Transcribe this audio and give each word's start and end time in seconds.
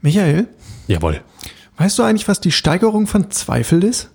Michael, 0.00 0.48
Jawohl. 0.86 1.20
weißt 1.78 1.98
du 1.98 2.02
eigentlich, 2.02 2.28
was 2.28 2.40
die 2.40 2.52
Steigerung 2.52 3.06
von 3.06 3.30
Zweifel 3.30 3.82
ist? 3.84 4.10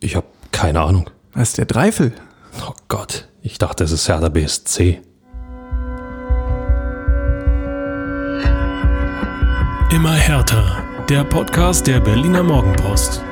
Ich 0.00 0.16
habe 0.16 0.26
keine 0.52 0.80
Ahnung. 0.80 1.10
Das 1.34 1.50
ist 1.50 1.58
der 1.58 1.66
Dreifel. 1.66 2.12
Oh 2.66 2.72
Gott, 2.88 3.28
ich 3.42 3.58
dachte, 3.58 3.84
es 3.84 3.92
ist 3.92 4.08
Hertha 4.08 4.28
BSC. 4.28 5.00
Immer 9.92 10.12
härter. 10.14 10.84
Der 11.08 11.24
Podcast 11.24 11.86
der 11.86 12.00
Berliner 12.00 12.42
Morgenpost. 12.42 13.22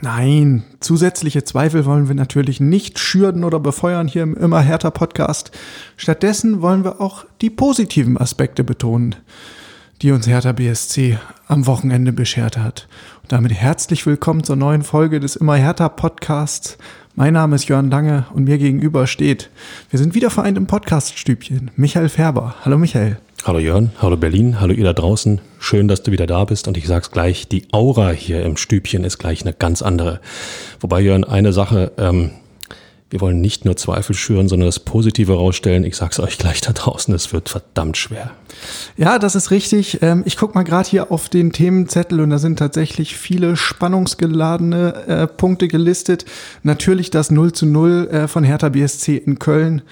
Nein, 0.00 0.64
zusätzliche 0.80 1.44
Zweifel 1.44 1.84
wollen 1.86 2.08
wir 2.08 2.16
natürlich 2.16 2.58
nicht 2.58 2.98
schüren 2.98 3.44
oder 3.44 3.60
befeuern 3.60 4.08
hier 4.08 4.24
im 4.24 4.34
Immer 4.36 4.60
härter 4.60 4.90
Podcast. 4.90 5.52
Stattdessen 5.96 6.60
wollen 6.60 6.82
wir 6.84 7.00
auch 7.00 7.24
die 7.40 7.50
positiven 7.50 8.18
Aspekte 8.18 8.64
betonen, 8.64 9.14
die 10.02 10.10
uns 10.10 10.26
Hertha 10.26 10.50
BSC 10.50 11.18
am 11.46 11.66
Wochenende 11.68 12.12
beschert 12.12 12.58
hat. 12.58 12.88
Und 13.22 13.30
damit 13.30 13.52
herzlich 13.52 14.04
willkommen 14.04 14.42
zur 14.42 14.56
neuen 14.56 14.82
Folge 14.82 15.20
des 15.20 15.36
Immer 15.36 15.54
härter 15.56 15.88
Podcasts. 15.88 16.76
Mein 17.14 17.34
Name 17.34 17.54
ist 17.54 17.68
Jörn 17.68 17.88
Lange 17.88 18.26
und 18.34 18.44
mir 18.44 18.58
gegenüber 18.58 19.06
steht, 19.06 19.48
wir 19.90 20.00
sind 20.00 20.16
wieder 20.16 20.30
vereint 20.30 20.58
im 20.58 20.66
Podcaststübchen, 20.66 21.70
Michael 21.76 22.08
Färber. 22.08 22.56
Hallo 22.64 22.78
Michael. 22.78 23.18
Hallo 23.44 23.60
Jörn, 23.60 23.92
hallo 24.00 24.16
Berlin, 24.16 24.60
hallo 24.60 24.72
ihr 24.72 24.84
da 24.84 24.92
draußen. 24.92 25.40
Schön, 25.60 25.86
dass 25.86 26.02
du 26.02 26.10
wieder 26.10 26.26
da 26.26 26.44
bist 26.46 26.66
und 26.66 26.76
ich 26.76 26.88
sag's 26.88 27.12
gleich, 27.12 27.46
die 27.46 27.68
Aura 27.70 28.10
hier 28.10 28.44
im 28.44 28.56
Stübchen 28.56 29.04
ist 29.04 29.18
gleich 29.18 29.42
eine 29.42 29.52
ganz 29.52 29.82
andere. 29.82 30.20
Wobei 30.80 31.00
Jörn, 31.00 31.22
eine 31.22 31.52
Sache, 31.52 31.92
ähm, 31.96 32.30
wir 33.12 33.20
wollen 33.20 33.42
nicht 33.42 33.66
nur 33.66 33.76
Zweifel 33.76 34.14
schüren, 34.14 34.48
sondern 34.48 34.66
das 34.66 34.80
Positive 34.80 35.34
rausstellen. 35.34 35.84
Ich 35.84 35.96
sag's 35.96 36.18
euch 36.18 36.38
gleich 36.38 36.62
da 36.62 36.72
draußen, 36.72 37.14
es 37.14 37.32
wird 37.32 37.50
verdammt 37.50 37.98
schwer. 37.98 38.30
Ja, 38.96 39.18
das 39.18 39.34
ist 39.34 39.50
richtig. 39.50 40.02
Ähm, 40.02 40.22
Ich 40.24 40.38
guck 40.38 40.54
mal 40.54 40.62
gerade 40.62 40.88
hier 40.88 41.12
auf 41.12 41.28
den 41.28 41.52
Themenzettel 41.52 42.20
und 42.20 42.30
da 42.30 42.38
sind 42.38 42.58
tatsächlich 42.58 43.14
viele 43.14 43.56
spannungsgeladene 43.56 44.94
äh, 45.06 45.26
Punkte 45.26 45.68
gelistet. 45.68 46.24
Natürlich 46.62 47.10
das 47.10 47.30
0 47.30 47.52
zu 47.52 47.66
0 47.66 48.08
äh, 48.10 48.28
von 48.28 48.44
Hertha 48.44 48.70
BSC 48.70 49.18
in 49.18 49.38
Köln, 49.38 49.82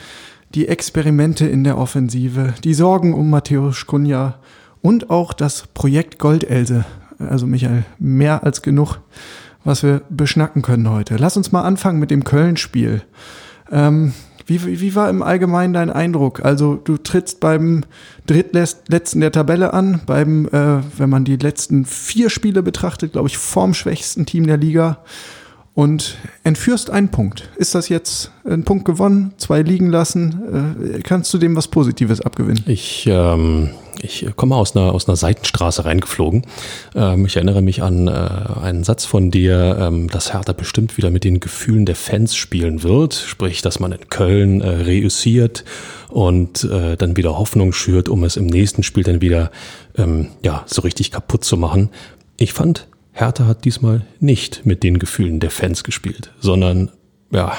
die 0.54 0.68
Experimente 0.68 1.46
in 1.46 1.62
der 1.62 1.76
Offensive, 1.76 2.54
die 2.64 2.74
Sorgen 2.74 3.12
um 3.12 3.28
Matthäus 3.28 3.86
Kunja 3.86 4.38
und 4.80 5.10
auch 5.10 5.34
das 5.34 5.66
Projekt 5.74 6.18
Goldelse. 6.18 6.86
Also 7.18 7.46
Michael, 7.46 7.84
mehr 7.98 8.44
als 8.44 8.62
genug, 8.62 8.98
was 9.64 9.82
wir 9.82 10.02
beschnacken 10.08 10.62
können 10.62 10.88
heute. 10.88 11.16
Lass 11.16 11.36
uns 11.36 11.52
mal 11.52 11.62
anfangen 11.62 11.98
mit 11.98 12.10
dem 12.10 12.24
Köln-Spiel. 12.24 13.02
Ähm, 13.70 14.12
wie, 14.46 14.80
wie 14.80 14.94
war 14.96 15.08
im 15.08 15.22
Allgemeinen 15.22 15.72
dein 15.72 15.90
Eindruck? 15.90 16.44
Also 16.44 16.74
du 16.74 16.96
trittst 16.96 17.38
beim 17.38 17.84
drittletzten 18.26 19.20
der 19.20 19.30
Tabelle 19.30 19.72
an, 19.72 20.00
beim, 20.06 20.46
äh, 20.46 20.80
wenn 20.98 21.08
man 21.08 21.24
die 21.24 21.36
letzten 21.36 21.84
vier 21.84 22.30
Spiele 22.30 22.62
betrachtet, 22.62 23.12
glaube 23.12 23.28
ich, 23.28 23.38
formschwächsten 23.38 24.26
Team 24.26 24.46
der 24.48 24.56
Liga 24.56 24.98
und 25.74 26.16
entführst 26.42 26.90
einen 26.90 27.10
Punkt. 27.10 27.48
Ist 27.56 27.76
das 27.76 27.88
jetzt 27.88 28.32
ein 28.44 28.64
Punkt 28.64 28.84
gewonnen, 28.84 29.34
zwei 29.36 29.62
liegen 29.62 29.88
lassen? 29.88 30.96
Äh, 30.96 31.00
kannst 31.02 31.32
du 31.32 31.38
dem 31.38 31.54
was 31.54 31.68
Positives 31.68 32.20
abgewinnen? 32.20 32.64
Ich, 32.66 33.06
ähm, 33.08 33.70
ich 34.02 34.26
komme 34.36 34.56
aus 34.56 34.76
einer, 34.76 34.92
aus 34.92 35.08
einer 35.08 35.16
Seitenstraße 35.16 35.84
reingeflogen. 35.84 36.46
Ähm, 36.94 37.26
ich 37.26 37.36
erinnere 37.36 37.62
mich 37.62 37.82
an 37.82 38.08
äh, 38.08 38.10
einen 38.10 38.84
Satz 38.84 39.04
von 39.04 39.30
dir, 39.30 39.76
ähm, 39.80 40.08
dass 40.08 40.32
Hertha 40.32 40.52
bestimmt 40.52 40.96
wieder 40.96 41.10
mit 41.10 41.24
den 41.24 41.40
Gefühlen 41.40 41.86
der 41.86 41.96
Fans 41.96 42.34
spielen 42.34 42.82
wird. 42.82 43.14
Sprich, 43.14 43.62
dass 43.62 43.80
man 43.80 43.92
in 43.92 44.08
Köln 44.08 44.60
äh, 44.60 44.68
reüssiert 44.68 45.64
und 46.08 46.64
äh, 46.64 46.96
dann 46.96 47.16
wieder 47.16 47.38
Hoffnung 47.38 47.72
schürt, 47.72 48.08
um 48.08 48.24
es 48.24 48.36
im 48.36 48.46
nächsten 48.46 48.82
Spiel 48.82 49.04
dann 49.04 49.20
wieder 49.20 49.50
ähm, 49.96 50.28
ja, 50.42 50.64
so 50.66 50.82
richtig 50.82 51.10
kaputt 51.10 51.44
zu 51.44 51.56
machen. 51.56 51.90
Ich 52.36 52.52
fand, 52.52 52.88
Hertha 53.12 53.46
hat 53.46 53.64
diesmal 53.64 54.06
nicht 54.18 54.64
mit 54.64 54.82
den 54.82 54.98
Gefühlen 54.98 55.40
der 55.40 55.50
Fans 55.50 55.84
gespielt, 55.84 56.32
sondern, 56.40 56.90
ja, 57.30 57.52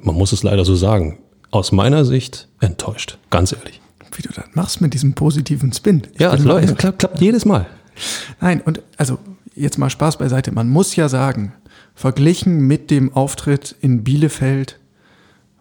man 0.00 0.14
muss 0.14 0.32
es 0.32 0.42
leider 0.42 0.64
so 0.64 0.74
sagen, 0.74 1.18
aus 1.50 1.70
meiner 1.70 2.04
Sicht 2.04 2.48
enttäuscht, 2.60 3.18
ganz 3.30 3.52
ehrlich. 3.52 3.81
Wie 4.16 4.22
du 4.22 4.30
das 4.32 4.44
machst 4.54 4.80
mit 4.80 4.94
diesem 4.94 5.14
positiven 5.14 5.72
Spin. 5.72 6.02
Ich 6.14 6.20
Ja, 6.20 6.34
es 6.34 6.44
ehrlich. 6.44 6.76
klappt, 6.76 6.98
klappt 6.98 7.20
jedes 7.20 7.44
Mal. 7.44 7.66
Nein, 8.40 8.60
und 8.60 8.82
also 8.96 9.18
jetzt 9.54 9.78
mal 9.78 9.90
Spaß 9.90 10.18
beiseite. 10.18 10.52
Man 10.52 10.68
muss 10.68 10.96
ja 10.96 11.08
sagen, 11.08 11.52
verglichen 11.94 12.66
mit 12.66 12.90
dem 12.90 13.12
Auftritt 13.12 13.76
in 13.80 14.04
Bielefeld 14.04 14.78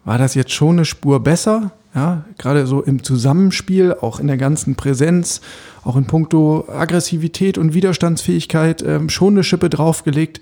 war 0.04 0.18
das 0.18 0.34
jetzt 0.34 0.52
schon 0.52 0.78
eine 0.78 0.86
Spur 0.86 1.22
besser. 1.22 1.72
Ja, 1.94 2.24
gerade 2.38 2.66
so 2.68 2.82
im 2.82 3.04
Zusammenspiel, 3.04 3.96
auch 4.00 4.22
in 4.22 4.28
der 4.28 4.38
ganzen 4.38 4.76
Präsenz, 4.76 5.42
auch 5.84 5.98
in 5.98 6.06
puncto 6.06 6.70
Aggressivität 6.70 7.58
und 7.58 7.74
Widerstandsfähigkeit 7.74 8.82
ähm, 8.82 9.10
schon 9.10 9.34
eine 9.34 9.44
Schippe 9.44 9.70
draufgelegt. 9.70 10.40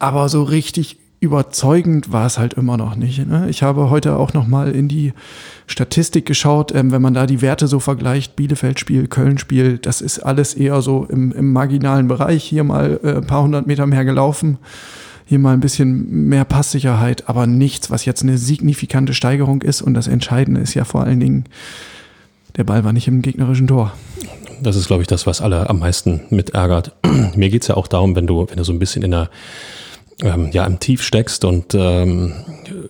Aber 0.00 0.28
so 0.28 0.42
richtig 0.42 0.98
überzeugend 1.20 2.12
war 2.12 2.26
es 2.26 2.38
halt 2.38 2.54
immer 2.54 2.78
noch 2.78 2.96
nicht. 2.96 3.26
Ne? 3.26 3.46
Ich 3.50 3.62
habe 3.62 3.90
heute 3.90 4.16
auch 4.16 4.32
noch 4.32 4.46
mal 4.46 4.72
in 4.72 4.88
die 4.88 5.12
Statistik 5.66 6.24
geschaut, 6.24 6.74
ähm, 6.74 6.92
wenn 6.92 7.02
man 7.02 7.12
da 7.12 7.26
die 7.26 7.42
Werte 7.42 7.68
so 7.68 7.78
vergleicht, 7.78 8.36
Bielefeld-Spiel, 8.36 9.06
Köln-Spiel, 9.06 9.76
das 9.76 10.00
ist 10.00 10.20
alles 10.20 10.54
eher 10.54 10.80
so 10.80 11.04
im, 11.04 11.30
im 11.32 11.52
marginalen 11.52 12.08
Bereich. 12.08 12.44
Hier 12.44 12.64
mal 12.64 12.98
äh, 13.04 13.16
ein 13.16 13.26
paar 13.26 13.42
hundert 13.42 13.66
Meter 13.66 13.86
mehr 13.86 14.06
gelaufen, 14.06 14.56
hier 15.26 15.38
mal 15.38 15.52
ein 15.52 15.60
bisschen 15.60 16.28
mehr 16.28 16.46
Passsicherheit, 16.46 17.28
aber 17.28 17.46
nichts, 17.46 17.90
was 17.90 18.06
jetzt 18.06 18.22
eine 18.22 18.38
signifikante 18.38 19.12
Steigerung 19.12 19.60
ist. 19.60 19.82
Und 19.82 19.92
das 19.92 20.08
Entscheidende 20.08 20.62
ist 20.62 20.72
ja 20.72 20.84
vor 20.84 21.04
allen 21.04 21.20
Dingen, 21.20 21.44
der 22.56 22.64
Ball 22.64 22.82
war 22.82 22.94
nicht 22.94 23.08
im 23.08 23.20
gegnerischen 23.20 23.66
Tor. 23.66 23.92
Das 24.62 24.74
ist, 24.74 24.86
glaube 24.86 25.02
ich, 25.02 25.08
das, 25.08 25.26
was 25.26 25.42
alle 25.42 25.68
am 25.68 25.78
meisten 25.80 26.22
mit 26.30 26.50
ärgert. 26.50 26.96
Mir 27.36 27.50
geht's 27.50 27.68
ja 27.68 27.76
auch 27.76 27.88
darum, 27.88 28.16
wenn 28.16 28.26
du, 28.26 28.46
wenn 28.48 28.56
du 28.56 28.64
so 28.64 28.72
ein 28.72 28.78
bisschen 28.78 29.02
in 29.02 29.10
der 29.10 29.30
ähm, 30.22 30.50
ja, 30.52 30.66
im 30.66 30.78
Tief 30.80 31.02
steckst 31.02 31.44
und 31.44 31.74
ähm, 31.74 32.32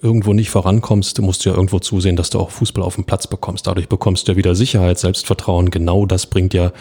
irgendwo 0.03 0.33
nicht 0.33 0.51
vorankommst, 0.51 1.21
musst 1.21 1.45
du 1.45 1.51
ja 1.51 1.57
irgendwo 1.57 1.79
zusehen, 1.79 2.17
dass 2.17 2.31
du 2.31 2.39
auch 2.39 2.51
Fußball 2.51 2.85
auf 2.85 2.97
den 2.97 3.05
Platz 3.05 3.27
bekommst. 3.27 3.67
Dadurch 3.67 3.89
bekommst 3.89 4.27
du 4.27 4.33
ja 4.33 4.37
wieder 4.37 4.55
Sicherheit, 4.55 4.99
Selbstvertrauen. 4.99 5.71
Genau 5.71 6.07
das 6.07 6.27
bringt 6.27 6.55
ja, 6.55 6.73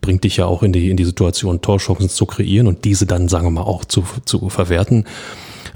bringt 0.00 0.24
dich 0.24 0.36
ja 0.36 0.46
auch 0.46 0.62
in 0.62 0.72
die, 0.72 0.90
in 0.90 0.96
die 0.96 1.04
Situation, 1.04 1.60
Torchancen 1.60 2.08
zu 2.08 2.26
kreieren 2.26 2.66
und 2.66 2.84
diese 2.84 3.06
dann, 3.06 3.28
sagen 3.28 3.46
wir 3.46 3.50
mal, 3.50 3.62
auch 3.62 3.84
zu, 3.84 4.04
zu 4.24 4.48
verwerten. 4.48 5.04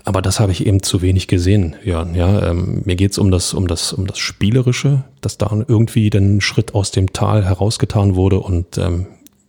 Aber 0.04 0.22
das 0.22 0.40
habe 0.40 0.52
ich 0.52 0.66
eben 0.66 0.82
zu 0.82 1.02
wenig 1.02 1.28
gesehen, 1.28 1.76
Jörn. 1.84 2.14
Ja, 2.14 2.50
ähm, 2.50 2.82
mir 2.84 2.96
geht's 2.96 3.18
um 3.18 3.30
das, 3.30 3.52
um 3.52 3.68
das, 3.68 3.92
um 3.92 4.06
das 4.06 4.18
Spielerische, 4.18 5.04
dass 5.20 5.38
da 5.38 5.50
irgendwie 5.68 6.10
ein 6.14 6.40
Schritt 6.40 6.74
aus 6.74 6.90
dem 6.90 7.12
Tal 7.12 7.44
herausgetan 7.44 8.14
wurde 8.14 8.40
und 8.40 8.78
ähm, 8.78 9.06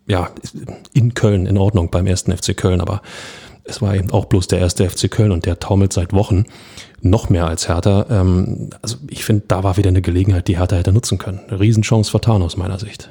ja, 0.07 0.29
in 0.93 1.13
Köln 1.13 1.45
in 1.45 1.57
Ordnung 1.57 1.89
beim 1.89 2.05
ersten 2.05 2.35
FC 2.35 2.57
Köln, 2.57 2.81
aber 2.81 3.01
es 3.63 3.81
war 3.81 3.95
eben 3.95 4.11
auch 4.11 4.25
bloß 4.25 4.47
der 4.47 4.59
erste 4.59 4.89
FC 4.89 5.09
Köln 5.09 5.31
und 5.31 5.45
der 5.45 5.59
taumelt 5.59 5.93
seit 5.93 6.13
Wochen 6.13 6.45
noch 7.01 7.29
mehr 7.29 7.47
als 7.47 7.67
Hertha. 7.67 8.05
Ähm, 8.09 8.69
also 8.81 8.97
ich 9.07 9.25
finde, 9.25 9.43
da 9.47 9.63
war 9.63 9.77
wieder 9.77 9.89
eine 9.89 10.01
Gelegenheit, 10.01 10.47
die 10.47 10.57
Hertha 10.57 10.75
hätte 10.75 10.91
nutzen 10.91 11.17
können. 11.17 11.39
Eine 11.47 11.59
Riesenchance 11.59 12.11
vertan 12.11 12.41
aus 12.41 12.57
meiner 12.57 12.79
Sicht. 12.79 13.09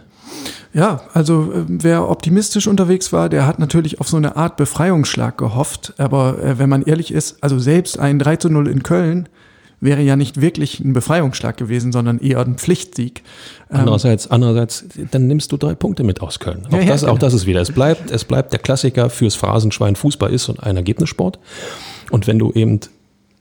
Ja, 0.73 1.03
also 1.13 1.53
äh, 1.53 1.65
wer 1.67 2.09
optimistisch 2.09 2.67
unterwegs 2.67 3.13
war, 3.13 3.29
der 3.29 3.47
hat 3.47 3.59
natürlich 3.59 4.01
auf 4.01 4.09
so 4.09 4.17
eine 4.17 4.37
Art 4.37 4.57
Befreiungsschlag 4.57 5.37
gehofft. 5.37 5.95
Aber 5.99 6.43
äh, 6.43 6.59
wenn 6.59 6.69
man 6.69 6.83
ehrlich 6.83 7.13
ist, 7.13 7.43
also 7.43 7.59
selbst 7.59 7.99
ein 7.99 8.19
3 8.19 8.37
zu 8.37 8.49
0 8.51 8.69
in 8.69 8.83
Köln 8.83 9.29
wäre 9.81 10.03
ja 10.03 10.17
nicht 10.17 10.41
wirklich 10.41 10.81
ein 10.81 10.93
Befreiungsschlag 10.93 11.57
gewesen, 11.57 11.93
sondern 11.93 12.19
eher 12.19 12.41
ein 12.41 12.57
Pflichtsieg. 12.57 13.23
Ähm, 13.71 13.81
Andererseits, 13.81 14.31
andererseits, 14.31 14.85
dann 15.11 15.27
nimmst 15.27 15.53
du 15.53 15.57
drei 15.57 15.75
Punkte 15.75 16.05
mit 16.05 16.21
aus 16.21 16.39
Köln. 16.39 16.67
Auch, 16.67 16.73
Ja, 16.73 16.81
ja, 16.81 16.87
das, 16.87 17.05
auch 17.05 17.09
genau. 17.09 17.19
das 17.19 17.35
ist 17.35 17.47
wieder. 17.47 17.61
Es 17.61 17.73
bleibt, 17.73 18.11
es 18.11 18.25
bleibt 18.25 18.53
der 18.53 18.61
Klassiker 18.61 19.11
fürs 19.11 19.35
Phrasenschwein 19.35 19.97
Fußball 19.97 20.33
ist 20.33 20.49
und 20.49 20.63
ein 20.63 20.77
Ergebnissport. 20.77 21.39
Und 22.11 22.27
wenn 22.27 22.39
du 22.39 22.53
eben 22.53 22.81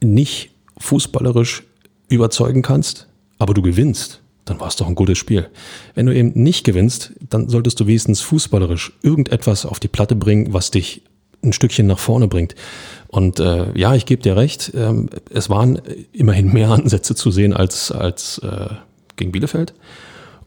nicht 0.02 0.52
fußballerisch 0.78 1.64
überzeugen 2.08 2.62
kannst, 2.62 3.08
aber 3.38 3.54
du 3.54 3.62
gewinnst, 3.62 4.22
dann 4.46 4.60
war 4.60 4.68
es 4.68 4.76
doch 4.76 4.88
ein 4.88 4.96
gutes 4.96 5.18
Spiel. 5.18 5.48
Wenn 5.94 6.08
du 6.08 6.16
eben 6.16 6.32
nicht 6.36 6.66
gewinnst, 6.66 7.14
dann 7.30 7.50
solltest 7.50 7.80
du 7.80 7.88
wenigstens 7.88 8.22
fußballerisch 8.22 8.94
irgendetwas 9.04 9.66
auf 9.66 9.80
die 9.80 9.88
Platte 9.88 10.16
bringen, 10.16 10.54
was 10.54 10.72
dich 10.72 11.04
ein 11.44 11.54
Stückchen 11.54 11.88
nach 11.88 12.00
vorne 12.00 12.28
bringt. 12.28 12.56
Und 13.10 13.40
äh, 13.40 13.76
ja, 13.78 13.96
ich 13.96 14.06
gebe 14.06 14.22
dir 14.22 14.38
recht, 14.38 14.72
ähm, 14.76 15.10
es 15.32 15.50
waren 15.50 15.82
immerhin 16.14 16.54
mehr 16.54 16.70
Ansätze 16.70 17.16
zu 17.16 17.32
sehen 17.32 17.54
als, 17.54 17.92
als 17.92 18.38
äh, 18.40 18.68
gegen 19.16 19.32
Bielefeld. 19.32 19.74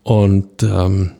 Und 0.04 0.62
ähm, 0.62 1.12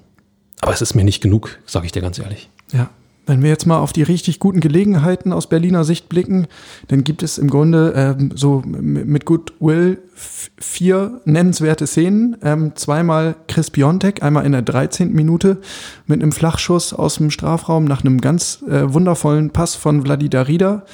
aber 0.61 0.73
es 0.73 0.81
ist 0.81 0.95
mir 0.95 1.05
nicht 1.05 1.21
genug, 1.21 1.59
sage 1.67 1.87
ich 1.87 1.93
dir 1.93 2.01
ganz 2.01 2.21
ehrlich. 2.21 2.49
Ja, 2.73 2.91
wenn 3.27 3.43
wir 3.43 3.51
jetzt 3.51 3.67
mal 3.67 3.79
auf 3.79 3.93
die 3.93 4.03
richtig 4.03 4.41
guten 4.41 4.61
Gelegenheiten 4.61 5.33
aus 5.33 5.49
Berliner 5.49 5.85
Sicht 5.85 6.09
blicken, 6.09 6.49
dann 6.89 7.05
gibt 7.05 7.23
es 7.23 7.39
im 7.39 7.49
Grunde 7.49 7.93
ähm, 7.95 8.33
so 8.35 8.63
mit 8.65 9.25
Goodwill 9.27 9.99
vier 10.15 11.21
nennenswerte 11.25 11.87
Szenen. 11.87 12.37
Ähm, 12.43 12.73
zweimal 12.75 13.37
Chris 13.47 13.71
Piontek, 13.71 14.23
einmal 14.23 14.45
in 14.45 14.53
der 14.53 14.63
13. 14.63 15.13
Minute 15.13 15.59
mit 16.07 16.21
einem 16.21 16.33
Flachschuss 16.33 16.93
aus 16.93 17.17
dem 17.17 17.31
Strafraum 17.31 17.85
nach 17.85 18.05
einem 18.05 18.21
ganz 18.21 18.63
äh, 18.69 18.93
wundervollen 18.93 19.51
Pass 19.51 19.77
von 19.77 20.03
Vladi 20.03 20.29
Darida. 20.29 20.85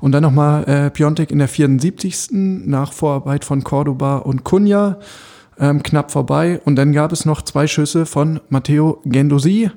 Und 0.00 0.12
dann 0.12 0.22
nochmal 0.22 0.64
äh, 0.64 0.90
Piontek 0.90 1.30
in 1.30 1.38
der 1.38 1.48
74. 1.48 2.28
nach 2.30 2.92
Vorarbeit 2.92 3.44
von 3.44 3.64
Cordoba 3.64 4.18
und 4.18 4.44
Kunja. 4.44 4.98
ähm, 5.58 5.82
knapp 5.82 6.10
vorbei. 6.10 6.60
Und 6.64 6.76
dann 6.76 6.92
gab 6.92 7.12
es 7.12 7.24
noch 7.24 7.42
zwei 7.42 7.66
Schüsse 7.66 8.06
von 8.06 8.40
Matteo 8.48 9.00
Gendosi. 9.04 9.70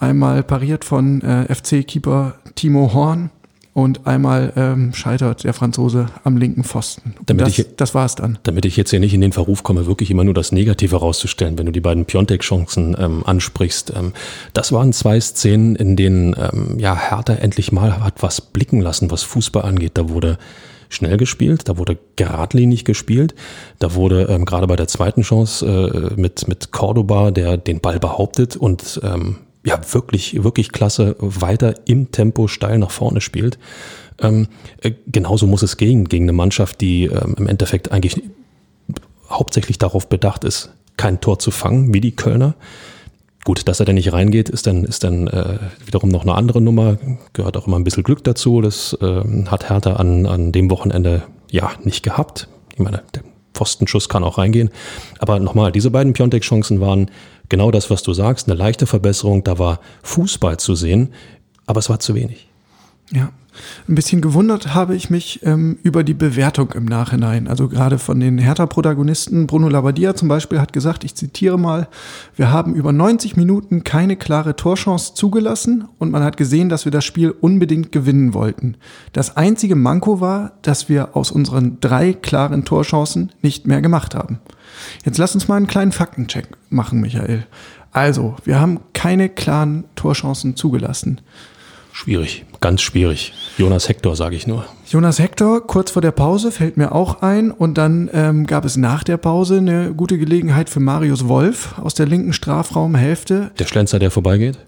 Einmal 0.00 0.42
pariert 0.42 0.84
von 0.86 1.20
äh, 1.20 1.54
FC-Keeper 1.54 2.34
Timo 2.54 2.94
Horn 2.94 3.30
und 3.74 4.06
einmal 4.06 4.52
ähm, 4.56 4.92
scheitert 4.94 5.44
der 5.44 5.52
Franzose 5.52 6.06
am 6.24 6.38
linken 6.38 6.64
Pfosten. 6.64 7.14
Damit 7.26 7.46
das, 7.46 7.58
ich, 7.58 7.66
das 7.76 7.94
war 7.94 8.06
es 8.06 8.14
dann. 8.14 8.38
Damit 8.42 8.64
ich 8.64 8.78
jetzt 8.78 8.90
hier 8.90 8.98
nicht 8.98 9.12
in 9.12 9.20
den 9.20 9.32
Verruf 9.32 9.62
komme, 9.62 9.86
wirklich 9.86 10.10
immer 10.10 10.24
nur 10.24 10.32
das 10.32 10.52
Negative 10.52 10.96
rauszustellen, 10.96 11.58
wenn 11.58 11.66
du 11.66 11.72
die 11.72 11.80
beiden 11.80 12.06
Piontek-Chancen 12.06 12.96
ähm, 12.98 13.22
ansprichst. 13.26 13.92
Ähm, 13.94 14.12
das 14.54 14.72
waren 14.72 14.94
zwei 14.94 15.20
Szenen, 15.20 15.76
in 15.76 15.96
denen 15.96 16.34
ähm, 16.34 16.78
ja, 16.78 16.96
Hertha 16.96 17.34
endlich 17.34 17.70
mal 17.70 18.02
hat 18.02 18.22
was 18.22 18.40
blicken 18.40 18.80
lassen, 18.80 19.10
was 19.10 19.22
Fußball 19.22 19.64
angeht. 19.64 19.92
Da 19.94 20.08
wurde 20.08 20.38
schnell 20.88 21.18
gespielt, 21.18 21.68
da 21.68 21.76
wurde 21.76 21.98
geradlinig 22.16 22.84
gespielt, 22.86 23.34
da 23.78 23.94
wurde 23.94 24.22
ähm, 24.30 24.46
gerade 24.46 24.66
bei 24.66 24.76
der 24.76 24.88
zweiten 24.88 25.22
Chance 25.22 26.10
äh, 26.16 26.20
mit, 26.20 26.48
mit 26.48 26.72
Cordoba, 26.72 27.30
der 27.30 27.58
den 27.58 27.80
Ball 27.80 28.00
behauptet 28.00 28.56
und 28.56 29.00
ähm, 29.04 29.36
ja 29.64 29.78
wirklich, 29.92 30.42
wirklich 30.42 30.72
klasse 30.72 31.16
weiter 31.18 31.74
im 31.86 32.12
Tempo 32.12 32.48
steil 32.48 32.78
nach 32.78 32.90
vorne 32.90 33.20
spielt. 33.20 33.58
Ähm, 34.20 34.48
äh, 34.80 34.92
genauso 35.06 35.46
muss 35.46 35.62
es 35.62 35.76
gehen 35.76 36.08
gegen 36.08 36.24
eine 36.24 36.32
Mannschaft, 36.32 36.80
die 36.80 37.04
ähm, 37.04 37.34
im 37.38 37.46
Endeffekt 37.46 37.92
eigentlich 37.92 38.22
hauptsächlich 39.28 39.78
darauf 39.78 40.08
bedacht 40.08 40.44
ist, 40.44 40.70
kein 40.96 41.20
Tor 41.20 41.38
zu 41.38 41.50
fangen, 41.50 41.94
wie 41.94 42.00
die 42.00 42.16
Kölner. 42.16 42.54
Gut, 43.44 43.66
dass 43.68 43.80
er 43.80 43.86
da 43.86 43.92
nicht 43.92 44.12
reingeht, 44.12 44.50
ist 44.50 44.66
dann, 44.66 44.84
ist 44.84 45.02
dann 45.02 45.26
äh, 45.28 45.58
wiederum 45.84 46.10
noch 46.10 46.22
eine 46.22 46.34
andere 46.34 46.60
Nummer. 46.60 46.98
Gehört 47.32 47.56
auch 47.56 47.66
immer 47.66 47.78
ein 47.78 47.84
bisschen 47.84 48.02
Glück 48.02 48.22
dazu. 48.22 48.60
Das 48.60 48.96
äh, 49.00 49.22
hat 49.46 49.70
Hertha 49.70 49.94
an, 49.94 50.26
an 50.26 50.52
dem 50.52 50.70
Wochenende 50.70 51.22
ja 51.50 51.70
nicht 51.82 52.02
gehabt. 52.02 52.48
Ich 52.74 52.80
meine, 52.80 53.02
der 53.14 53.22
Pfostenschuss 53.54 54.10
kann 54.10 54.24
auch 54.24 54.36
reingehen. 54.36 54.70
Aber 55.20 55.40
nochmal, 55.40 55.72
diese 55.72 55.90
beiden 55.90 56.12
Piontek-Chancen 56.12 56.80
waren 56.80 57.10
genau 57.50 57.70
das, 57.70 57.90
was 57.90 58.02
du 58.02 58.14
sagst, 58.14 58.48
eine 58.48 58.56
leichte 58.56 58.86
Verbesserung. 58.86 59.44
Da 59.44 59.58
war 59.58 59.80
Fußball 60.02 60.58
zu 60.58 60.74
sehen, 60.74 61.12
aber 61.66 61.80
es 61.80 61.90
war 61.90 62.00
zu 62.00 62.14
wenig. 62.14 62.48
Ja. 63.12 63.30
Ein 63.88 63.94
bisschen 63.94 64.20
gewundert 64.20 64.74
habe 64.74 64.94
ich 64.94 65.10
mich 65.10 65.40
ähm, 65.44 65.78
über 65.82 66.04
die 66.04 66.14
Bewertung 66.14 66.72
im 66.72 66.84
Nachhinein. 66.84 67.48
Also 67.48 67.68
gerade 67.68 67.98
von 67.98 68.20
den 68.20 68.38
Hertha-Protagonisten. 68.38 69.46
Bruno 69.46 69.68
Labbadia 69.68 70.14
zum 70.14 70.28
Beispiel 70.28 70.60
hat 70.60 70.72
gesagt, 70.72 71.04
ich 71.04 71.14
zitiere 71.14 71.58
mal, 71.58 71.88
wir 72.36 72.50
haben 72.50 72.74
über 72.74 72.92
90 72.92 73.36
Minuten 73.36 73.84
keine 73.84 74.16
klare 74.16 74.56
Torchance 74.56 75.14
zugelassen 75.14 75.88
und 75.98 76.10
man 76.10 76.22
hat 76.22 76.36
gesehen, 76.36 76.68
dass 76.68 76.84
wir 76.84 76.92
das 76.92 77.04
Spiel 77.04 77.30
unbedingt 77.30 77.92
gewinnen 77.92 78.34
wollten. 78.34 78.76
Das 79.12 79.36
einzige 79.36 79.76
Manko 79.76 80.20
war, 80.20 80.52
dass 80.62 80.88
wir 80.88 81.16
aus 81.16 81.30
unseren 81.30 81.78
drei 81.80 82.12
klaren 82.12 82.64
Torchancen 82.64 83.32
nicht 83.42 83.66
mehr 83.66 83.80
gemacht 83.80 84.14
haben. 84.14 84.38
Jetzt 85.04 85.18
lass 85.18 85.34
uns 85.34 85.48
mal 85.48 85.56
einen 85.56 85.66
kleinen 85.66 85.92
Faktencheck 85.92 86.48
machen, 86.68 87.00
Michael. 87.00 87.46
Also, 87.92 88.36
wir 88.44 88.60
haben 88.60 88.80
keine 88.92 89.28
klaren 89.28 89.84
Torchancen 89.96 90.54
zugelassen. 90.54 91.20
Schwierig, 92.00 92.46
ganz 92.60 92.80
schwierig. 92.80 93.34
Jonas 93.58 93.90
Hector, 93.90 94.16
sage 94.16 94.34
ich 94.34 94.46
nur. 94.46 94.64
Jonas 94.86 95.18
Hector, 95.18 95.66
kurz 95.66 95.90
vor 95.90 96.00
der 96.00 96.12
Pause, 96.12 96.50
fällt 96.50 96.78
mir 96.78 96.92
auch 96.92 97.20
ein. 97.20 97.50
Und 97.50 97.76
dann 97.76 98.08
ähm, 98.14 98.46
gab 98.46 98.64
es 98.64 98.78
nach 98.78 99.04
der 99.04 99.18
Pause 99.18 99.58
eine 99.58 99.92
gute 99.92 100.16
Gelegenheit 100.16 100.70
für 100.70 100.80
Marius 100.80 101.28
Wolf 101.28 101.78
aus 101.78 101.92
der 101.92 102.06
linken 102.06 102.32
Strafraumhälfte. 102.32 103.50
Der 103.58 103.66
Schlenzer, 103.66 103.98
der 103.98 104.10
vorbeigeht? 104.10 104.58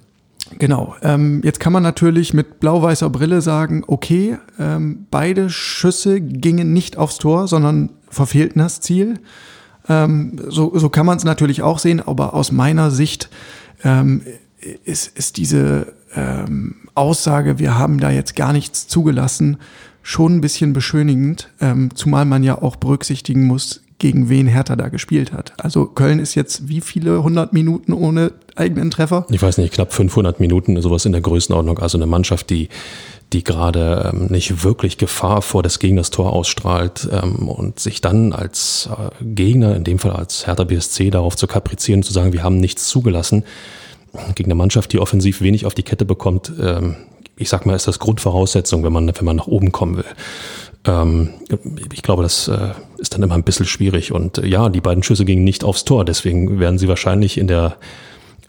Genau. 0.58 0.94
Ähm, 1.00 1.40
jetzt 1.43 1.58
kann 1.58 1.73
man 1.73 1.82
natürlich 1.82 2.34
mit 2.34 2.61
blau-weißer 2.61 3.08
Brille 3.08 3.40
sagen, 3.40 3.82
okay, 3.87 4.37
ähm, 4.58 5.06
beide 5.11 5.49
Schüsse 5.49 6.20
gingen 6.20 6.75
nicht 6.75 6.99
aufs 6.99 7.17
Tor, 7.17 7.49
sondern 7.49 7.88
verfehlten 8.11 8.58
das 8.58 8.82
Ziel. 8.82 9.20
Ähm, 9.88 10.38
so, 10.49 10.78
so 10.78 10.90
kann 10.90 11.06
man 11.06 11.17
es 11.17 11.25
natürlich 11.25 11.62
auch 11.62 11.78
sehen, 11.78 12.02
aber 12.06 12.35
aus 12.35 12.52
meiner 12.52 12.90
Sicht 12.90 13.31
ähm, 13.85 14.20
ist, 14.85 15.17
ist 15.17 15.38
diese 15.38 15.94
ähm, 16.14 16.75
Aussage, 16.94 17.59
wir 17.59 17.79
haben 17.79 17.99
da 17.99 18.11
jetzt 18.11 18.37
gar 18.37 18.53
nichts 18.53 18.89
zugelassen, 18.89 19.59
schon 20.03 20.37
ein 20.37 20.41
bisschen 20.41 20.73
beschönigend, 20.73 21.49
ähm, 21.61 21.91
zumal 21.94 22.25
man 22.25 22.43
ja 22.43 22.61
auch 22.61 22.77
berücksichtigen 22.77 23.47
muss, 23.47 23.83
gegen 23.99 24.29
wen 24.29 24.49
Hertha 24.49 24.75
da 24.75 24.89
gespielt 24.89 25.33
hat. 25.33 25.53
Also 25.59 25.87
Köln 25.87 26.19
ist 26.19 26.35
jetzt 26.35 26.69
wie 26.69 26.81
viele 26.81 27.23
hundert 27.23 27.53
Minuten 27.53 27.93
ohne 27.93 28.33
eigenen 28.56 28.91
Treffer? 28.91 29.27
Ich 29.31 29.41
weiß 29.41 29.59
nicht, 29.59 29.73
knapp 29.73 29.93
500 29.93 30.41
Minuten, 30.41 30.81
sowas 30.83 31.05
in 31.05 31.12
der 31.12 31.21
Größenordnung. 31.21 31.79
Also 31.79 31.99
eine 31.99 32.06
Mannschaft, 32.06 32.50
die 32.50 32.69
die 33.33 33.45
gerade 33.45 34.12
ähm, 34.12 34.27
nicht 34.27 34.62
wirklich 34.62 34.99
Gefahr 34.99 35.43
vor 35.43 35.62
des 35.62 35.79
Gegners 35.79 36.11
Tor 36.11 36.33
ausstrahlt 36.33 37.09
ähm, 37.11 37.49
und 37.49 37.81
sich 37.81 38.00
dann 38.00 38.33
als 38.33 38.88
äh, 38.91 39.25
Gegner, 39.25 39.75
in 39.75 39.85
dem 39.85 39.99
Fall 39.99 40.12
als 40.12 40.47
Hertha 40.47 40.65
BSC, 40.65 41.11
darauf 41.11 41.37
zu 41.37 41.47
kaprizieren, 41.47 42.03
zu 42.03 42.12
sagen, 42.12 42.33
wir 42.33 42.43
haben 42.43 42.59
nichts 42.59 42.88
zugelassen, 42.88 43.45
gegen 44.35 44.50
eine 44.50 44.56
Mannschaft, 44.56 44.93
die 44.93 44.99
offensiv 44.99 45.41
wenig 45.41 45.67
auf 45.67 45.75
die 45.75 45.82
Kette 45.82 46.05
bekommt, 46.05 46.53
ähm, 46.61 46.97
ich 47.37 47.49
sag 47.49 47.67
mal, 47.67 47.75
ist 47.75 47.88
das 47.88 47.99
Grundvoraussetzung, 47.99 48.85
wenn 48.85 48.93
man, 48.93 49.09
wenn 49.09 49.25
man 49.25 49.37
nach 49.37 49.47
oben 49.47 49.73
kommen 49.73 49.97
will. 49.97 50.05
Ähm, 50.85 51.31
ich 51.93 52.03
glaube, 52.03 52.23
das 52.23 52.49
äh, 52.49 52.73
ist 52.99 53.14
dann 53.14 53.23
immer 53.23 53.35
ein 53.35 53.44
bisschen 53.44 53.67
schwierig. 53.67 54.12
Und 54.12 54.38
äh, 54.38 54.47
ja, 54.47 54.69
die 54.69 54.81
beiden 54.81 55.03
Schüsse 55.03 55.25
gingen 55.25 55.44
nicht 55.44 55.64
aufs 55.64 55.85
Tor. 55.85 56.05
Deswegen 56.05 56.61
werden 56.61 56.79
sie 56.79 56.88
wahrscheinlich 56.88 57.38
in 57.38 57.47
der 57.47 57.76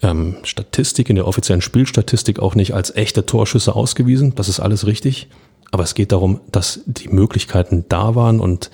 ähm, 0.02 0.36
Statistik, 0.42 1.08
in 1.08 1.16
der 1.16 1.26
offiziellen 1.26 1.62
Spielstatistik 1.62 2.40
auch 2.40 2.54
nicht 2.54 2.74
als 2.74 2.94
echte 2.94 3.26
Torschüsse 3.26 3.74
ausgewiesen. 3.74 4.34
Das 4.34 4.48
ist 4.48 4.60
alles 4.60 4.86
richtig. 4.86 5.28
Aber 5.70 5.82
es 5.82 5.94
geht 5.94 6.12
darum, 6.12 6.40
dass 6.52 6.80
die 6.86 7.08
Möglichkeiten 7.08 7.84
da 7.88 8.14
waren 8.14 8.38
und 8.40 8.70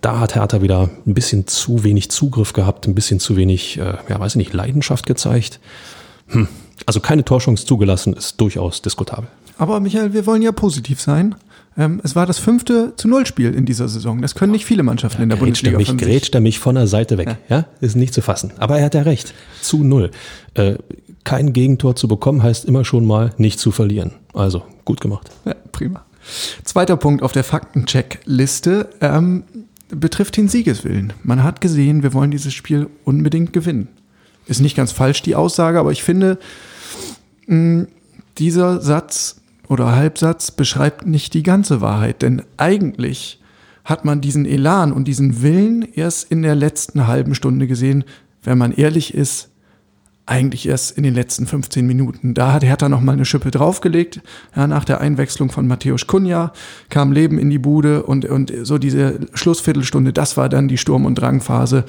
da 0.00 0.20
hat 0.20 0.34
Hertha 0.34 0.60
wieder 0.60 0.90
ein 1.06 1.14
bisschen 1.14 1.46
zu 1.46 1.82
wenig 1.82 2.10
Zugriff 2.10 2.52
gehabt, 2.52 2.86
ein 2.86 2.94
bisschen 2.94 3.20
zu 3.20 3.36
wenig, 3.36 3.78
äh, 3.78 3.94
ja, 4.08 4.20
weiß 4.20 4.32
ich 4.32 4.36
nicht, 4.36 4.52
Leidenschaft 4.52 5.06
gezeigt. 5.06 5.60
Hm. 6.28 6.48
Also 6.86 7.00
keine 7.00 7.24
Torschance 7.24 7.64
zugelassen 7.64 8.12
ist 8.12 8.40
durchaus 8.40 8.82
diskutabel. 8.82 9.28
Aber 9.58 9.80
Michael, 9.80 10.12
wir 10.12 10.26
wollen 10.26 10.42
ja 10.42 10.52
positiv 10.52 11.00
sein. 11.00 11.34
Ähm, 11.78 12.00
es 12.04 12.14
war 12.14 12.26
das 12.26 12.38
fünfte 12.38 12.92
zu 12.96 13.08
Null 13.08 13.26
Spiel 13.26 13.54
in 13.54 13.64
dieser 13.64 13.88
Saison. 13.88 14.20
Das 14.20 14.34
können 14.34 14.52
nicht 14.52 14.66
viele 14.66 14.82
Mannschaften 14.82 15.18
ja, 15.18 15.22
in 15.22 15.28
der 15.30 15.36
Bundesliga. 15.36 15.78
Mich, 15.78 15.96
grätscht 15.96 16.34
er 16.34 16.40
mich 16.40 16.58
von 16.58 16.74
der 16.74 16.86
Seite 16.86 17.16
weg. 17.16 17.38
Ja. 17.48 17.56
ja. 17.56 17.64
ist 17.80 17.96
nicht 17.96 18.12
zu 18.12 18.20
fassen. 18.20 18.52
Aber 18.58 18.78
er 18.78 18.84
hat 18.84 18.94
ja 18.94 19.02
recht. 19.02 19.32
Zu 19.62 19.84
Null. 19.84 20.10
Äh, 20.54 20.74
kein 21.24 21.52
Gegentor 21.52 21.96
zu 21.96 22.08
bekommen 22.08 22.42
heißt 22.42 22.64
immer 22.64 22.84
schon 22.84 23.06
mal 23.06 23.32
nicht 23.38 23.58
zu 23.58 23.70
verlieren. 23.70 24.12
Also 24.34 24.64
gut 24.84 25.00
gemacht. 25.00 25.30
Ja, 25.44 25.54
prima. 25.70 26.04
Zweiter 26.64 26.96
Punkt 26.96 27.22
auf 27.22 27.32
der 27.32 27.44
Faktencheck-Liste 27.44 28.90
ähm, 29.00 29.44
betrifft 29.88 30.36
den 30.36 30.48
Siegeswillen. 30.48 31.12
Man 31.22 31.42
hat 31.42 31.60
gesehen, 31.60 32.02
wir 32.02 32.14
wollen 32.14 32.30
dieses 32.30 32.54
Spiel 32.54 32.88
unbedingt 33.04 33.52
gewinnen. 33.52 33.88
Ist 34.46 34.60
nicht 34.60 34.76
ganz 34.76 34.92
falsch 34.92 35.22
die 35.22 35.36
Aussage, 35.36 35.78
aber 35.78 35.92
ich 35.92 36.02
finde, 36.02 36.38
mh, 37.46 37.86
dieser 38.38 38.80
Satz 38.80 39.40
oder 39.68 39.94
Halbsatz 39.94 40.50
beschreibt 40.50 41.06
nicht 41.06 41.34
die 41.34 41.42
ganze 41.42 41.80
Wahrheit, 41.80 42.22
denn 42.22 42.42
eigentlich 42.56 43.40
hat 43.84 44.04
man 44.04 44.20
diesen 44.20 44.46
Elan 44.46 44.92
und 44.92 45.06
diesen 45.06 45.42
Willen 45.42 45.82
erst 45.82 46.30
in 46.30 46.42
der 46.42 46.54
letzten 46.54 47.06
halben 47.06 47.34
Stunde 47.34 47.66
gesehen. 47.66 48.04
Wenn 48.42 48.58
man 48.58 48.72
ehrlich 48.72 49.14
ist, 49.14 49.50
eigentlich 50.26 50.68
erst 50.68 50.96
in 50.96 51.02
den 51.02 51.14
letzten 51.14 51.46
15 51.46 51.86
Minuten. 51.86 52.34
Da 52.34 52.52
hat 52.52 52.64
Hertha 52.64 52.88
noch 52.88 53.00
mal 53.00 53.12
eine 53.12 53.24
Schippe 53.24 53.50
draufgelegt. 53.50 54.20
Ja, 54.54 54.66
nach 54.66 54.84
der 54.84 55.00
Einwechslung 55.00 55.50
von 55.50 55.66
Matthäus 55.66 56.06
Kunja 56.06 56.52
kam 56.90 57.12
Leben 57.12 57.38
in 57.38 57.50
die 57.50 57.58
Bude 57.58 58.04
und, 58.04 58.24
und 58.24 58.52
so 58.62 58.78
diese 58.78 59.20
Schlussviertelstunde, 59.34 60.12
das 60.12 60.36
war 60.36 60.48
dann 60.48 60.68
die 60.68 60.78
Sturm- 60.78 61.06
und 61.06 61.16
Drangphase. 61.16 61.84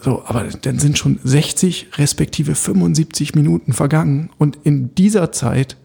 So, 0.00 0.22
aber 0.26 0.44
dann 0.62 0.78
sind 0.78 0.98
schon 0.98 1.18
60 1.24 1.88
respektive 1.96 2.54
75 2.54 3.34
Minuten 3.34 3.72
vergangen 3.72 4.30
und 4.38 4.58
in 4.62 4.94
dieser 4.94 5.32
Zeit 5.32 5.76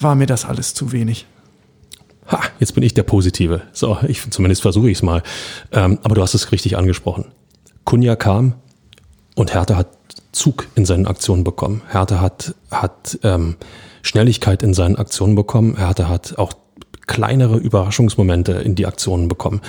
war 0.00 0.14
mir 0.14 0.26
das 0.26 0.44
alles 0.44 0.72
zu 0.72 0.92
wenig. 0.92 1.26
Ha, 2.28 2.40
jetzt 2.60 2.74
bin 2.74 2.82
ich 2.82 2.94
der 2.94 3.02
Positive. 3.02 3.62
So, 3.72 3.98
ich 4.06 4.30
zumindest 4.30 4.62
versuche 4.62 4.88
ich 4.88 4.98
es 4.98 5.02
mal. 5.02 5.22
Ähm, 5.72 5.98
aber 6.02 6.14
du 6.14 6.22
hast 6.22 6.34
es 6.34 6.52
richtig 6.52 6.78
angesprochen. 6.78 7.26
Kunja 7.84 8.16
kam 8.16 8.54
und 9.34 9.52
Hertha 9.52 9.76
hat 9.76 9.88
Zug 10.32 10.66
in 10.74 10.84
seinen 10.84 11.06
Aktionen 11.06 11.44
bekommen. 11.44 11.82
Hertha 11.90 12.20
hat, 12.20 12.54
hat 12.70 13.18
ähm, 13.22 13.56
Schnelligkeit 14.02 14.62
in 14.62 14.74
seinen 14.74 14.96
Aktionen 14.96 15.34
bekommen. 15.34 15.76
Hertha 15.76 16.08
hat 16.08 16.38
auch 16.38 16.54
kleinere 17.06 17.58
Überraschungsmomente 17.58 18.52
in 18.52 18.74
die 18.74 18.86
Aktionen 18.86 19.28
bekommen. 19.28 19.60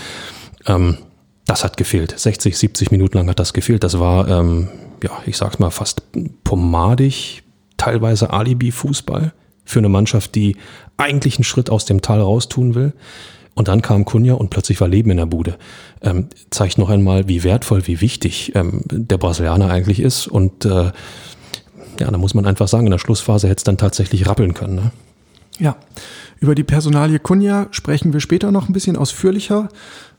Ähm, 0.66 0.98
das 1.46 1.64
hat 1.64 1.78
gefehlt. 1.78 2.18
60, 2.18 2.58
70 2.58 2.92
Minuten 2.92 3.18
lang 3.18 3.30
hat 3.30 3.40
das 3.40 3.54
gefehlt. 3.54 3.84
Das 3.84 4.00
war, 4.00 4.28
ähm, 4.28 4.70
ja, 5.04 5.12
ich 5.26 5.38
sag's 5.38 5.60
mal, 5.60 5.72
fast 5.72 6.04
pomadig, 6.44 7.44
teilweise 7.78 8.32
Alibi-Fußball 8.32 9.34
für 9.66 9.80
eine 9.80 9.90
Mannschaft, 9.90 10.36
die 10.36 10.58
eigentlich 10.98 11.38
einen 11.38 11.44
Schritt 11.44 11.70
aus 11.70 11.86
dem 11.86 12.02
Tal 12.02 12.22
raus 12.22 12.48
tun 12.48 12.76
will. 12.76 12.94
Und 13.56 13.68
dann 13.68 13.82
kam 13.82 14.06
Kunja 14.06 14.34
und 14.34 14.50
plötzlich 14.50 14.82
war 14.82 14.88
Leben 14.88 15.12
in 15.12 15.18
der 15.18 15.26
Bude. 15.26 15.58
Ähm, 16.02 16.28
zeigt 16.50 16.78
noch 16.78 16.90
einmal, 16.90 17.28
wie 17.28 17.44
wertvoll, 17.44 17.86
wie 17.86 18.02
wichtig 18.02 18.54
ähm, 18.56 18.82
der 18.90 19.18
Brasilianer 19.18 19.70
eigentlich 19.70 20.00
ist. 20.00 20.28
Und 20.28 20.66
äh, 20.66 20.92
ja, 22.00 22.12
da 22.12 22.18
muss 22.18 22.34
man 22.34 22.46
einfach 22.46 22.68
sagen, 22.68 22.88
in 22.88 22.92
der 22.92 22.98
Schlussphase 22.98 23.48
hätte 23.48 23.60
es 23.60 23.64
dann 23.64 23.78
tatsächlich 23.78 24.28
rappeln 24.28 24.54
können. 24.54 24.76
Ne? 24.76 24.92
Ja, 25.60 25.76
über 26.40 26.56
die 26.56 26.64
Personalie 26.64 27.20
Kunja 27.20 27.68
sprechen 27.72 28.12
wir 28.12 28.20
später 28.20 28.52
noch 28.52 28.68
ein 28.68 28.74
bisschen 28.74 28.98
ausführlicher. 28.98 29.70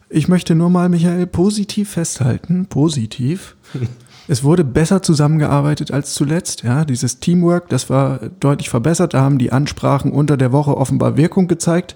Ich 0.08 0.28
möchte 0.28 0.54
nur 0.54 0.70
mal, 0.70 0.88
Michael, 0.88 1.26
positiv 1.26 1.90
festhalten, 1.90 2.66
positiv. 2.66 3.56
Es 4.26 4.42
wurde 4.42 4.64
besser 4.64 5.02
zusammengearbeitet 5.02 5.90
als 5.90 6.14
zuletzt. 6.14 6.62
Ja, 6.62 6.86
dieses 6.86 7.20
Teamwork, 7.20 7.68
das 7.68 7.90
war 7.90 8.20
deutlich 8.40 8.70
verbessert. 8.70 9.12
Da 9.12 9.20
haben 9.20 9.38
die 9.38 9.52
Ansprachen 9.52 10.12
unter 10.12 10.38
der 10.38 10.50
Woche 10.50 10.76
offenbar 10.76 11.18
Wirkung 11.18 11.46
gezeigt. 11.46 11.94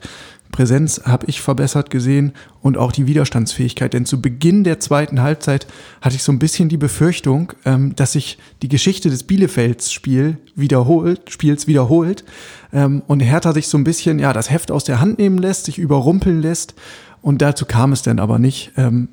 Präsenz 0.53 1.03
habe 1.05 1.27
ich 1.27 1.41
verbessert 1.41 1.91
gesehen 1.91 2.33
und 2.63 2.77
auch 2.77 2.93
die 2.93 3.07
Widerstandsfähigkeit. 3.07 3.93
Denn 3.93 4.07
zu 4.07 4.21
Beginn 4.21 4.65
der 4.65 4.81
zweiten 4.81 5.21
Halbzeit 5.23 5.67
hatte 6.01 6.17
ich 6.17 6.23
so 6.23 6.33
ein 6.33 6.39
bisschen 6.39 6.69
die 6.69 6.77
Befürchtung, 6.77 7.53
ähm, 7.65 7.95
dass 7.97 8.13
sich 8.13 8.39
die 8.63 8.69
Geschichte 8.69 9.11
des 9.11 9.25
Bielefelds-Spiel 9.25 10.39
wiederholt, 10.55 11.31
Spiels 11.31 11.67
wiederholt 11.67 12.25
ähm, 12.73 13.03
und 13.07 13.21
Hertha 13.21 13.53
sich 13.53 13.69
so 13.69 13.79
ein 13.79 13.85
bisschen 13.85 14.19
ja 14.19 14.33
das 14.33 14.51
Heft 14.51 14.71
aus 14.71 14.85
der 14.85 15.01
Hand 15.01 15.19
nehmen 15.19 15.39
lässt, 15.39 15.67
sich 15.67 15.79
überrumpeln 15.79 16.41
lässt. 16.41 16.75
Und 17.21 17.43
dazu 17.43 17.67
kam 17.67 17.93
es 17.93 18.03
dann 18.03 18.19
aber 18.19 18.39
nicht. 18.39 18.73
Ähm, 18.77 19.09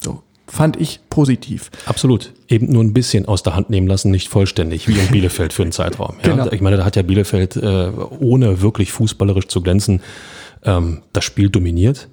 so 0.00 0.22
fand 0.46 0.80
ich 0.80 1.00
positiv. 1.08 1.70
Absolut. 1.86 2.32
Eben 2.48 2.70
nur 2.70 2.84
ein 2.84 2.92
bisschen 2.92 3.26
aus 3.26 3.42
der 3.42 3.56
Hand 3.56 3.70
nehmen 3.70 3.86
lassen, 3.86 4.10
nicht 4.10 4.28
vollständig, 4.28 4.86
wie 4.88 4.98
in 4.98 5.06
Bielefeld 5.10 5.52
für 5.52 5.62
einen 5.62 5.72
Zeitraum. 5.72 6.16
Ja, 6.22 6.30
genau. 6.30 6.52
Ich 6.52 6.60
meine, 6.60 6.76
da 6.76 6.84
hat 6.84 6.96
ja 6.96 7.02
Bielefeld, 7.02 7.56
äh, 7.56 7.90
ohne 8.20 8.60
wirklich 8.60 8.92
fußballerisch 8.92 9.48
zu 9.48 9.62
glänzen, 9.62 10.02
ähm, 10.64 11.02
das 11.12 11.24
Spiel 11.24 11.50
dominiert. 11.50 12.08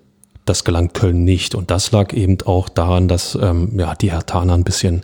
Das 0.45 0.63
gelang 0.63 0.93
Köln 0.93 1.23
nicht. 1.23 1.53
Und 1.55 1.69
das 1.69 1.91
lag 1.91 2.13
eben 2.13 2.37
auch 2.45 2.69
daran, 2.69 3.07
dass 3.07 3.37
ähm, 3.39 3.77
ja, 3.77 3.93
die 3.95 4.11
Hertaner 4.11 4.53
ein 4.53 4.63
bisschen 4.63 5.03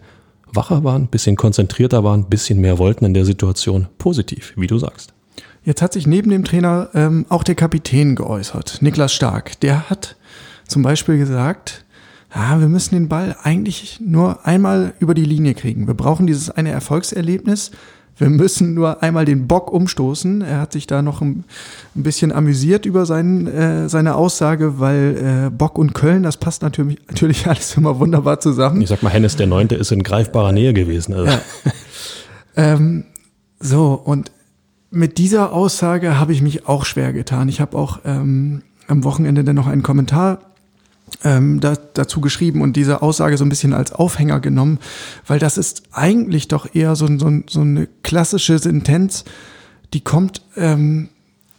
wacher 0.52 0.84
waren, 0.84 1.04
ein 1.04 1.08
bisschen 1.08 1.36
konzentrierter 1.36 2.04
waren, 2.04 2.22
ein 2.22 2.30
bisschen 2.30 2.60
mehr 2.62 2.78
wollten 2.80 3.06
in 3.06 3.14
der 3.14 3.26
Situation. 3.26 3.88
Positiv, 3.98 4.54
wie 4.56 4.68
du 4.68 4.78
sagst. 4.78 5.14
Jetzt 5.64 5.82
hat 5.82 5.94
sich 5.94 6.08
neben 6.08 6.30
dem 6.30 6.44
Trainer 6.44 6.90
ähm, 6.94 7.26
auch 7.30 7.44
der 7.44 7.56
Kapitän 7.56 8.16
geäußert, 8.16 8.82
Niklas 8.82 9.14
Stark. 9.14 9.60
Der 9.62 9.90
hat 9.90 10.16
zum 10.68 10.84
Beispiel 10.84 11.18
gesagt, 11.18 11.86
ja, 12.34 12.60
wir 12.60 12.68
müssen 12.68 12.96
den 12.96 13.08
Ball 13.08 13.36
eigentlich 13.42 14.00
nur 14.00 14.46
einmal 14.46 14.94
über 15.00 15.14
die 15.14 15.26
Linie 15.26 15.54
kriegen. 15.54 15.88
Wir 15.88 15.94
brauchen 15.94 16.28
dieses 16.28 16.50
eine 16.50 16.70
Erfolgserlebnis 16.70 17.72
wir 18.18 18.30
müssen 18.30 18.74
nur 18.74 19.04
einmal 19.04 19.26
den 19.26 19.48
Bock 19.48 19.72
umstoßen. 19.72 20.42
Er 20.42 20.62
hat 20.62 20.72
sich 20.72 20.88
da 20.88 21.02
noch 21.02 21.22
ein, 21.22 21.44
ein 21.96 22.04
bisschen 22.04 22.32
amüsiert 22.32 22.86
über 22.86 23.06
seinen, 23.06 23.48
äh, 23.48 23.90
seine 23.90 24.16
Aussage, 24.16 24.80
weil 24.80 25.48
äh, 25.48 25.50
Bock 25.50 25.78
und 25.78 25.94
Köln, 25.94 26.24
das 26.24 26.38
passt 26.38 26.62
natürlich, 26.62 27.00
natürlich 27.08 27.48
alles 27.48 27.76
immer 27.76 28.00
wunderbar 28.00 28.40
zusammen. 28.40 28.82
Ich 28.82 28.90
sag 28.90 29.04
mal, 29.04 29.10
Hennes 29.10 29.36
der 29.36 29.48
Neunte 29.48 29.76
ist 29.76 29.92
in 29.92 30.04
greifbarer 30.04 30.54
Nähe 30.54 30.74
gewesen. 30.74 31.14
Also. 31.14 31.32
Ja. 31.32 31.42
ähm, 32.56 33.06
so, 33.60 33.94
und 33.94 34.32
mit 34.92 35.18
dieser 35.18 35.52
Aussage 35.52 36.18
habe 36.18 36.32
ich 36.32 36.42
mich 36.42 36.68
auch 36.68 36.86
schwer 36.86 37.12
getan. 37.12 37.50
Ich 37.50 37.60
habe 37.60 37.78
auch 37.78 38.00
ähm, 38.06 38.62
am 38.88 39.04
Wochenende 39.04 39.44
dann 39.44 39.56
noch 39.56 39.68
einen 39.68 39.84
Kommentar 39.84 40.55
ähm, 41.24 41.60
da, 41.60 41.76
dazu 41.94 42.22
geschrieben 42.22 42.62
und 42.62 42.76
diese 42.76 43.02
Aussage 43.02 43.38
so 43.38 43.46
ein 43.46 43.50
bisschen 43.50 43.74
als 43.74 43.92
Aufhänger 43.92 44.40
genommen, 44.40 44.80
weil 45.28 45.40
das 45.40 45.58
ist 45.58 45.84
eigentlich 45.92 46.48
doch 46.48 46.74
eher 46.74 46.96
so, 46.96 47.08
so, 47.18 47.32
so 47.48 47.62
eine 47.62 47.88
klassische 48.04 48.60
Sentenz, 48.60 49.26
die 49.94 50.02
kommt 50.02 50.42
ähm, 50.56 51.10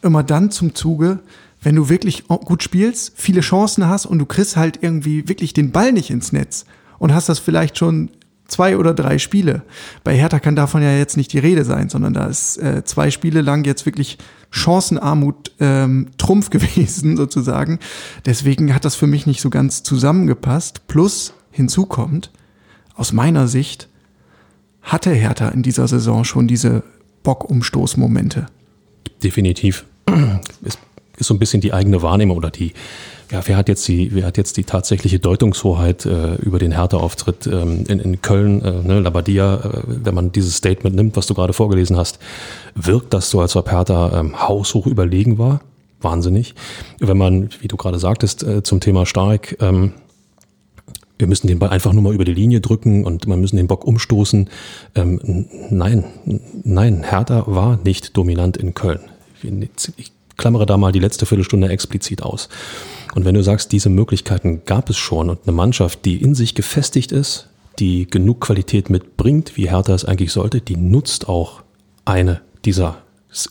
immer 0.01 0.23
dann 0.23 0.51
zum 0.51 0.75
Zuge, 0.75 1.19
wenn 1.61 1.75
du 1.75 1.89
wirklich 1.89 2.27
gut 2.27 2.63
spielst, 2.63 3.13
viele 3.15 3.41
Chancen 3.41 3.87
hast 3.87 4.05
und 4.05 4.19
du 4.19 4.25
kriegst 4.25 4.57
halt 4.57 4.79
irgendwie 4.81 5.27
wirklich 5.27 5.53
den 5.53 5.71
Ball 5.71 5.91
nicht 5.91 6.09
ins 6.09 6.31
Netz 6.31 6.65
und 6.99 7.13
hast 7.13 7.29
das 7.29 7.39
vielleicht 7.39 7.77
schon 7.77 8.09
zwei 8.47 8.77
oder 8.77 8.93
drei 8.93 9.17
Spiele. 9.17 9.63
Bei 10.03 10.15
Hertha 10.15 10.39
kann 10.39 10.55
davon 10.55 10.81
ja 10.81 10.95
jetzt 10.95 11.17
nicht 11.17 11.33
die 11.33 11.39
Rede 11.39 11.65
sein, 11.65 11.89
sondern 11.89 12.13
da 12.13 12.25
ist 12.27 12.57
äh, 12.57 12.83
zwei 12.85 13.11
Spiele 13.11 13.41
lang 13.41 13.65
jetzt 13.65 13.85
wirklich 13.85 14.17
Chancenarmut 14.49 15.51
ähm, 15.59 16.07
Trumpf 16.17 16.49
gewesen, 16.51 17.17
sozusagen. 17.17 17.79
Deswegen 18.25 18.73
hat 18.73 18.85
das 18.85 18.95
für 18.95 19.07
mich 19.07 19.25
nicht 19.25 19.41
so 19.41 19.49
ganz 19.49 19.83
zusammengepasst. 19.83 20.87
Plus 20.87 21.33
hinzu 21.51 21.85
kommt, 21.85 22.31
aus 22.95 23.13
meiner 23.13 23.47
Sicht 23.47 23.89
hatte 24.81 25.11
Hertha 25.11 25.49
in 25.49 25.63
dieser 25.63 25.87
Saison 25.87 26.23
schon 26.23 26.47
diese 26.47 26.83
Bockumstoßmomente. 27.23 28.47
Definitiv. 29.21 29.85
Ist, 31.17 31.27
so 31.27 31.33
ein 31.33 31.39
bisschen 31.39 31.61
die 31.61 31.73
eigene 31.73 32.01
Wahrnehmung 32.01 32.37
oder 32.37 32.49
die, 32.49 32.73
ja, 33.31 33.41
wer 33.45 33.57
hat 33.57 33.67
jetzt 33.67 33.87
die, 33.87 34.13
wer 34.13 34.25
hat 34.25 34.37
jetzt 34.37 34.57
die 34.57 34.63
tatsächliche 34.63 35.19
Deutungshoheit 35.19 36.05
äh, 36.05 36.35
über 36.35 36.59
den 36.59 36.71
Hertha-Auftritt 36.71 37.47
ähm, 37.47 37.83
in, 37.87 37.99
in 37.99 38.21
Köln, 38.21 38.63
äh, 38.63 38.81
ne, 38.83 38.99
Labadia, 38.99 39.55
äh, 39.55 39.81
wenn 39.85 40.15
man 40.15 40.31
dieses 40.31 40.55
Statement 40.55 40.95
nimmt, 40.95 41.17
was 41.17 41.27
du 41.27 41.33
gerade 41.33 41.53
vorgelesen 41.53 41.97
hast, 41.97 42.19
wirkt 42.75 43.13
das 43.13 43.29
so, 43.29 43.41
als 43.41 43.55
ob 43.55 43.69
Hertha 43.69 44.19
ähm, 44.19 44.47
haushoch 44.47 44.87
überlegen 44.87 45.37
war. 45.37 45.61
Wahnsinnig. 45.99 46.53
Wenn 46.99 47.17
man, 47.17 47.49
wie 47.59 47.67
du 47.67 47.75
gerade 47.75 47.99
sagtest, 47.99 48.43
äh, 48.43 48.63
zum 48.63 48.79
Thema 48.79 49.05
Stark, 49.05 49.57
ähm, 49.59 49.93
wir 51.17 51.27
müssen 51.27 51.47
den 51.47 51.59
Ball 51.59 51.69
einfach 51.69 51.93
nur 51.93 52.03
mal 52.03 52.13
über 52.13 52.25
die 52.25 52.33
Linie 52.33 52.61
drücken 52.61 53.03
und 53.03 53.27
man 53.27 53.41
müssen 53.41 53.57
den 53.57 53.67
Bock 53.67 53.85
umstoßen. 53.85 54.49
Ähm, 54.95 55.47
nein, 55.69 56.05
nein, 56.63 57.03
Hertha 57.03 57.43
war 57.47 57.79
nicht 57.83 58.15
dominant 58.15 58.57
in 58.57 58.73
Köln. 58.73 58.99
Ich 59.97 60.11
klammere 60.37 60.65
da 60.65 60.77
mal 60.77 60.91
die 60.91 60.99
letzte 60.99 61.25
Viertelstunde 61.25 61.69
explizit 61.69 62.23
aus. 62.23 62.49
Und 63.15 63.25
wenn 63.25 63.35
du 63.35 63.43
sagst, 63.43 63.71
diese 63.71 63.89
Möglichkeiten 63.89 64.61
gab 64.65 64.89
es 64.89 64.97
schon 64.97 65.29
und 65.29 65.39
eine 65.45 65.55
Mannschaft, 65.55 66.05
die 66.05 66.21
in 66.21 66.35
sich 66.35 66.55
gefestigt 66.55 67.11
ist, 67.11 67.49
die 67.79 68.07
genug 68.07 68.41
Qualität 68.41 68.89
mitbringt, 68.89 69.57
wie 69.57 69.69
Hertha 69.69 69.93
es 69.93 70.05
eigentlich 70.05 70.31
sollte, 70.31 70.61
die 70.61 70.77
nutzt 70.77 71.27
auch 71.27 71.63
eine 72.05 72.41
dieser 72.65 72.97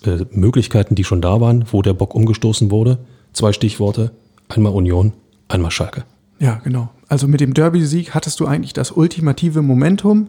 äh, 0.04 0.24
Möglichkeiten, 0.30 0.94
die 0.94 1.04
schon 1.04 1.20
da 1.20 1.40
waren, 1.40 1.64
wo 1.70 1.82
der 1.82 1.94
Bock 1.94 2.14
umgestoßen 2.14 2.70
wurde. 2.70 2.98
Zwei 3.32 3.52
Stichworte, 3.52 4.12
einmal 4.48 4.72
Union, 4.72 5.12
einmal 5.48 5.70
Schalke. 5.70 6.04
Ja, 6.38 6.60
genau. 6.64 6.90
Also 7.08 7.28
mit 7.28 7.40
dem 7.40 7.54
Derby-Sieg 7.54 8.14
hattest 8.14 8.40
du 8.40 8.46
eigentlich 8.46 8.72
das 8.72 8.90
ultimative 8.90 9.62
Momentum 9.62 10.28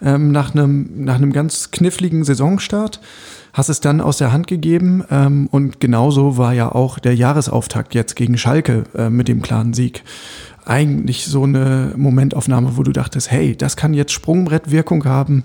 ähm, 0.00 0.30
nach 0.30 0.54
einem 0.54 1.04
nach 1.04 1.16
einem 1.16 1.32
ganz 1.32 1.70
kniffligen 1.70 2.22
Saisonstart 2.22 3.00
hast 3.58 3.68
es 3.68 3.80
dann 3.80 4.00
aus 4.00 4.18
der 4.18 4.32
Hand 4.32 4.46
gegeben 4.46 5.04
ähm, 5.10 5.48
und 5.50 5.80
genauso 5.80 6.38
war 6.38 6.54
ja 6.54 6.70
auch 6.72 6.98
der 6.98 7.14
Jahresauftakt 7.14 7.94
jetzt 7.94 8.16
gegen 8.16 8.38
Schalke 8.38 8.84
äh, 8.96 9.10
mit 9.10 9.28
dem 9.28 9.42
klaren 9.42 9.74
Sieg. 9.74 10.04
Eigentlich 10.64 11.26
so 11.26 11.42
eine 11.42 11.92
Momentaufnahme, 11.96 12.76
wo 12.76 12.82
du 12.82 12.92
dachtest, 12.92 13.30
hey, 13.30 13.56
das 13.56 13.76
kann 13.76 13.94
jetzt 13.94 14.12
Sprungbrettwirkung 14.12 15.04
haben. 15.04 15.42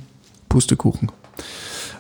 Pustekuchen 0.48 1.10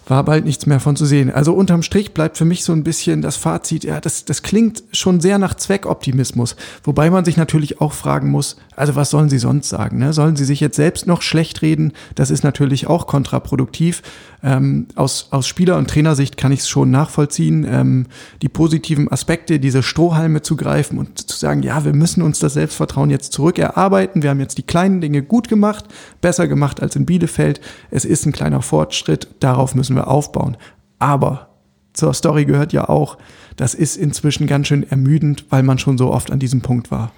war 0.05 0.23
bald 0.23 0.45
nichts 0.45 0.65
mehr 0.65 0.79
von 0.79 0.95
zu 0.95 1.05
sehen. 1.05 1.31
Also 1.31 1.53
unterm 1.53 1.83
Strich 1.83 2.13
bleibt 2.13 2.37
für 2.37 2.45
mich 2.45 2.63
so 2.63 2.73
ein 2.73 2.83
bisschen 2.83 3.21
das 3.21 3.37
Fazit, 3.37 3.83
ja, 3.83 4.01
das, 4.01 4.25
das 4.25 4.43
klingt 4.43 4.83
schon 4.91 5.21
sehr 5.21 5.37
nach 5.37 5.55
Zweckoptimismus. 5.55 6.55
Wobei 6.83 7.09
man 7.09 7.25
sich 7.25 7.37
natürlich 7.37 7.81
auch 7.81 7.93
fragen 7.93 8.29
muss, 8.29 8.57
also 8.75 8.95
was 8.95 9.09
sollen 9.09 9.29
sie 9.29 9.37
sonst 9.37 9.69
sagen? 9.69 9.99
Ne? 9.99 10.13
Sollen 10.13 10.35
sie 10.35 10.45
sich 10.45 10.59
jetzt 10.59 10.75
selbst 10.75 11.07
noch 11.07 11.21
schlecht 11.21 11.61
reden? 11.61 11.93
Das 12.15 12.31
ist 12.31 12.43
natürlich 12.43 12.87
auch 12.87 13.07
kontraproduktiv. 13.07 14.01
Ähm, 14.43 14.87
aus, 14.95 15.27
aus 15.31 15.47
Spieler- 15.47 15.77
und 15.77 15.89
Trainersicht 15.89 16.35
kann 16.35 16.51
ich 16.51 16.61
es 16.61 16.69
schon 16.69 16.91
nachvollziehen, 16.91 17.65
ähm, 17.69 18.07
die 18.41 18.49
positiven 18.49 19.09
Aspekte, 19.09 19.59
diese 19.59 19.83
Strohhalme 19.83 20.41
zu 20.41 20.57
greifen 20.57 20.97
und 20.97 21.31
zu 21.31 21.37
sagen, 21.37 21.63
ja, 21.63 21.85
wir 21.85 21.93
müssen 21.93 22.21
uns 22.21 22.39
das 22.39 22.55
Selbstvertrauen 22.55 23.09
jetzt 23.09 23.31
zurückerarbeiten. 23.31 24.21
Wir 24.21 24.31
haben 24.31 24.41
jetzt 24.41 24.57
die 24.57 24.63
kleinen 24.63 24.99
Dinge 24.99 25.23
gut 25.23 25.47
gemacht, 25.47 25.85
besser 26.19 26.47
gemacht 26.47 26.81
als 26.81 26.95
in 26.95 27.05
Bielefeld. 27.05 27.61
Es 27.89 28.03
ist 28.03 28.25
ein 28.25 28.33
kleiner 28.33 28.61
Fortschritt, 28.61 29.27
darauf 29.39 29.75
müssen 29.75 29.92
wir 29.95 30.07
aufbauen. 30.07 30.57
Aber 30.99 31.49
zur 31.93 32.13
Story 32.13 32.45
gehört 32.45 32.73
ja 32.73 32.89
auch, 32.89 33.17
das 33.55 33.73
ist 33.73 33.97
inzwischen 33.97 34.47
ganz 34.47 34.67
schön 34.67 34.89
ermüdend, 34.89 35.45
weil 35.49 35.63
man 35.63 35.77
schon 35.77 35.97
so 35.97 36.11
oft 36.11 36.31
an 36.31 36.39
diesem 36.39 36.61
Punkt 36.61 36.91
war. 36.91 37.11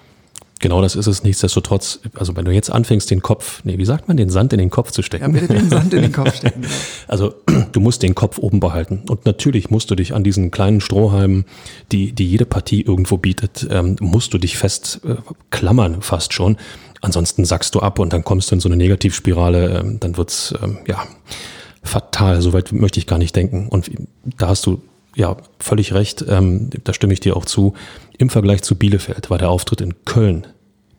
Genau 0.59 0.81
das 0.81 0.95
ist 0.95 1.05
es. 1.07 1.23
Nichtsdestotrotz, 1.23 1.99
also 2.15 2.35
wenn 2.35 2.45
du 2.45 2.51
jetzt 2.51 2.71
anfängst, 2.71 3.11
den 3.11 3.21
Kopf, 3.21 3.61
nee, 3.65 3.77
wie 3.77 3.85
sagt 3.85 4.07
man, 4.07 4.15
den 4.15 4.29
Sand 4.29 4.53
in 4.53 4.59
den 4.59 4.69
Kopf 4.69 4.91
zu 4.91 5.01
stecken? 5.01 5.25
Ja, 5.25 5.41
bitte 5.41 5.53
den 5.53 5.69
Sand 5.69 5.93
in 5.93 6.01
den 6.01 6.11
Kopf 6.11 6.35
stecken. 6.35 6.65
Also 7.07 7.35
du 7.71 7.79
musst 7.79 8.01
den 8.01 8.15
Kopf 8.15 8.39
oben 8.39 8.59
behalten. 8.59 9.03
Und 9.07 9.25
natürlich 9.25 9.69
musst 9.69 9.91
du 9.91 9.95
dich 9.95 10.15
an 10.15 10.23
diesen 10.23 10.51
kleinen 10.51 10.81
Strohhalmen, 10.81 11.45
die, 11.91 12.13
die 12.13 12.25
jede 12.25 12.45
Partie 12.45 12.81
irgendwo 12.81 13.17
bietet, 13.17 13.67
ähm, 13.69 13.97
musst 13.99 14.33
du 14.33 14.37
dich 14.37 14.57
fest 14.57 15.01
äh, 15.05 15.15
klammern 15.51 16.01
fast 16.01 16.33
schon. 16.33 16.57
Ansonsten 17.01 17.45
sackst 17.45 17.75
du 17.75 17.81
ab 17.81 17.99
und 17.99 18.13
dann 18.13 18.23
kommst 18.23 18.49
du 18.49 18.55
in 18.55 18.59
so 18.61 18.69
eine 18.69 18.77
Negativspirale. 18.77 19.79
Ähm, 19.79 19.99
dann 19.99 20.17
wird's 20.17 20.53
ähm, 20.63 20.79
ja 20.87 21.03
fatal. 21.85 22.41
Soweit 22.41 22.71
möchte 22.71 22.99
ich 22.99 23.07
gar 23.07 23.19
nicht 23.19 23.35
denken. 23.35 23.67
Und 23.69 23.89
da 24.37 24.47
hast 24.49 24.65
du 24.65 24.81
ja 25.15 25.37
völlig 25.59 25.93
recht. 25.93 26.25
Ähm, 26.27 26.69
da 26.83 26.93
stimme 26.93 27.13
ich 27.13 27.19
dir 27.19 27.37
auch 27.37 27.45
zu. 27.45 27.73
Im 28.17 28.29
Vergleich 28.29 28.61
zu 28.61 28.75
Bielefeld 28.75 29.29
war 29.29 29.37
der 29.37 29.49
Auftritt 29.49 29.81
in 29.81 29.93
Köln 30.05 30.47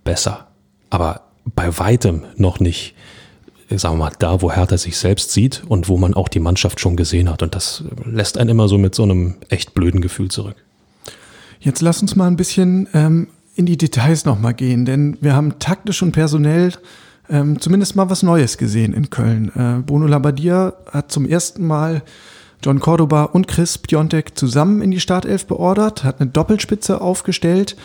besser. 0.04 0.48
Aber 0.90 1.22
bei 1.54 1.78
weitem 1.78 2.24
noch 2.36 2.60
nicht, 2.60 2.94
sagen 3.70 3.94
wir 3.98 4.06
mal, 4.06 4.12
da, 4.18 4.42
wo 4.42 4.50
Hertha 4.50 4.78
sich 4.78 4.96
selbst 4.96 5.32
sieht 5.32 5.62
und 5.68 5.88
wo 5.88 5.96
man 5.96 6.14
auch 6.14 6.28
die 6.28 6.40
Mannschaft 6.40 6.80
schon 6.80 6.96
gesehen 6.96 7.30
hat. 7.30 7.42
Und 7.42 7.54
das 7.54 7.84
lässt 8.04 8.38
einen 8.38 8.50
immer 8.50 8.68
so 8.68 8.78
mit 8.78 8.94
so 8.94 9.02
einem 9.02 9.36
echt 9.48 9.74
blöden 9.74 10.00
Gefühl 10.00 10.30
zurück. 10.30 10.56
Jetzt 11.60 11.80
lass 11.80 12.02
uns 12.02 12.16
mal 12.16 12.26
ein 12.26 12.36
bisschen 12.36 12.88
ähm, 12.94 13.28
in 13.54 13.66
die 13.66 13.76
Details 13.76 14.24
nochmal 14.24 14.54
gehen, 14.54 14.84
denn 14.84 15.16
wir 15.20 15.34
haben 15.34 15.58
taktisch 15.58 16.02
und 16.02 16.12
personell 16.12 16.72
ähm, 17.28 17.60
zumindest 17.60 17.96
mal 17.96 18.10
was 18.10 18.22
Neues 18.22 18.58
gesehen 18.58 18.92
in 18.92 19.10
Köln. 19.10 19.50
Äh, 19.54 19.82
Bruno 19.82 20.06
Labbadia 20.06 20.74
hat 20.90 21.10
zum 21.10 21.26
ersten 21.26 21.66
Mal 21.66 22.02
John 22.64 22.80
Cordoba 22.80 23.24
und 23.24 23.48
Chris 23.48 23.78
Piontek 23.78 24.36
zusammen 24.36 24.82
in 24.82 24.90
die 24.90 25.00
Startelf 25.00 25.46
beordert, 25.46 26.04
hat 26.04 26.20
eine 26.20 26.30
Doppelspitze 26.30 27.00
aufgestellt. 27.00 27.76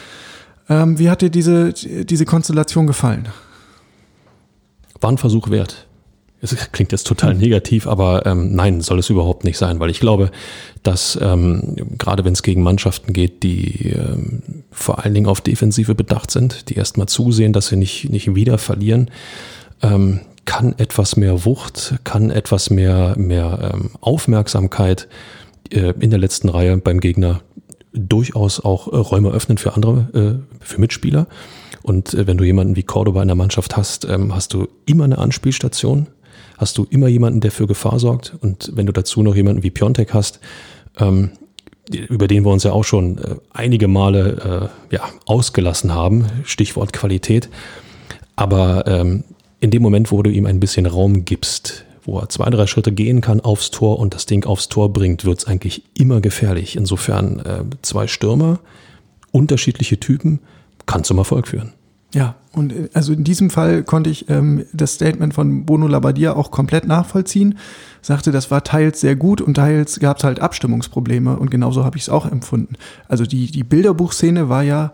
Ähm, 0.70 0.98
wie 1.00 1.10
hat 1.10 1.22
dir 1.22 1.30
diese, 1.30 1.74
diese 1.74 2.26
Konstellation 2.26 2.88
gefallen? 2.88 3.28
War 5.00 5.12
ein 5.12 5.18
Versuch 5.18 5.50
wert. 5.50 5.88
Es 6.42 6.56
klingt 6.72 6.92
jetzt 6.92 7.06
total 7.06 7.36
negativ, 7.36 7.86
aber 7.86 8.26
ähm, 8.26 8.56
nein, 8.56 8.82
soll 8.82 8.98
es 8.98 9.12
überhaupt 9.12 9.44
nicht 9.44 9.60
sein, 9.60 9.80
weil 9.80 9.92
ich 9.92 10.00
glaube, 10.00 10.32
dass 10.82 11.18
ähm, 11.22 11.76
gerade 12.00 12.26
wenn 12.26 12.34
es 12.34 12.42
gegen 12.42 12.64
Mannschaften 12.64 13.14
geht, 13.14 13.44
die 13.44 13.92
ähm, 13.92 14.61
vor 14.72 15.04
allen 15.04 15.14
Dingen 15.14 15.28
auf 15.28 15.42
Defensive 15.42 15.96
bedacht 15.96 16.32
sind, 16.32 16.70
die 16.70 16.76
erstmal 16.76 17.08
zusehen, 17.08 17.54
dass 17.54 17.68
sie 17.68 17.76
nicht, 17.76 18.10
nicht 18.10 18.36
wieder 18.36 18.58
verlieren, 18.58 19.12
ähm, 19.82 20.22
kann 20.46 20.74
etwas 20.78 21.18
mehr 21.18 21.46
Wucht, 21.46 21.96
kann 22.04 22.30
etwas 22.30 22.70
mehr, 22.70 23.16
mehr 23.18 23.72
ähm, 23.74 23.92
Aufmerksamkeit 24.00 25.08
äh, 25.72 25.94
in 26.00 26.10
der 26.10 26.20
letzten 26.20 26.50
Reihe 26.50 26.78
beim 26.78 27.00
Gegner 27.00 27.42
durchaus 27.94 28.60
auch 28.60 28.92
äh, 28.92 28.96
Räume 28.96 29.32
öffnen 29.32 29.58
für 29.58 29.76
andere, 29.76 30.42
äh, 30.60 30.64
für 30.64 30.80
Mitspieler. 30.80 31.28
Und 31.84 32.14
äh, 32.14 32.28
wenn 32.28 32.38
du 32.38 32.44
jemanden 32.44 32.76
wie 32.76 32.84
Cordoba 32.84 33.22
in 33.22 33.28
der 33.28 33.36
Mannschaft 33.36 33.78
hast, 33.78 34.06
ähm, 34.06 34.34
hast 34.34 34.54
du 34.54 34.68
immer 34.86 35.04
eine 35.04 35.18
Anspielstation, 35.18 36.08
hast 36.58 36.78
du 36.78 36.86
immer 36.90 37.08
jemanden, 37.08 37.42
der 37.42 37.52
für 37.52 37.68
Gefahr 37.68 38.00
sorgt. 38.00 38.36
Und 38.42 38.72
wenn 38.76 38.86
du 38.86 38.94
dazu 38.94 39.24
noch 39.24 39.36
jemanden 39.36 39.64
wie 39.64 39.72
Piontek 39.72 40.14
hast, 40.14 40.40
ähm, 41.00 41.32
über 41.96 42.28
den 42.28 42.44
wir 42.44 42.52
uns 42.52 42.64
ja 42.64 42.72
auch 42.72 42.84
schon 42.84 43.18
äh, 43.18 43.36
einige 43.54 43.88
Male 43.88 44.72
äh, 44.92 44.96
ja, 44.96 45.04
ausgelassen 45.26 45.94
haben, 45.94 46.26
Stichwort 46.44 46.94
Qualität. 46.94 47.50
Aber 48.36 48.86
ähm, 48.88 49.24
in 49.60 49.72
dem 49.72 49.82
Moment, 49.82 50.12
wo 50.12 50.24
du 50.24 50.32
ihm 50.32 50.46
ein 50.46 50.60
bisschen 50.60 50.86
Raum 50.86 51.26
gibst, 51.26 51.86
wo 52.04 52.20
er 52.20 52.30
zwei, 52.30 52.50
drei 52.50 52.66
Schritte 52.68 52.92
gehen 52.92 53.22
kann 53.22 53.42
aufs 53.42 53.72
Tor 53.72 54.00
und 54.00 54.14
das 54.14 54.26
Ding 54.26 54.46
aufs 54.46 54.70
Tor 54.70 54.92
bringt, 54.92 55.26
wird 55.26 55.40
es 55.40 55.46
eigentlich 55.46 55.84
immer 55.94 56.22
gefährlich. 56.22 56.76
Insofern 56.76 57.40
äh, 57.40 57.64
zwei 57.82 58.08
Stürmer, 58.08 58.60
unterschiedliche 59.32 60.00
Typen, 60.00 60.40
kann 60.86 61.04
zum 61.04 61.20
Erfolg 61.20 61.48
führen. 61.48 61.74
Ja, 62.14 62.36
und 62.54 62.74
äh, 62.74 62.90
also 62.94 63.14
in 63.14 63.24
diesem 63.24 63.50
Fall 63.50 63.84
konnte 63.84 64.10
ich 64.10 64.30
ähm, 64.30 64.66
das 64.74 64.96
Statement 64.96 65.34
von 65.34 65.66
Bono 65.66 65.88
Labbadia 65.88 66.34
auch 66.34 66.52
komplett 66.52 66.86
nachvollziehen. 66.86 67.58
Sagte, 68.02 68.32
das 68.32 68.52
war 68.52 68.64
teils 68.64 69.00
sehr 69.02 69.16
gut 69.16 69.42
und 69.42 69.56
teils 69.56 70.00
gab 70.00 70.18
es 70.18 70.24
halt 70.24 70.40
Abstimmungsprobleme 70.40 71.38
und 71.38 71.52
genauso 71.52 71.86
habe 71.86 71.98
ich 71.98 72.04
es 72.04 72.10
auch 72.10 72.26
empfunden. 72.26 72.76
Also 73.08 73.26
die, 73.26 73.52
die 73.52 73.64
Bilderbuchszene 73.64 74.50
war 74.50 74.64
ja 74.64 74.92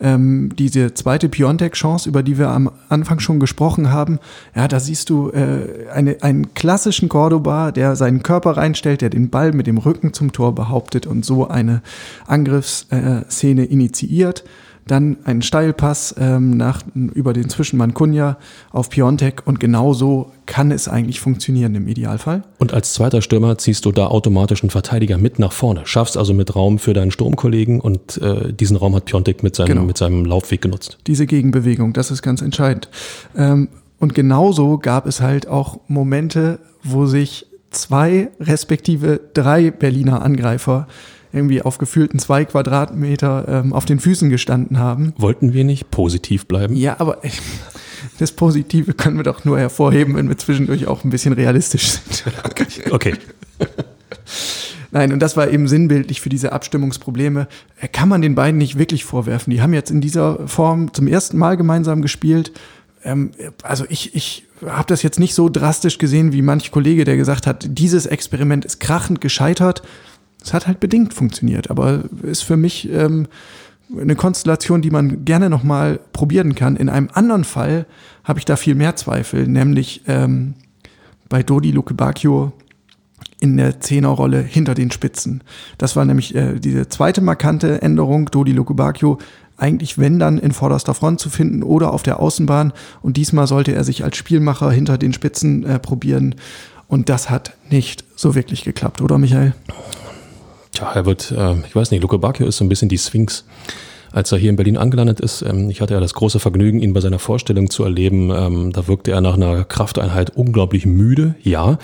ähm, 0.00 0.50
diese 0.56 0.94
zweite 0.94 1.28
Piontek-Chance, 1.28 2.08
über 2.08 2.22
die 2.22 2.38
wir 2.38 2.48
am 2.48 2.70
Anfang 2.88 3.20
schon 3.20 3.40
gesprochen 3.40 3.90
haben. 3.90 4.18
Ja, 4.54 4.68
da 4.68 4.80
siehst 4.80 5.10
du 5.10 5.30
äh, 5.30 5.88
eine, 5.92 6.16
einen 6.22 6.54
klassischen 6.54 7.08
Cordoba, 7.08 7.72
der 7.72 7.96
seinen 7.96 8.22
Körper 8.22 8.56
reinstellt, 8.56 9.02
der 9.02 9.10
den 9.10 9.30
Ball 9.30 9.52
mit 9.52 9.66
dem 9.66 9.78
Rücken 9.78 10.12
zum 10.12 10.32
Tor 10.32 10.54
behauptet 10.54 11.06
und 11.06 11.24
so 11.24 11.48
eine 11.48 11.82
Angriffsszene 12.26 13.64
initiiert 13.64 14.44
dann 14.86 15.18
einen 15.24 15.42
Steilpass 15.42 16.14
ähm, 16.18 16.56
nach, 16.56 16.82
über 16.94 17.32
den 17.32 17.48
Zwischenmann 17.48 17.94
Kunja 17.94 18.36
auf 18.70 18.90
Piontek 18.90 19.42
und 19.46 19.60
genauso 19.60 20.32
kann 20.46 20.70
es 20.70 20.88
eigentlich 20.88 21.20
funktionieren 21.20 21.74
im 21.74 21.88
Idealfall. 21.88 22.42
Und 22.58 22.74
als 22.74 22.92
zweiter 22.94 23.22
Stürmer 23.22 23.56
ziehst 23.58 23.84
du 23.84 23.92
da 23.92 24.08
automatisch 24.08 24.62
einen 24.62 24.70
Verteidiger 24.70 25.18
mit 25.18 25.38
nach 25.38 25.52
vorne, 25.52 25.82
schaffst 25.84 26.16
also 26.16 26.34
mit 26.34 26.54
Raum 26.54 26.78
für 26.78 26.92
deinen 26.92 27.10
Sturmkollegen 27.10 27.80
und 27.80 28.18
äh, 28.18 28.52
diesen 28.52 28.76
Raum 28.76 28.94
hat 28.94 29.06
Piontek 29.06 29.42
mit 29.42 29.56
seinem, 29.56 29.68
genau. 29.68 29.82
mit 29.82 29.96
seinem 29.96 30.24
Laufweg 30.24 30.60
genutzt. 30.60 30.98
Diese 31.06 31.26
Gegenbewegung, 31.26 31.92
das 31.92 32.10
ist 32.10 32.22
ganz 32.22 32.42
entscheidend. 32.42 32.88
Ähm, 33.36 33.68
und 33.98 34.14
genauso 34.14 34.78
gab 34.78 35.06
es 35.06 35.20
halt 35.20 35.48
auch 35.48 35.78
Momente, 35.88 36.58
wo 36.82 37.06
sich 37.06 37.46
zwei 37.70 38.28
respektive 38.40 39.20
drei 39.34 39.70
Berliner 39.70 40.22
Angreifer 40.22 40.86
irgendwie 41.34 41.62
auf 41.62 41.78
gefühlten 41.78 42.18
zwei 42.18 42.44
Quadratmeter 42.44 43.46
ähm, 43.48 43.72
auf 43.72 43.84
den 43.84 43.98
Füßen 43.98 44.30
gestanden 44.30 44.78
haben. 44.78 45.12
Wollten 45.18 45.52
wir 45.52 45.64
nicht 45.64 45.90
positiv 45.90 46.46
bleiben? 46.46 46.76
Ja, 46.76 46.96
aber 47.00 47.18
das 48.18 48.32
Positive 48.32 48.94
können 48.94 49.16
wir 49.16 49.24
doch 49.24 49.44
nur 49.44 49.58
hervorheben, 49.58 50.14
wenn 50.16 50.28
wir 50.28 50.38
zwischendurch 50.38 50.86
auch 50.86 51.04
ein 51.04 51.10
bisschen 51.10 51.32
realistisch 51.32 51.92
sind. 51.92 52.24
okay. 52.90 53.14
Nein, 54.94 55.12
und 55.12 55.18
das 55.18 55.36
war 55.36 55.50
eben 55.50 55.66
sinnbildlich 55.66 56.20
für 56.20 56.28
diese 56.28 56.52
Abstimmungsprobleme. 56.52 57.48
Äh, 57.80 57.88
kann 57.88 58.08
man 58.08 58.22
den 58.22 58.36
beiden 58.36 58.58
nicht 58.58 58.78
wirklich 58.78 59.04
vorwerfen. 59.04 59.50
Die 59.50 59.60
haben 59.60 59.74
jetzt 59.74 59.90
in 59.90 60.00
dieser 60.00 60.46
Form 60.46 60.94
zum 60.94 61.08
ersten 61.08 61.36
Mal 61.36 61.56
gemeinsam 61.56 62.00
gespielt. 62.00 62.52
Ähm, 63.02 63.32
also 63.64 63.84
ich, 63.88 64.14
ich 64.14 64.44
habe 64.64 64.86
das 64.86 65.02
jetzt 65.02 65.18
nicht 65.18 65.34
so 65.34 65.48
drastisch 65.48 65.98
gesehen 65.98 66.32
wie 66.32 66.42
manch 66.42 66.70
Kollege, 66.70 67.04
der 67.04 67.16
gesagt 67.16 67.46
hat, 67.46 67.66
dieses 67.68 68.06
Experiment 68.06 68.64
ist 68.64 68.78
krachend 68.78 69.20
gescheitert. 69.20 69.82
Es 70.44 70.52
hat 70.52 70.66
halt 70.66 70.78
bedingt 70.78 71.14
funktioniert, 71.14 71.70
aber 71.70 72.04
ist 72.22 72.42
für 72.42 72.56
mich 72.56 72.90
ähm, 72.92 73.26
eine 73.98 74.14
Konstellation, 74.14 74.82
die 74.82 74.90
man 74.90 75.24
gerne 75.24 75.48
nochmal 75.48 75.98
probieren 76.12 76.54
kann. 76.54 76.76
In 76.76 76.88
einem 76.88 77.08
anderen 77.12 77.44
Fall 77.44 77.86
habe 78.24 78.38
ich 78.38 78.44
da 78.44 78.56
viel 78.56 78.74
mehr 78.74 78.94
Zweifel, 78.96 79.48
nämlich 79.48 80.02
ähm, 80.06 80.54
bei 81.28 81.42
Dodi 81.42 81.70
Luke 81.70 81.94
Bacchio 81.94 82.52
in 83.40 83.56
der 83.56 83.80
Zehnerrolle 83.80 84.40
hinter 84.40 84.74
den 84.74 84.90
Spitzen. 84.90 85.42
Das 85.78 85.96
war 85.96 86.04
nämlich 86.04 86.34
äh, 86.34 86.58
diese 86.60 86.88
zweite 86.88 87.20
markante 87.20 87.80
Änderung, 87.82 88.26
Dodi 88.30 88.52
Luke 88.52 88.74
Bacchio 88.74 89.18
eigentlich 89.56 89.98
wenn 89.98 90.18
dann 90.18 90.38
in 90.38 90.50
vorderster 90.50 90.94
Front 90.94 91.20
zu 91.20 91.30
finden 91.30 91.62
oder 91.62 91.92
auf 91.92 92.02
der 92.02 92.18
Außenbahn 92.18 92.72
und 93.02 93.16
diesmal 93.16 93.46
sollte 93.46 93.72
er 93.72 93.84
sich 93.84 94.02
als 94.02 94.16
Spielmacher 94.16 94.70
hinter 94.72 94.98
den 94.98 95.12
Spitzen 95.12 95.64
äh, 95.64 95.78
probieren 95.78 96.34
und 96.88 97.08
das 97.08 97.30
hat 97.30 97.56
nicht 97.70 98.04
so 98.16 98.34
wirklich 98.34 98.64
geklappt, 98.64 99.00
oder 99.00 99.18
Michael? 99.18 99.54
Tja, 100.74 100.92
er 100.92 101.06
wird, 101.06 101.30
äh, 101.30 101.54
ich 101.66 101.74
weiß 101.74 101.90
nicht, 101.92 102.02
Luke 102.02 102.18
Bacchio 102.18 102.46
ist 102.46 102.58
so 102.58 102.64
ein 102.64 102.68
bisschen 102.68 102.88
die 102.88 102.98
Sphinx. 102.98 103.44
Als 104.10 104.30
er 104.30 104.38
hier 104.38 104.50
in 104.50 104.56
Berlin 104.56 104.76
angelandet 104.76 105.18
ist, 105.18 105.42
ähm, 105.42 105.70
ich 105.70 105.80
hatte 105.80 105.94
ja 105.94 106.00
das 106.00 106.14
große 106.14 106.38
Vergnügen, 106.38 106.80
ihn 106.80 106.92
bei 106.92 107.00
seiner 107.00 107.18
Vorstellung 107.18 107.70
zu 107.70 107.82
erleben. 107.82 108.30
Ähm, 108.30 108.72
da 108.72 108.86
wirkte 108.86 109.10
er 109.10 109.20
nach 109.20 109.34
einer 109.34 109.64
Krafteinheit 109.64 110.30
unglaublich 110.30 110.86
müde, 110.86 111.34
ja, 111.42 111.78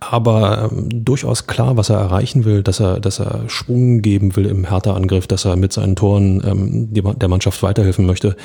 aber 0.00 0.70
ähm, 0.70 1.04
durchaus 1.04 1.46
klar, 1.46 1.76
was 1.76 1.88
er 1.88 1.96
erreichen 1.96 2.44
will, 2.44 2.62
dass 2.62 2.80
er, 2.80 3.00
dass 3.00 3.20
er 3.20 3.48
Schwung 3.48 4.02
geben 4.02 4.36
will 4.36 4.46
im 4.46 4.68
Hertha-Angriff, 4.68 5.26
dass 5.26 5.44
er 5.44 5.56
mit 5.56 5.72
seinen 5.72 5.96
Toren 5.96 6.42
ähm, 6.44 6.92
die, 6.92 7.02
der 7.02 7.28
Mannschaft 7.28 7.62
weiterhelfen 7.62 8.06
möchte. 8.06 8.36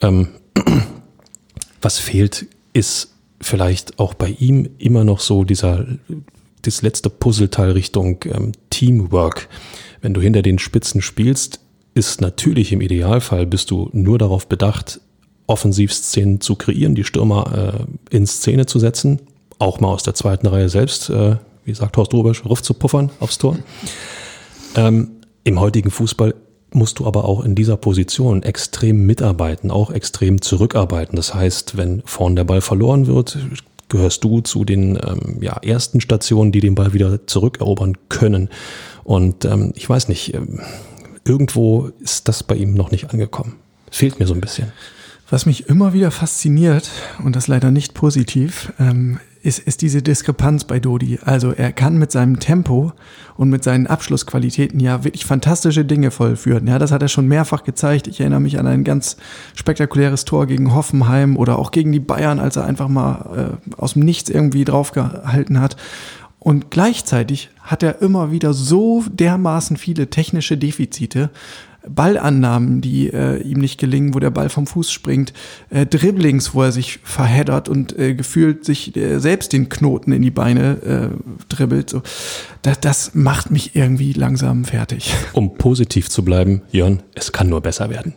Ähm, 0.00 0.28
was 1.82 1.98
fehlt, 1.98 2.46
ist 2.72 3.14
vielleicht 3.40 3.98
auch 3.98 4.14
bei 4.14 4.28
ihm 4.38 4.70
immer 4.78 5.04
noch 5.04 5.20
so 5.20 5.44
dieser 5.44 5.84
das 6.66 6.82
letzte 6.82 7.10
Puzzleteil 7.10 7.70
Richtung 7.72 8.18
ähm, 8.24 8.52
Teamwork. 8.70 9.48
Wenn 10.00 10.14
du 10.14 10.20
hinter 10.20 10.42
den 10.42 10.58
Spitzen 10.58 11.00
spielst, 11.00 11.60
ist 11.94 12.20
natürlich 12.20 12.72
im 12.72 12.80
Idealfall 12.80 13.46
bist 13.46 13.70
du 13.70 13.88
nur 13.92 14.18
darauf 14.18 14.48
bedacht, 14.48 15.00
Offensivszenen 15.46 16.40
zu 16.40 16.56
kreieren, 16.56 16.94
die 16.94 17.04
Stürmer 17.04 17.86
äh, 18.10 18.16
in 18.16 18.26
Szene 18.26 18.66
zu 18.66 18.78
setzen, 18.78 19.20
auch 19.58 19.80
mal 19.80 19.88
aus 19.88 20.02
der 20.02 20.14
zweiten 20.14 20.46
Reihe 20.46 20.68
selbst, 20.68 21.10
äh, 21.10 21.36
wie 21.64 21.74
sagt 21.74 21.96
Horst 21.96 22.12
Rubisch, 22.12 22.44
Ruf 22.44 22.62
zu 22.62 22.74
puffern 22.74 23.10
aufs 23.20 23.38
Tor. 23.38 23.58
Ähm, 24.74 25.10
Im 25.44 25.60
heutigen 25.60 25.90
Fußball 25.90 26.34
musst 26.72 26.98
du 26.98 27.06
aber 27.06 27.24
auch 27.24 27.44
in 27.44 27.54
dieser 27.54 27.76
Position 27.76 28.42
extrem 28.42 29.06
mitarbeiten, 29.06 29.70
auch 29.70 29.90
extrem 29.90 30.42
zurückarbeiten. 30.42 31.14
Das 31.16 31.34
heißt, 31.34 31.76
wenn 31.76 32.02
vorn 32.04 32.36
der 32.36 32.44
Ball 32.44 32.60
verloren 32.60 33.06
wird, 33.06 33.38
gehörst 33.94 34.24
du 34.24 34.40
zu 34.40 34.64
den 34.64 34.98
ähm, 35.06 35.38
ja, 35.40 35.56
ersten 35.62 36.00
Stationen, 36.00 36.50
die 36.50 36.58
den 36.58 36.74
Ball 36.74 36.94
wieder 36.94 37.28
zurückerobern 37.28 37.96
können. 38.08 38.48
Und 39.04 39.44
ähm, 39.44 39.72
ich 39.76 39.88
weiß 39.88 40.08
nicht, 40.08 40.34
ähm, 40.34 40.60
irgendwo 41.24 41.90
ist 42.00 42.26
das 42.26 42.42
bei 42.42 42.56
ihm 42.56 42.74
noch 42.74 42.90
nicht 42.90 43.10
angekommen. 43.10 43.54
Fehlt 43.92 44.18
mir 44.18 44.26
so 44.26 44.34
ein 44.34 44.40
bisschen. 44.40 44.72
Was 45.30 45.46
mich 45.46 45.68
immer 45.68 45.92
wieder 45.92 46.10
fasziniert, 46.10 46.90
und 47.22 47.36
das 47.36 47.46
leider 47.46 47.70
nicht 47.70 47.94
positiv, 47.94 48.72
ähm, 48.80 49.20
ist, 49.44 49.58
ist 49.58 49.82
diese 49.82 50.00
Diskrepanz 50.00 50.64
bei 50.64 50.80
Dodi. 50.80 51.18
Also 51.22 51.52
er 51.52 51.72
kann 51.72 51.98
mit 51.98 52.10
seinem 52.10 52.40
Tempo 52.40 52.92
und 53.36 53.50
mit 53.50 53.62
seinen 53.62 53.86
Abschlussqualitäten 53.86 54.80
ja 54.80 55.04
wirklich 55.04 55.26
fantastische 55.26 55.84
Dinge 55.84 56.10
vollführen. 56.10 56.66
Ja, 56.66 56.78
das 56.78 56.92
hat 56.92 57.02
er 57.02 57.08
schon 57.08 57.28
mehrfach 57.28 57.62
gezeigt. 57.62 58.06
Ich 58.06 58.20
erinnere 58.20 58.40
mich 58.40 58.58
an 58.58 58.66
ein 58.66 58.84
ganz 58.84 59.18
spektakuläres 59.54 60.24
Tor 60.24 60.46
gegen 60.46 60.74
Hoffenheim 60.74 61.36
oder 61.36 61.58
auch 61.58 61.72
gegen 61.72 61.92
die 61.92 62.00
Bayern, 62.00 62.40
als 62.40 62.56
er 62.56 62.64
einfach 62.64 62.88
mal 62.88 63.58
äh, 63.68 63.74
aus 63.76 63.92
dem 63.92 64.02
Nichts 64.02 64.30
irgendwie 64.30 64.64
draufgehalten 64.64 65.60
hat. 65.60 65.76
Und 66.38 66.70
gleichzeitig 66.70 67.50
hat 67.60 67.82
er 67.82 68.00
immer 68.00 68.30
wieder 68.30 68.54
so 68.54 69.04
dermaßen 69.10 69.76
viele 69.76 70.08
technische 70.08 70.56
Defizite, 70.56 71.30
Ballannahmen, 71.88 72.80
die 72.80 73.12
äh, 73.12 73.40
ihm 73.42 73.58
nicht 73.58 73.78
gelingen, 73.78 74.14
wo 74.14 74.18
der 74.18 74.30
Ball 74.30 74.48
vom 74.48 74.66
Fuß 74.66 74.90
springt, 74.90 75.32
äh, 75.70 75.86
Dribblings, 75.86 76.54
wo 76.54 76.62
er 76.62 76.72
sich 76.72 77.00
verheddert 77.02 77.68
und 77.68 77.98
äh, 77.98 78.14
gefühlt 78.14 78.64
sich 78.64 78.96
äh, 78.96 79.18
selbst 79.18 79.52
den 79.52 79.68
Knoten 79.68 80.12
in 80.12 80.22
die 80.22 80.30
Beine 80.30 81.10
äh, 81.12 81.44
dribbelt. 81.48 81.90
So. 81.90 82.02
Das, 82.62 82.80
das 82.80 83.14
macht 83.14 83.50
mich 83.50 83.76
irgendwie 83.76 84.12
langsam 84.12 84.64
fertig. 84.64 85.14
Um 85.34 85.54
positiv 85.56 86.08
zu 86.08 86.24
bleiben, 86.24 86.62
Jörn, 86.70 87.02
es 87.14 87.32
kann 87.32 87.48
nur 87.48 87.60
besser 87.60 87.90
werden. 87.90 88.14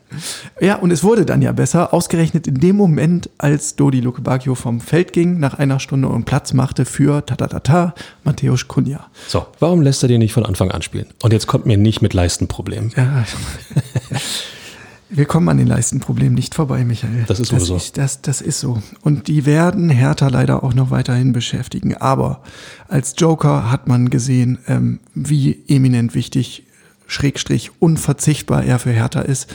Ja, 0.62 0.76
und 0.76 0.92
es 0.92 1.04
wurde 1.04 1.26
dann 1.26 1.42
ja 1.42 1.52
besser, 1.52 1.94
ausgerechnet 1.94 2.48
in 2.48 2.60
dem 2.60 2.76
Moment, 2.76 3.30
als 3.38 3.76
Dodi 3.76 4.00
Lukebakio 4.00 4.56
vom 4.56 4.80
Feld 4.80 5.14
ging, 5.14 5.40
nach 5.40 5.56
einer 5.56 5.80
Stunde 5.80 6.08
und 6.08 6.26
Platz 6.26 6.54
machte 6.54 6.86
für 6.86 7.26
tatatata 7.26 7.96
Matthäus 8.24 8.68
Kunja. 8.68 9.08
So, 9.28 9.48
warum 9.60 9.82
lässt 9.82 10.04
er 10.04 10.10
dir 10.10 10.20
nicht 10.20 10.34
von 10.34 10.46
Anfang 10.46 10.72
an 10.72 10.82
spielen? 10.82 11.08
Und 11.22 11.34
jetzt 11.34 11.48
kommt 11.48 11.66
mir 11.66 11.78
nicht 11.78 12.02
mit 12.02 12.14
Leistenproblemen. 12.14 12.94
Ja, 12.96 13.26
Wir 15.10 15.26
kommen 15.26 15.48
an 15.48 15.58
den 15.58 15.68
Leistenproblemen 15.68 16.34
nicht 16.34 16.54
vorbei, 16.54 16.84
Michael. 16.84 17.24
Das 17.28 17.40
ist 17.40 17.54
das 17.54 17.66
so. 17.66 17.78
Ist, 17.78 17.98
das, 17.98 18.22
das 18.22 18.42
ist 18.42 18.60
so. 18.60 18.82
Und 19.02 19.30
die 19.30 19.46
werden 19.46 19.90
Hertha 19.90 20.28
leider 20.28 20.64
auch 20.64 20.74
noch 20.74 20.92
weiterhin 20.92 21.32
beschäftigen. 21.32 21.96
Aber 21.96 22.42
als 22.90 23.16
Joker 23.18 23.72
hat 23.72 23.88
man 23.88 24.10
gesehen, 24.10 24.60
ähm, 24.68 25.00
wie 25.14 25.64
eminent 25.70 26.14
wichtig 26.14 26.66
Schrägstrich 27.08 27.72
unverzichtbar 27.80 28.66
er 28.66 28.80
für 28.80 28.92
Hertha 28.92 29.22
ist. 29.22 29.48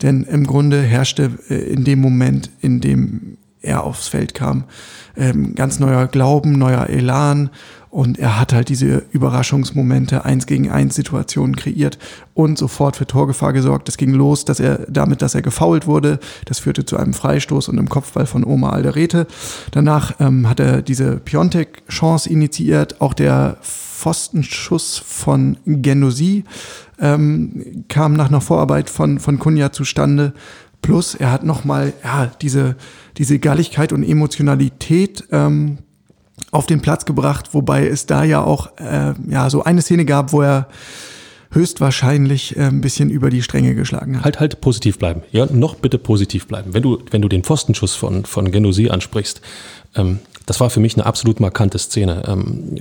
Denn 0.00 0.22
im 0.22 0.46
Grunde 0.46 0.80
herrschte 0.80 1.32
äh, 1.48 1.54
in 1.54 1.82
dem 1.82 2.00
Moment, 2.00 2.50
in 2.60 2.80
dem 2.80 3.36
er 3.62 3.82
aufs 3.84 4.06
Feld 4.06 4.32
kam, 4.32 4.64
ähm, 5.16 5.54
ganz 5.56 5.80
neuer 5.80 6.06
Glauben, 6.06 6.52
neuer 6.52 6.88
Elan 6.88 7.50
und 7.90 8.20
er 8.20 8.38
hat 8.38 8.52
halt 8.52 8.68
diese 8.68 9.02
Überraschungsmomente, 9.10 10.24
eins 10.24 10.46
gegen 10.46 10.70
eins 10.70 10.94
Situationen 10.94 11.56
kreiert 11.56 11.98
und 12.34 12.56
sofort 12.56 12.96
für 12.96 13.06
Torgefahr 13.06 13.52
gesorgt. 13.52 13.88
Das 13.88 13.96
ging 13.96 14.14
los, 14.14 14.44
dass 14.44 14.60
er 14.60 14.86
damit, 14.88 15.22
dass 15.22 15.34
er 15.34 15.42
gefoult 15.42 15.88
wurde. 15.88 16.20
Das 16.44 16.60
führte 16.60 16.84
zu 16.84 16.96
einem 16.96 17.14
Freistoß 17.14 17.68
und 17.68 17.78
einem 17.78 17.88
Kopfball 17.88 18.26
von 18.26 18.44
Oma 18.44 18.70
Alderete. 18.70 19.26
Danach 19.72 20.14
ähm, 20.20 20.48
hat 20.48 20.60
er 20.60 20.82
diese 20.82 21.16
Piontek-Chance 21.16 22.30
initiiert. 22.30 23.00
Auch 23.00 23.12
der 23.12 23.56
Pfostenschuss 23.60 24.98
von 25.04 25.56
Genosi 25.66 26.44
ähm, 27.00 27.84
kam 27.88 28.12
nach 28.12 28.28
einer 28.28 28.40
Vorarbeit 28.40 28.88
von, 28.88 29.18
von 29.18 29.40
Kunja 29.40 29.72
zustande. 29.72 30.32
Plus 30.80 31.16
er 31.16 31.32
hat 31.32 31.44
nochmal 31.44 31.92
ja, 32.04 32.30
diese, 32.40 32.76
diese 33.18 33.40
Galligkeit 33.40 33.92
und 33.92 34.04
Emotionalität 34.04 35.24
ähm, 35.32 35.78
auf 36.50 36.66
den 36.66 36.80
Platz 36.80 37.04
gebracht, 37.04 37.50
wobei 37.52 37.86
es 37.86 38.06
da 38.06 38.24
ja 38.24 38.42
auch 38.42 38.70
äh, 38.78 39.14
ja 39.28 39.50
so 39.50 39.62
eine 39.62 39.82
Szene 39.82 40.04
gab, 40.04 40.32
wo 40.32 40.42
er 40.42 40.68
höchstwahrscheinlich 41.52 42.56
äh, 42.56 42.62
ein 42.62 42.80
bisschen 42.80 43.10
über 43.10 43.30
die 43.30 43.42
Stränge 43.42 43.74
geschlagen 43.74 44.18
hat. 44.18 44.24
Halt, 44.24 44.40
halt 44.40 44.60
positiv 44.60 44.98
bleiben. 44.98 45.22
Ja, 45.32 45.46
noch 45.46 45.74
bitte 45.74 45.98
positiv 45.98 46.46
bleiben. 46.46 46.74
Wenn 46.74 46.82
du, 46.82 46.98
wenn 47.10 47.22
du 47.22 47.28
den 47.28 47.42
Pfostenschuss 47.42 47.94
von, 47.94 48.24
von 48.24 48.50
Genosi 48.52 48.88
ansprichst, 48.88 49.40
ähm, 49.96 50.20
das 50.46 50.60
war 50.60 50.70
für 50.70 50.80
mich 50.80 50.94
eine 50.94 51.06
absolut 51.06 51.40
markante 51.40 51.78
Szene. 51.78 52.24
Ähm, 52.26 52.76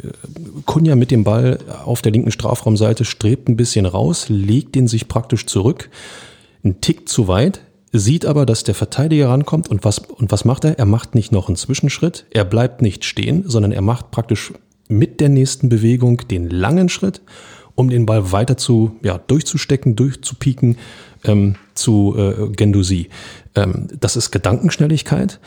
Kunja 0.65 0.95
mit 0.95 1.11
dem 1.11 1.23
Ball 1.23 1.59
auf 1.85 2.01
der 2.01 2.11
linken 2.11 2.31
Strafraumseite 2.31 3.05
strebt 3.05 3.49
ein 3.49 3.57
bisschen 3.57 3.85
raus, 3.85 4.25
legt 4.29 4.75
ihn 4.75 4.87
sich 4.87 5.07
praktisch 5.07 5.45
zurück, 5.45 5.89
ein 6.63 6.81
Tick 6.81 7.07
zu 7.07 7.27
weit, 7.27 7.61
sieht 7.91 8.25
aber, 8.25 8.45
dass 8.45 8.63
der 8.63 8.75
Verteidiger 8.75 9.29
rankommt 9.29 9.69
und 9.69 9.83
was, 9.83 9.99
und 9.99 10.31
was 10.31 10.45
macht 10.45 10.63
er? 10.63 10.77
Er 10.77 10.85
macht 10.85 11.15
nicht 11.15 11.31
noch 11.31 11.47
einen 11.47 11.55
Zwischenschritt, 11.55 12.25
er 12.31 12.45
bleibt 12.45 12.81
nicht 12.81 13.05
stehen, 13.05 13.43
sondern 13.47 13.71
er 13.71 13.81
macht 13.81 14.11
praktisch 14.11 14.53
mit 14.87 15.19
der 15.19 15.29
nächsten 15.29 15.69
Bewegung 15.69 16.27
den 16.27 16.49
langen 16.49 16.89
Schritt, 16.89 17.21
um 17.75 17.89
den 17.89 18.05
Ball 18.05 18.31
weiter 18.31 18.57
zu, 18.57 18.97
ja, 19.03 19.17
durchzustecken, 19.17 19.95
durchzupieken 19.95 20.77
ähm, 21.23 21.55
zu 21.75 22.15
äh, 22.17 22.49
Gendusi. 22.49 23.09
Ähm, 23.55 23.87
das 23.99 24.15
ist 24.15 24.31
Gedankenschnelligkeit 24.31 25.39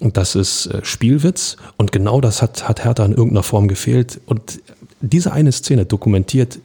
und 0.00 0.16
das 0.16 0.34
ist 0.34 0.66
äh, 0.66 0.84
Spielwitz 0.84 1.56
und 1.76 1.92
genau 1.92 2.20
das 2.20 2.42
hat, 2.42 2.68
hat 2.68 2.84
Hertha 2.84 3.04
in 3.04 3.12
irgendeiner 3.12 3.42
Form 3.42 3.68
gefehlt 3.68 4.20
und 4.26 4.60
diese 5.00 5.32
eine 5.32 5.52
Szene 5.52 5.86
dokumentiert 5.86 6.58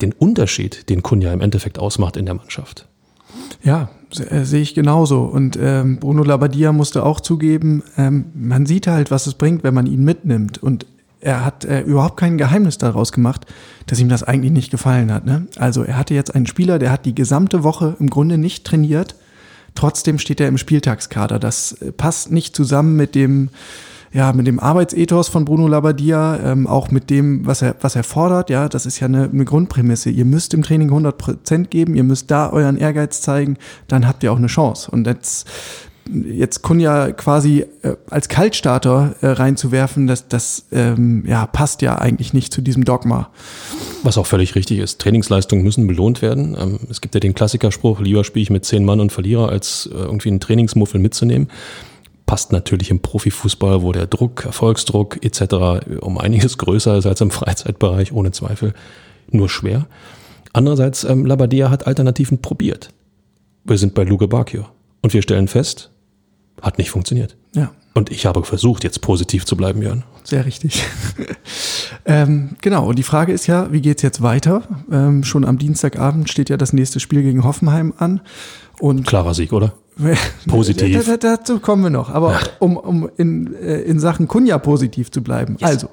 den 0.00 0.12
Unterschied, 0.12 0.88
den 0.88 1.02
Kunja 1.02 1.32
im 1.32 1.40
Endeffekt 1.40 1.78
ausmacht 1.78 2.16
in 2.16 2.26
der 2.26 2.34
Mannschaft. 2.34 2.86
Ja, 3.62 3.90
äh, 4.28 4.44
sehe 4.44 4.62
ich 4.62 4.74
genauso. 4.74 5.22
Und 5.22 5.58
ähm, 5.60 5.98
Bruno 5.98 6.22
Labbadia 6.22 6.72
musste 6.72 7.04
auch 7.04 7.20
zugeben, 7.20 7.82
ähm, 7.96 8.26
man 8.34 8.66
sieht 8.66 8.86
halt, 8.86 9.10
was 9.10 9.26
es 9.26 9.34
bringt, 9.34 9.64
wenn 9.64 9.74
man 9.74 9.86
ihn 9.86 10.04
mitnimmt. 10.04 10.62
Und 10.62 10.86
er 11.20 11.44
hat 11.44 11.64
äh, 11.64 11.80
überhaupt 11.82 12.16
kein 12.16 12.38
Geheimnis 12.38 12.78
daraus 12.78 13.12
gemacht, 13.12 13.46
dass 13.86 14.00
ihm 14.00 14.08
das 14.08 14.22
eigentlich 14.22 14.52
nicht 14.52 14.70
gefallen 14.70 15.12
hat. 15.12 15.26
Ne? 15.26 15.46
Also 15.58 15.82
er 15.82 15.96
hatte 15.96 16.14
jetzt 16.14 16.34
einen 16.34 16.46
Spieler, 16.46 16.78
der 16.78 16.90
hat 16.90 17.04
die 17.04 17.14
gesamte 17.14 17.62
Woche 17.62 17.96
im 18.00 18.08
Grunde 18.08 18.38
nicht 18.38 18.64
trainiert. 18.64 19.14
Trotzdem 19.74 20.18
steht 20.18 20.40
er 20.40 20.48
im 20.48 20.58
Spieltagskader. 20.58 21.38
Das 21.38 21.72
äh, 21.72 21.92
passt 21.92 22.32
nicht 22.32 22.56
zusammen 22.56 22.96
mit 22.96 23.14
dem 23.14 23.50
ja, 24.12 24.32
mit 24.32 24.46
dem 24.46 24.58
Arbeitsethos 24.58 25.28
von 25.28 25.44
Bruno 25.44 25.68
Labbadia, 25.68 26.40
ähm, 26.44 26.66
auch 26.66 26.90
mit 26.90 27.10
dem, 27.10 27.46
was 27.46 27.62
er, 27.62 27.76
was 27.80 27.94
er 27.94 28.02
fordert, 28.02 28.50
ja, 28.50 28.68
das 28.68 28.84
ist 28.84 28.98
ja 28.98 29.06
eine, 29.06 29.30
eine 29.30 29.44
Grundprämisse. 29.44 30.10
Ihr 30.10 30.24
müsst 30.24 30.52
im 30.52 30.62
Training 30.62 30.88
100 30.88 31.16
Prozent 31.16 31.70
geben, 31.70 31.94
ihr 31.94 32.02
müsst 32.02 32.30
da 32.30 32.50
euren 32.50 32.76
Ehrgeiz 32.76 33.20
zeigen, 33.20 33.56
dann 33.86 34.08
habt 34.08 34.24
ihr 34.24 34.32
auch 34.32 34.38
eine 34.38 34.48
Chance. 34.48 34.90
Und 34.90 35.06
jetzt, 35.06 35.48
jetzt 36.12 36.62
Kunja 36.62 37.12
quasi 37.12 37.66
äh, 37.82 37.94
als 38.08 38.28
Kaltstarter 38.28 39.14
äh, 39.20 39.28
reinzuwerfen, 39.28 40.08
das, 40.08 40.26
das 40.26 40.64
ähm, 40.72 41.22
ja, 41.24 41.46
passt 41.46 41.80
ja 41.80 41.96
eigentlich 41.98 42.32
nicht 42.32 42.52
zu 42.52 42.62
diesem 42.62 42.84
Dogma. 42.84 43.30
Was 44.02 44.18
auch 44.18 44.26
völlig 44.26 44.56
richtig 44.56 44.80
ist. 44.80 45.00
Trainingsleistungen 45.00 45.62
müssen 45.62 45.86
belohnt 45.86 46.20
werden. 46.20 46.56
Ähm, 46.60 46.80
es 46.90 47.00
gibt 47.00 47.14
ja 47.14 47.20
den 47.20 47.34
Klassikerspruch, 47.34 48.00
lieber 48.00 48.24
spiele 48.24 48.42
ich 48.42 48.50
mit 48.50 48.64
zehn 48.64 48.84
Mann 48.84 48.98
und 48.98 49.12
verliere, 49.12 49.48
als 49.48 49.88
äh, 49.92 49.96
irgendwie 49.96 50.30
einen 50.30 50.40
Trainingsmuffel 50.40 50.98
mitzunehmen 50.98 51.48
passt 52.30 52.52
natürlich 52.52 52.92
im 52.92 53.00
Profifußball, 53.00 53.82
wo 53.82 53.90
der 53.90 54.06
Druck, 54.06 54.44
Erfolgsdruck 54.44 55.24
etc. 55.24 55.84
um 56.00 56.16
einiges 56.16 56.58
größer 56.58 56.96
ist 56.96 57.04
als 57.04 57.20
im 57.20 57.32
Freizeitbereich, 57.32 58.12
ohne 58.12 58.30
Zweifel, 58.30 58.72
nur 59.32 59.48
schwer. 59.48 59.88
Andererseits, 60.52 61.02
ähm, 61.02 61.26
Labadia 61.26 61.70
hat 61.70 61.88
Alternativen 61.88 62.40
probiert. 62.40 62.90
Wir 63.64 63.78
sind 63.78 63.94
bei 63.94 64.04
Luke 64.04 64.28
Bakio 64.28 64.68
und 65.02 65.12
wir 65.12 65.22
stellen 65.22 65.48
fest, 65.48 65.90
hat 66.62 66.78
nicht 66.78 66.90
funktioniert. 66.90 67.36
Ja. 67.56 67.72
Und 67.94 68.12
ich 68.12 68.26
habe 68.26 68.44
versucht, 68.44 68.84
jetzt 68.84 69.00
positiv 69.00 69.44
zu 69.44 69.56
bleiben, 69.56 69.82
Jörn. 69.82 70.04
Sehr 70.22 70.46
richtig. 70.46 70.84
ähm, 72.04 72.50
genau, 72.60 72.86
und 72.86 72.96
die 72.96 73.02
Frage 73.02 73.32
ist 73.32 73.48
ja, 73.48 73.72
wie 73.72 73.80
geht's 73.80 74.02
jetzt 74.02 74.22
weiter? 74.22 74.62
Ähm, 74.92 75.24
schon 75.24 75.44
am 75.44 75.58
Dienstagabend 75.58 76.30
steht 76.30 76.48
ja 76.48 76.56
das 76.56 76.72
nächste 76.72 77.00
Spiel 77.00 77.24
gegen 77.24 77.42
Hoffenheim 77.42 77.92
an. 77.98 78.20
Und 78.78 79.04
Klarer 79.04 79.34
Sieg, 79.34 79.52
oder? 79.52 79.72
Positiv. 80.46 81.06
Da, 81.06 81.16
da, 81.16 81.36
dazu 81.36 81.60
kommen 81.60 81.82
wir 81.82 81.90
noch. 81.90 82.10
Aber 82.10 82.38
um, 82.58 82.76
um 82.76 83.10
in, 83.16 83.54
äh, 83.54 83.80
in 83.82 83.98
Sachen 84.00 84.28
Kunja 84.28 84.58
positiv 84.58 85.10
zu 85.10 85.22
bleiben. 85.22 85.56
Yes. 85.60 85.70
Also, 85.70 85.88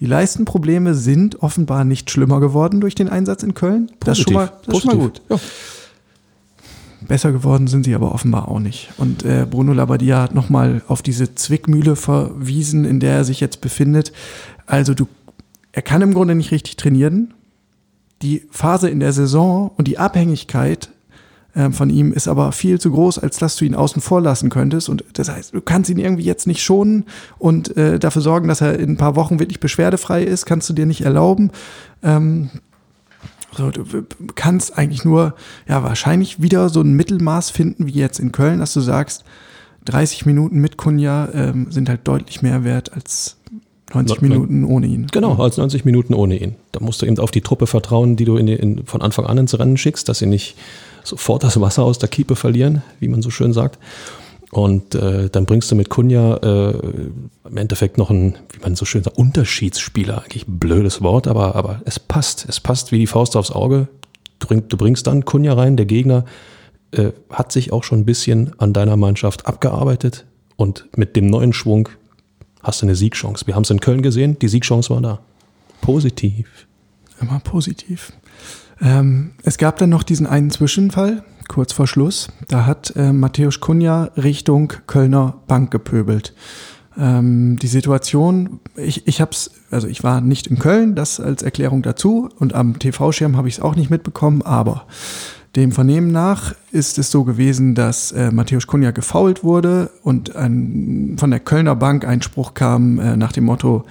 die 0.00 0.06
Leistenprobleme 0.06 0.94
sind 0.94 1.42
offenbar 1.42 1.84
nicht 1.84 2.10
schlimmer 2.10 2.40
geworden 2.40 2.80
durch 2.80 2.94
den 2.94 3.08
Einsatz 3.08 3.42
in 3.42 3.54
Köln. 3.54 3.86
Positiv. 3.86 4.00
Das 4.00 4.18
ist 4.18 4.24
schon 4.24 4.34
mal, 4.34 4.52
das 4.64 4.74
ist 4.76 4.82
schon 4.82 4.96
mal 4.96 5.02
gut. 5.02 5.22
Ja. 5.28 5.38
Besser 7.06 7.32
geworden 7.32 7.66
sind 7.66 7.84
sie 7.84 7.94
aber 7.94 8.14
offenbar 8.14 8.48
auch 8.48 8.60
nicht. 8.60 8.90
Und 8.96 9.24
äh, 9.24 9.46
Bruno 9.50 9.72
Labbadia 9.72 10.22
hat 10.22 10.34
nochmal 10.34 10.82
auf 10.86 11.02
diese 11.02 11.34
Zwickmühle 11.34 11.96
verwiesen, 11.96 12.84
in 12.84 13.00
der 13.00 13.14
er 13.16 13.24
sich 13.24 13.40
jetzt 13.40 13.60
befindet. 13.60 14.12
Also 14.66 14.94
du, 14.94 15.08
er 15.72 15.82
kann 15.82 16.02
im 16.02 16.14
Grunde 16.14 16.34
nicht 16.34 16.52
richtig 16.52 16.76
trainieren. 16.76 17.34
Die 18.22 18.44
Phase 18.50 18.88
in 18.88 19.00
der 19.00 19.12
Saison 19.12 19.70
und 19.76 19.88
die 19.88 19.98
Abhängigkeit 19.98 20.90
von 21.72 21.90
ihm 21.90 22.12
ist 22.12 22.28
aber 22.28 22.52
viel 22.52 22.80
zu 22.80 22.92
groß, 22.92 23.18
als 23.18 23.38
dass 23.38 23.56
du 23.56 23.64
ihn 23.64 23.74
außen 23.74 24.00
vor 24.00 24.20
lassen 24.20 24.50
könntest. 24.50 24.88
Und 24.88 25.04
das 25.14 25.28
heißt, 25.28 25.54
du 25.54 25.60
kannst 25.60 25.90
ihn 25.90 25.98
irgendwie 25.98 26.22
jetzt 26.22 26.46
nicht 26.46 26.62
schonen 26.62 27.04
und 27.38 27.76
äh, 27.76 27.98
dafür 27.98 28.22
sorgen, 28.22 28.48
dass 28.48 28.60
er 28.60 28.78
in 28.78 28.90
ein 28.90 28.96
paar 28.96 29.16
Wochen 29.16 29.40
wirklich 29.40 29.60
beschwerdefrei 29.60 30.22
ist, 30.22 30.46
kannst 30.46 30.68
du 30.68 30.72
dir 30.72 30.86
nicht 30.86 31.00
erlauben. 31.02 31.50
Ähm, 32.02 32.50
so, 33.52 33.70
du 33.70 33.84
kannst 34.36 34.78
eigentlich 34.78 35.04
nur, 35.04 35.34
ja, 35.68 35.82
wahrscheinlich 35.82 36.40
wieder 36.40 36.68
so 36.68 36.82
ein 36.82 36.92
Mittelmaß 36.92 37.50
finden, 37.50 37.86
wie 37.86 37.92
jetzt 37.92 38.20
in 38.20 38.30
Köln, 38.30 38.60
dass 38.60 38.72
du 38.72 38.80
sagst, 38.80 39.24
30 39.86 40.26
Minuten 40.26 40.60
mit 40.60 40.76
Kunja 40.76 41.28
ähm, 41.34 41.66
sind 41.70 41.88
halt 41.88 42.06
deutlich 42.06 42.42
mehr 42.42 42.64
wert 42.64 42.92
als 42.92 43.38
90 43.92 44.22
Minuten 44.22 44.64
ohne 44.64 44.86
ihn. 44.86 45.08
Genau, 45.10 45.34
als 45.34 45.56
90 45.56 45.84
Minuten 45.84 46.14
ohne 46.14 46.38
ihn. 46.38 46.54
Da 46.70 46.80
musst 46.80 47.02
du 47.02 47.06
eben 47.06 47.18
auf 47.18 47.32
die 47.32 47.40
Truppe 47.40 47.66
vertrauen, 47.66 48.14
die 48.14 48.24
du 48.24 48.36
in, 48.36 48.46
in, 48.46 48.86
von 48.86 49.02
Anfang 49.02 49.26
an 49.26 49.38
ins 49.38 49.58
Rennen 49.58 49.76
schickst, 49.76 50.08
dass 50.08 50.20
sie 50.20 50.26
nicht 50.26 50.56
sofort 51.10 51.44
das 51.44 51.60
Wasser 51.60 51.82
aus 51.82 51.98
der 51.98 52.08
Kiepe 52.08 52.36
verlieren, 52.36 52.82
wie 53.00 53.08
man 53.08 53.22
so 53.22 53.30
schön 53.30 53.52
sagt. 53.52 53.78
Und 54.50 54.96
äh, 54.96 55.30
dann 55.30 55.46
bringst 55.46 55.70
du 55.70 55.76
mit 55.76 55.90
Kunja 55.90 56.36
äh, 56.36 56.74
im 57.44 57.56
Endeffekt 57.56 57.98
noch 57.98 58.10
ein, 58.10 58.36
wie 58.52 58.60
man 58.60 58.74
so 58.74 58.84
schön 58.84 59.02
sagt, 59.02 59.16
Unterschiedsspieler. 59.16 60.22
Eigentlich 60.22 60.48
ein 60.48 60.58
blödes 60.58 61.02
Wort, 61.02 61.28
aber, 61.28 61.54
aber 61.54 61.82
es 61.84 62.00
passt. 62.00 62.46
Es 62.48 62.58
passt 62.58 62.90
wie 62.90 62.98
die 62.98 63.06
Faust 63.06 63.36
aufs 63.36 63.52
Auge. 63.52 63.88
Du, 64.40 64.60
du 64.60 64.76
bringst 64.76 65.06
dann 65.06 65.24
Kunja 65.24 65.52
rein, 65.52 65.76
der 65.76 65.86
Gegner 65.86 66.24
äh, 66.90 67.10
hat 67.30 67.52
sich 67.52 67.72
auch 67.72 67.84
schon 67.84 68.00
ein 68.00 68.04
bisschen 68.04 68.52
an 68.58 68.72
deiner 68.72 68.96
Mannschaft 68.96 69.46
abgearbeitet. 69.46 70.24
Und 70.56 70.88
mit 70.96 71.14
dem 71.14 71.26
neuen 71.26 71.52
Schwung 71.52 71.88
hast 72.62 72.82
du 72.82 72.86
eine 72.86 72.96
Siegchance. 72.96 73.46
Wir 73.46 73.54
haben 73.54 73.62
es 73.62 73.70
in 73.70 73.80
Köln 73.80 74.02
gesehen, 74.02 74.36
die 74.40 74.48
Siegchance 74.48 74.90
war 74.90 75.00
da. 75.00 75.20
Positiv. 75.80 76.66
Immer 77.20 77.40
positiv. 77.40 78.12
Ähm, 78.80 79.32
es 79.42 79.58
gab 79.58 79.76
dann 79.78 79.90
noch 79.90 80.02
diesen 80.02 80.26
einen 80.26 80.50
Zwischenfall, 80.50 81.22
kurz 81.48 81.72
vor 81.72 81.86
Schluss. 81.86 82.28
Da 82.48 82.66
hat 82.66 82.94
äh, 82.96 83.12
Matthäus 83.12 83.60
Kunja 83.60 84.10
Richtung 84.16 84.72
Kölner 84.86 85.34
Bank 85.46 85.70
gepöbelt. 85.70 86.34
Ähm, 86.98 87.58
die 87.58 87.66
Situation, 87.66 88.60
ich, 88.76 89.06
ich 89.06 89.20
hab's, 89.20 89.50
also 89.70 89.86
ich 89.86 90.02
war 90.02 90.20
nicht 90.20 90.46
in 90.46 90.58
Köln, 90.58 90.94
das 90.94 91.20
als 91.20 91.42
Erklärung 91.42 91.82
dazu 91.82 92.28
und 92.38 92.54
am 92.54 92.78
TV-Schirm 92.78 93.36
habe 93.36 93.48
ich 93.48 93.54
es 93.54 93.60
auch 93.60 93.76
nicht 93.76 93.90
mitbekommen, 93.90 94.42
aber 94.42 94.86
dem 95.56 95.72
Vernehmen 95.72 96.12
nach 96.12 96.54
ist 96.70 96.98
es 96.98 97.10
so 97.10 97.24
gewesen, 97.24 97.74
dass 97.74 98.12
äh, 98.12 98.30
Matthäus 98.30 98.66
Kunja 98.66 98.92
gefault 98.92 99.42
wurde 99.42 99.90
und 100.02 100.36
ein, 100.36 101.16
von 101.18 101.30
der 101.30 101.40
Kölner 101.40 101.74
Bank 101.74 102.06
ein 102.06 102.22
Spruch 102.22 102.54
kam 102.54 102.98
äh, 102.98 103.16
nach 103.16 103.32
dem 103.32 103.44
Motto, 103.44 103.84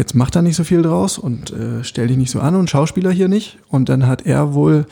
jetzt 0.00 0.14
macht 0.14 0.34
er 0.34 0.40
nicht 0.40 0.56
so 0.56 0.64
viel 0.64 0.80
draus 0.80 1.18
und 1.18 1.50
äh, 1.50 1.84
stell 1.84 2.08
dich 2.08 2.16
nicht 2.16 2.30
so 2.30 2.40
an 2.40 2.56
und 2.56 2.70
Schauspieler 2.70 3.10
hier 3.10 3.28
nicht. 3.28 3.58
Und 3.68 3.90
dann 3.90 4.06
hat 4.06 4.24
er 4.24 4.54
wohl 4.54 4.86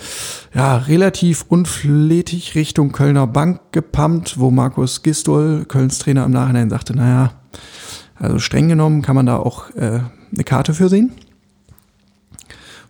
ja 0.54 0.76
relativ 0.76 1.46
unflätig 1.48 2.54
Richtung 2.54 2.92
Kölner 2.92 3.26
Bank 3.26 3.60
gepumpt, 3.72 4.38
wo 4.38 4.50
Markus 4.50 5.02
Gistol, 5.02 5.64
Kölns 5.66 5.98
Trainer, 5.98 6.26
im 6.26 6.32
Nachhinein 6.32 6.68
sagte, 6.68 6.94
naja, 6.94 7.32
also 8.16 8.38
streng 8.38 8.68
genommen 8.68 9.00
kann 9.00 9.16
man 9.16 9.24
da 9.24 9.38
auch 9.38 9.70
äh, 9.76 10.00
eine 10.30 10.44
Karte 10.44 10.74
für 10.74 10.90
sehen 10.90 11.12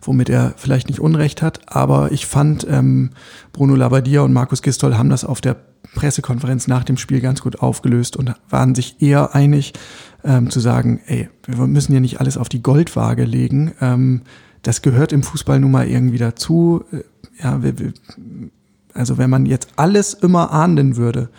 womit 0.01 0.29
er 0.29 0.53
vielleicht 0.55 0.87
nicht 0.87 1.01
Unrecht 1.01 1.41
hat. 1.41 1.59
Aber 1.67 2.11
ich 2.13 2.25
fand, 2.25 2.65
ähm, 2.69 3.11
Bruno 3.51 3.75
Labbadia 3.75 4.21
und 4.21 4.33
Markus 4.33 4.61
Gistol 4.61 4.97
haben 4.97 5.09
das 5.09 5.25
auf 5.25 5.41
der 5.41 5.57
Pressekonferenz 5.95 6.67
nach 6.67 6.83
dem 6.83 6.97
Spiel 6.97 7.21
ganz 7.21 7.41
gut 7.41 7.61
aufgelöst 7.61 8.15
und 8.15 8.33
waren 8.49 8.75
sich 8.75 9.01
eher 9.01 9.35
einig, 9.35 9.73
ähm, 10.23 10.49
zu 10.49 10.59
sagen, 10.59 11.01
ey, 11.07 11.29
wir 11.45 11.67
müssen 11.67 11.93
ja 11.93 11.99
nicht 11.99 12.19
alles 12.19 12.37
auf 12.37 12.49
die 12.49 12.63
Goldwaage 12.63 13.25
legen. 13.25 13.73
Ähm, 13.81 14.21
das 14.61 14.81
gehört 14.81 15.13
im 15.13 15.23
Fußball 15.23 15.59
nun 15.59 15.71
mal 15.71 15.87
irgendwie 15.87 16.17
dazu. 16.17 16.83
Äh, 16.91 17.03
ja, 17.41 17.59
also 18.93 19.17
wenn 19.17 19.29
man 19.29 19.45
jetzt 19.45 19.69
alles 19.77 20.13
immer 20.13 20.51
ahnden 20.51 20.97
würde, 20.97 21.29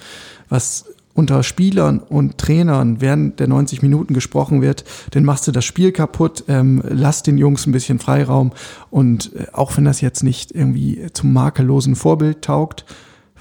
was 0.48 0.86
unter 1.12 1.42
Spielern 1.42 1.98
und 1.98 2.38
Trainern 2.38 3.00
während 3.00 3.40
der 3.40 3.48
90 3.48 3.82
Minuten 3.82 4.14
gesprochen 4.14 4.62
wird, 4.62 4.84
dann 5.10 5.24
machst 5.24 5.46
du 5.46 5.52
das 5.52 5.64
Spiel 5.64 5.92
kaputt, 5.92 6.44
ähm, 6.48 6.82
lass 6.88 7.22
den 7.22 7.36
Jungs 7.36 7.66
ein 7.66 7.72
bisschen 7.72 7.98
Freiraum 7.98 8.52
und 8.90 9.34
äh, 9.34 9.46
auch 9.52 9.76
wenn 9.76 9.84
das 9.84 10.00
jetzt 10.00 10.22
nicht 10.22 10.52
irgendwie 10.52 11.08
zum 11.12 11.32
makellosen 11.32 11.96
Vorbild 11.96 12.42
taugt, 12.42 12.84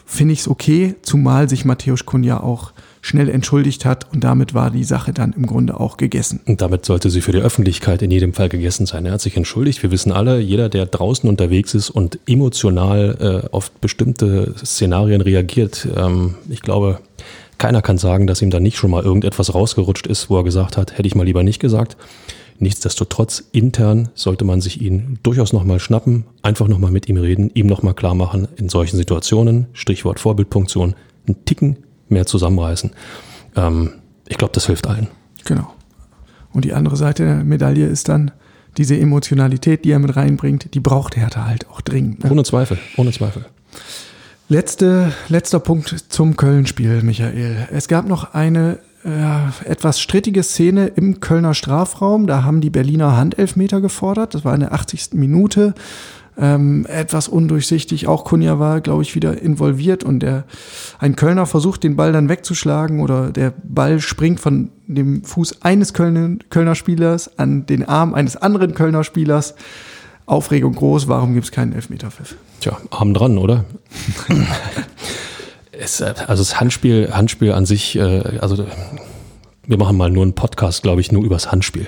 finde 0.06 0.34
ich 0.34 0.42
es 0.42 0.48
okay, 0.48 0.96
zumal 1.04 1.48
sich 1.48 1.64
Matthäus 1.64 2.06
Kunja 2.06 2.42
auch 2.42 2.74
schnell 3.02 3.30
entschuldigt 3.30 3.86
hat 3.86 4.12
und 4.14 4.24
damit 4.24 4.54
war 4.54 4.72
die 4.72 4.84
Sache 4.84 5.14
dann 5.14 5.34
im 5.34 5.46
Grunde 5.46 5.80
auch 5.80 5.98
gegessen. 5.98 6.42
Und 6.46 6.62
damit 6.62 6.86
sollte 6.86 7.10
sie 7.10 7.22
für 7.22 7.32
die 7.32 7.40
Öffentlichkeit 7.40 8.02
in 8.02 8.12
jedem 8.12 8.34
Fall 8.34 8.50
gegessen 8.50 8.86
sein. 8.86 9.06
Er 9.06 9.14
hat 9.14 9.22
sich 9.22 9.38
entschuldigt. 9.38 9.82
Wir 9.84 9.92
wissen 9.92 10.12
alle, 10.12 10.40
jeder, 10.40 10.70
der 10.70 10.86
draußen 10.86 11.30
unterwegs 11.30 11.74
ist 11.74 11.90
und 11.90 12.20
emotional 12.28 13.44
äh, 13.46 13.56
auf 13.56 13.72
bestimmte 13.72 14.54
Szenarien 14.58 15.22
reagiert, 15.22 15.88
ähm, 15.96 16.36
ich 16.50 16.62
glaube, 16.62 17.00
keiner 17.58 17.82
kann 17.82 17.98
sagen, 17.98 18.26
dass 18.26 18.42
ihm 18.42 18.52
da 18.52 18.60
nicht 18.60 18.78
schon 18.78 18.90
mal 18.90 19.04
irgendetwas 19.04 19.54
rausgerutscht 19.54 20.08
ist, 20.08 20.30
wo 20.30 20.38
er 20.38 20.44
gesagt 20.44 20.78
hat, 20.78 20.98
hätte 20.98 21.08
ich 21.08 21.16
mal 21.16 21.26
lieber 21.26 21.44
nicht 21.44 21.60
gesagt. 21.60 21.98
Nichtsdestotrotz, 22.58 23.44
intern 23.52 24.10
sollte 24.16 24.44
man 24.44 24.60
sich 24.60 24.82
ihn 24.82 25.20
durchaus 25.24 25.54
nochmal 25.54 25.80
schnappen, 25.80 26.26
einfach 26.42 26.68
nochmal 26.68 26.92
mit 26.92 27.08
ihm 27.08 27.18
reden, 27.18 27.52
ihm 27.54 27.68
nochmal 27.68 27.94
klar 27.94 28.16
machen, 28.16 28.48
in 28.58 28.68
solchen 28.68 28.98
Situationen, 28.98 29.68
Stichwort 29.74 30.20
Vorbildfunktion, 30.20 30.96
einen 31.26 31.46
Ticken 31.46 31.78
mehr 32.10 32.26
zusammenreißen. 32.26 32.92
Ähm, 33.56 33.92
ich 34.28 34.38
glaube, 34.38 34.54
das 34.54 34.66
hilft 34.66 34.88
allen. 34.88 35.08
Genau. 35.46 35.74
Und 36.52 36.66
die 36.66 36.74
andere 36.74 36.98
Seite 36.98 37.24
der 37.24 37.44
Medaille 37.44 37.86
ist 37.88 38.10
dann 38.10 38.32
diese 38.78 38.98
Emotionalität, 38.98 39.86
die 39.86 39.92
er 39.92 40.00
mit 40.00 40.16
reinbringt, 40.16 40.74
die 40.74 40.80
braucht 40.80 41.18
Hertha 41.18 41.46
halt 41.46 41.68
auch 41.70 41.82
dringend. 41.82 42.24
Ne? 42.24 42.32
Ohne 42.32 42.44
Zweifel, 42.44 42.78
ohne 42.98 43.12
Zweifel. 43.12 43.46
Letzte, 44.48 45.14
letzter 45.28 45.60
Punkt 45.60 46.06
zum 46.10 46.36
Köln-Spiel, 46.36 47.04
Michael. 47.04 47.68
Es 47.72 47.88
gab 47.88 48.08
noch 48.08 48.34
eine 48.34 48.80
äh, 49.04 49.70
etwas 49.70 50.00
strittige 50.00 50.44
Szene 50.44 50.88
im 50.88 51.20
Kölner 51.20 51.54
Strafraum. 51.54 52.26
Da 52.26 52.44
haben 52.44 52.60
die 52.62 52.70
Berliner 52.70 53.16
Handelfmeter 53.16 53.80
gefordert. 53.80 54.34
Das 54.34 54.46
war 54.46 54.54
in 54.54 54.62
der 54.62 54.74
80. 54.74 55.14
Minute. 55.14 55.74
Ähm, 56.42 56.86
etwas 56.88 57.28
undurchsichtig. 57.28 58.08
Auch 58.08 58.24
Kunja 58.24 58.60
war, 58.60 58.80
glaube 58.80 59.02
ich, 59.02 59.14
wieder 59.14 59.42
involviert 59.42 60.06
und 60.06 60.22
der, 60.22 60.46
ein 60.98 61.18
Kölner 61.18 61.46
versucht, 61.46 61.84
den 61.84 61.98
Ball 61.98 62.14
dann 62.14 62.30
wegzuschlagen 62.30 63.02
oder 63.02 63.32
der 63.32 63.54
Ball 63.64 64.00
springt 64.00 64.40
von 64.40 64.72
dem 64.88 65.24
Fuß 65.26 65.62
eines 65.64 65.94
Kölner, 65.94 66.38
Kölner 66.50 66.76
Spielers 66.76 67.38
an 67.38 67.66
den 67.66 67.84
Arm 67.84 68.14
eines 68.14 68.38
anderen 68.38 68.74
Kölner 68.74 69.04
Spielers. 69.04 69.56
Aufregung 70.26 70.76
groß, 70.76 71.08
warum 71.10 71.34
gibt 71.34 71.46
es 71.46 71.52
keinen 71.52 71.74
Elfmeterpfiff? 71.74 72.36
Tja, 72.62 72.78
Arm 72.92 73.14
dran, 73.14 73.38
oder? 73.38 73.66
es, 75.72 76.00
äh, 76.00 76.14
also 76.28 76.42
das 76.42 76.60
Handspiel, 76.60 77.10
Handspiel 77.12 77.52
an 77.52 77.66
sich, 77.66 77.98
äh, 77.98 78.38
also 78.40 78.66
wir 79.70 79.78
machen 79.78 79.98
mal 79.98 80.10
nur 80.10 80.24
einen 80.24 80.34
Podcast, 80.34 80.82
glaube 80.82 81.00
ich, 81.00 81.12
nur 81.12 81.24
übers 81.24 81.52
Handspiel. 81.52 81.88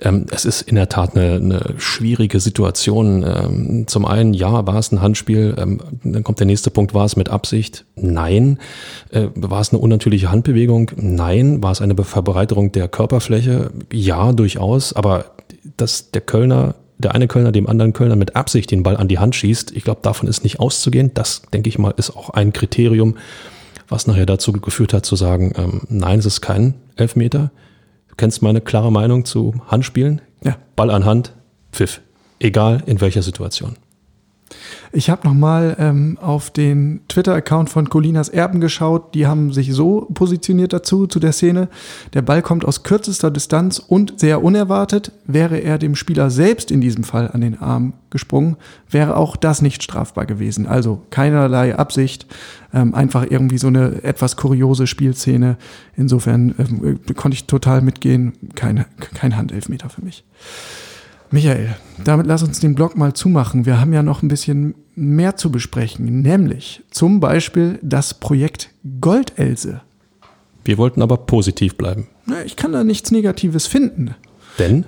Ähm, 0.00 0.26
es 0.30 0.44
ist 0.44 0.62
in 0.62 0.76
der 0.76 0.88
Tat 0.88 1.16
eine, 1.16 1.34
eine 1.34 1.74
schwierige 1.76 2.38
Situation. 2.38 3.24
Ähm, 3.26 3.88
zum 3.88 4.06
einen, 4.06 4.32
ja, 4.32 4.64
war 4.64 4.76
es 4.76 4.92
ein 4.92 5.02
Handspiel. 5.02 5.56
Ähm, 5.58 5.80
dann 6.04 6.22
kommt 6.22 6.38
der 6.38 6.46
nächste 6.46 6.70
Punkt, 6.70 6.94
war 6.94 7.04
es 7.04 7.16
mit 7.16 7.28
Absicht? 7.28 7.84
Nein. 7.96 8.60
Äh, 9.10 9.26
war 9.34 9.60
es 9.60 9.70
eine 9.70 9.80
unnatürliche 9.80 10.30
Handbewegung? 10.30 10.92
Nein. 10.94 11.62
War 11.64 11.72
es 11.72 11.82
eine 11.82 11.96
Verbreiterung 11.96 12.70
der 12.70 12.86
Körperfläche? 12.86 13.72
Ja, 13.92 14.32
durchaus. 14.32 14.92
Aber 14.92 15.32
dass 15.76 16.12
der 16.12 16.20
Kölner 16.20 16.76
der 16.98 17.14
eine 17.14 17.28
Kölner 17.28 17.52
dem 17.52 17.66
anderen 17.66 17.92
Kölner 17.92 18.16
mit 18.16 18.36
Absicht 18.36 18.70
den 18.70 18.82
Ball 18.82 18.96
an 18.96 19.06
die 19.06 19.18
Hand 19.18 19.34
schießt. 19.34 19.72
Ich 19.72 19.84
glaube, 19.84 20.00
davon 20.02 20.30
ist 20.30 20.44
nicht 20.44 20.60
auszugehen. 20.60 21.10
Das, 21.12 21.42
denke 21.52 21.68
ich 21.68 21.78
mal, 21.78 21.92
ist 21.98 22.16
auch 22.16 22.30
ein 22.30 22.54
Kriterium, 22.54 23.16
was 23.88 24.06
nachher 24.06 24.26
dazu 24.26 24.52
geführt 24.52 24.92
hat 24.92 25.06
zu 25.06 25.16
sagen, 25.16 25.52
ähm, 25.56 25.82
nein, 25.88 26.18
es 26.18 26.26
ist 26.26 26.40
kein 26.40 26.74
Elfmeter. 26.96 27.50
Du 28.08 28.14
kennst 28.16 28.42
meine 28.42 28.60
klare 28.60 28.90
Meinung 28.90 29.24
zu 29.24 29.54
Handspielen. 29.66 30.20
Ja. 30.44 30.56
Ball 30.74 30.90
an 30.90 31.04
Hand, 31.04 31.32
Pfiff. 31.72 32.00
Egal 32.38 32.82
in 32.86 33.00
welcher 33.00 33.22
Situation. 33.22 33.76
Ich 34.92 35.10
habe 35.10 35.26
nochmal 35.26 35.76
ähm, 35.78 36.18
auf 36.20 36.50
den 36.50 37.00
Twitter-Account 37.08 37.68
von 37.68 37.88
Colinas 37.88 38.28
Erben 38.28 38.60
geschaut. 38.60 39.14
Die 39.14 39.26
haben 39.26 39.52
sich 39.52 39.72
so 39.74 40.08
positioniert 40.14 40.72
dazu, 40.72 41.06
zu 41.06 41.18
der 41.18 41.32
Szene. 41.32 41.68
Der 42.14 42.22
Ball 42.22 42.42
kommt 42.42 42.64
aus 42.64 42.82
kürzester 42.82 43.30
Distanz 43.30 43.78
und 43.78 44.18
sehr 44.18 44.42
unerwartet. 44.42 45.12
Wäre 45.26 45.58
er 45.58 45.78
dem 45.78 45.96
Spieler 45.96 46.30
selbst 46.30 46.70
in 46.70 46.80
diesem 46.80 47.04
Fall 47.04 47.30
an 47.32 47.40
den 47.40 47.60
Arm 47.60 47.94
gesprungen, 48.10 48.56
wäre 48.88 49.16
auch 49.16 49.36
das 49.36 49.60
nicht 49.60 49.82
strafbar 49.82 50.24
gewesen. 50.26 50.66
Also 50.66 51.02
keinerlei 51.10 51.76
Absicht, 51.76 52.26
ähm, 52.72 52.94
einfach 52.94 53.26
irgendwie 53.28 53.58
so 53.58 53.66
eine 53.66 54.02
etwas 54.04 54.36
kuriose 54.36 54.86
Spielszene. 54.86 55.56
Insofern 55.96 56.54
ähm, 56.58 57.00
konnte 57.16 57.34
ich 57.34 57.46
total 57.46 57.82
mitgehen. 57.82 58.32
Keine, 58.54 58.86
kein 59.14 59.36
Handelfmeter 59.36 59.90
für 59.90 60.02
mich. 60.02 60.24
Michael, 61.36 61.76
damit 62.02 62.26
lass 62.26 62.42
uns 62.42 62.60
den 62.60 62.74
Blog 62.74 62.96
mal 62.96 63.12
zumachen. 63.12 63.66
Wir 63.66 63.78
haben 63.78 63.92
ja 63.92 64.02
noch 64.02 64.22
ein 64.22 64.28
bisschen 64.28 64.74
mehr 64.94 65.36
zu 65.36 65.52
besprechen, 65.52 66.22
nämlich 66.22 66.82
zum 66.90 67.20
Beispiel 67.20 67.78
das 67.82 68.14
Projekt 68.14 68.70
Goldelse. 69.02 69.82
Wir 70.64 70.78
wollten 70.78 71.02
aber 71.02 71.18
positiv 71.18 71.76
bleiben. 71.76 72.06
Ich 72.46 72.56
kann 72.56 72.72
da 72.72 72.84
nichts 72.84 73.10
Negatives 73.10 73.66
finden. 73.66 74.14
Denn? 74.58 74.86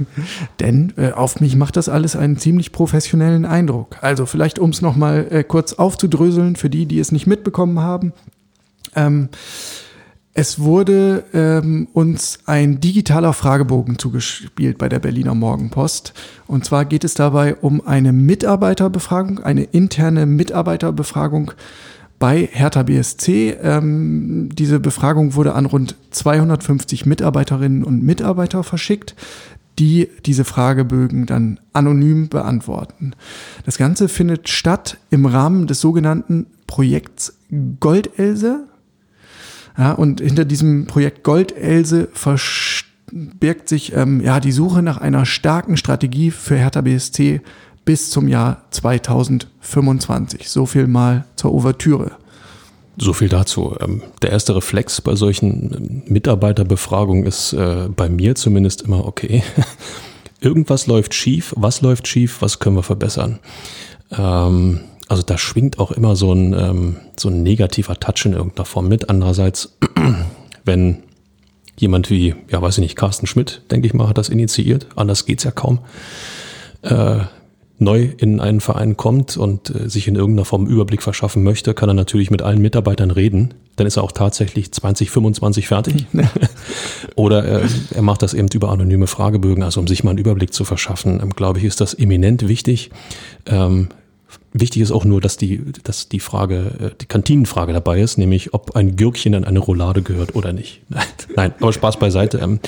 Denn 0.60 0.94
äh, 0.96 1.10
auf 1.12 1.40
mich 1.40 1.56
macht 1.56 1.76
das 1.76 1.90
alles 1.90 2.16
einen 2.16 2.38
ziemlich 2.38 2.72
professionellen 2.72 3.44
Eindruck. 3.44 3.98
Also 4.00 4.24
vielleicht, 4.24 4.58
um 4.58 4.70
es 4.70 4.80
nochmal 4.80 5.26
äh, 5.28 5.44
kurz 5.44 5.74
aufzudröseln, 5.74 6.56
für 6.56 6.70
die, 6.70 6.86
die 6.86 7.00
es 7.00 7.12
nicht 7.12 7.26
mitbekommen 7.26 7.80
haben. 7.80 8.14
Ähm, 8.96 9.28
es 10.34 10.60
wurde 10.60 11.24
ähm, 11.34 11.88
uns 11.92 12.38
ein 12.46 12.80
digitaler 12.80 13.34
Fragebogen 13.34 13.98
zugespielt 13.98 14.78
bei 14.78 14.88
der 14.88 14.98
Berliner 14.98 15.34
Morgenpost. 15.34 16.14
Und 16.46 16.64
zwar 16.64 16.86
geht 16.86 17.04
es 17.04 17.14
dabei 17.14 17.54
um 17.56 17.86
eine 17.86 18.14
Mitarbeiterbefragung, 18.14 19.40
eine 19.40 19.64
interne 19.64 20.24
Mitarbeiterbefragung 20.24 21.52
bei 22.18 22.48
Hertha 22.50 22.82
BSC. 22.82 23.58
Ähm, 23.62 24.48
diese 24.54 24.80
Befragung 24.80 25.34
wurde 25.34 25.54
an 25.54 25.66
rund 25.66 25.96
250 26.12 27.04
Mitarbeiterinnen 27.04 27.84
und 27.84 28.02
Mitarbeiter 28.02 28.62
verschickt, 28.62 29.14
die 29.78 30.08
diese 30.24 30.44
Fragebögen 30.44 31.26
dann 31.26 31.60
anonym 31.74 32.30
beantworten. 32.30 33.14
Das 33.66 33.76
Ganze 33.76 34.08
findet 34.08 34.48
statt 34.48 34.96
im 35.10 35.26
Rahmen 35.26 35.66
des 35.66 35.80
sogenannten 35.80 36.46
Projekts 36.66 37.34
Goldelse 37.80 38.66
ja, 39.78 39.92
und 39.92 40.20
hinter 40.20 40.44
diesem 40.44 40.86
Projekt 40.86 41.22
Goldelse 41.22 42.08
verbirgt 42.12 43.68
sich 43.68 43.94
ähm, 43.94 44.20
ja 44.20 44.40
die 44.40 44.52
Suche 44.52 44.82
nach 44.82 44.98
einer 44.98 45.24
starken 45.24 45.76
Strategie 45.76 46.30
für 46.30 46.56
Hertha 46.56 46.80
BSC 46.80 47.40
bis 47.84 48.10
zum 48.10 48.28
Jahr 48.28 48.64
2025. 48.70 50.48
So 50.48 50.66
viel 50.66 50.86
mal 50.86 51.24
zur 51.36 51.52
Ouvertüre. 51.52 52.12
So 52.98 53.12
viel 53.12 53.28
dazu. 53.28 53.74
Ähm, 53.80 54.02
der 54.20 54.30
erste 54.30 54.54
Reflex 54.54 55.00
bei 55.00 55.14
solchen 55.14 55.74
ähm, 55.74 56.02
Mitarbeiterbefragungen 56.06 57.24
ist 57.24 57.54
äh, 57.54 57.88
bei 57.88 58.08
mir 58.08 58.34
zumindest 58.34 58.82
immer 58.82 59.06
okay. 59.06 59.42
Irgendwas 60.40 60.86
läuft 60.86 61.14
schief. 61.14 61.54
Was 61.56 61.80
läuft 61.80 62.06
schief? 62.06 62.42
Was 62.42 62.58
können 62.58 62.76
wir 62.76 62.82
verbessern? 62.82 63.38
Ähm, 64.10 64.80
also 65.12 65.22
da 65.22 65.36
schwingt 65.36 65.78
auch 65.78 65.92
immer 65.92 66.16
so 66.16 66.32
ein, 66.32 66.54
ähm, 66.54 66.96
so 67.18 67.28
ein 67.28 67.42
negativer 67.42 68.00
Touch 68.00 68.24
in 68.24 68.32
irgendeiner 68.32 68.64
Form 68.64 68.88
mit. 68.88 69.10
Andererseits, 69.10 69.76
wenn 70.64 71.02
jemand 71.78 72.08
wie, 72.08 72.34
ja 72.48 72.62
weiß 72.62 72.78
ich 72.78 72.82
nicht, 72.82 72.96
Carsten 72.96 73.26
Schmidt, 73.26 73.60
denke 73.70 73.86
ich 73.86 73.92
mal, 73.92 74.08
hat 74.08 74.16
das 74.16 74.30
initiiert, 74.30 74.86
anders 74.96 75.26
geht's 75.26 75.44
ja 75.44 75.50
kaum, 75.50 75.80
äh, 76.80 77.18
neu 77.78 78.08
in 78.16 78.40
einen 78.40 78.62
Verein 78.62 78.96
kommt 78.96 79.36
und 79.36 79.68
äh, 79.68 79.90
sich 79.90 80.08
in 80.08 80.14
irgendeiner 80.14 80.46
Form 80.46 80.66
Überblick 80.66 81.02
verschaffen 81.02 81.42
möchte, 81.42 81.74
kann 81.74 81.90
er 81.90 81.94
natürlich 81.94 82.30
mit 82.30 82.40
allen 82.40 82.62
Mitarbeitern 82.62 83.10
reden. 83.10 83.52
Dann 83.76 83.86
ist 83.86 83.98
er 83.98 84.04
auch 84.04 84.12
tatsächlich 84.12 84.72
2025 84.72 85.68
fertig. 85.68 86.06
Oder 87.16 87.44
er, 87.44 87.62
er 87.94 88.02
macht 88.02 88.22
das 88.22 88.32
eben 88.32 88.48
über 88.54 88.70
anonyme 88.70 89.08
Fragebögen. 89.08 89.62
Also 89.62 89.78
um 89.78 89.86
sich 89.86 90.04
mal 90.04 90.10
einen 90.10 90.20
Überblick 90.20 90.54
zu 90.54 90.64
verschaffen, 90.64 91.20
ähm, 91.22 91.30
glaube 91.30 91.58
ich, 91.58 91.66
ist 91.66 91.82
das 91.82 91.92
eminent 91.92 92.48
wichtig. 92.48 92.90
Ähm, 93.44 93.88
Wichtig 94.54 94.82
ist 94.82 94.92
auch 94.92 95.04
nur, 95.04 95.20
dass 95.20 95.36
die, 95.38 95.62
dass 95.82 96.08
die 96.08 96.20
Frage, 96.20 96.72
äh, 96.80 96.90
die 97.00 97.06
Kantinenfrage 97.06 97.72
dabei 97.72 98.00
ist, 98.00 98.18
nämlich 98.18 98.52
ob 98.52 98.76
ein 98.76 98.96
Gürkchen 98.96 99.34
in 99.34 99.44
eine 99.44 99.58
Roulade 99.58 100.02
gehört 100.02 100.34
oder 100.34 100.52
nicht. 100.52 100.82
Nein, 101.36 101.54
aber 101.60 101.72
Spaß 101.72 101.98
beiseite. 101.98 102.38
Ähm, 102.38 102.60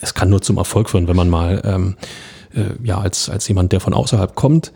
es 0.00 0.14
kann 0.14 0.30
nur 0.30 0.42
zum 0.42 0.56
Erfolg 0.58 0.90
führen, 0.90 1.08
wenn 1.08 1.16
man 1.16 1.28
mal 1.28 1.62
ähm, 1.64 1.96
äh, 2.54 2.86
ja 2.86 2.98
als 2.98 3.28
als 3.28 3.48
jemand, 3.48 3.72
der 3.72 3.80
von 3.80 3.94
außerhalb 3.94 4.34
kommt 4.34 4.72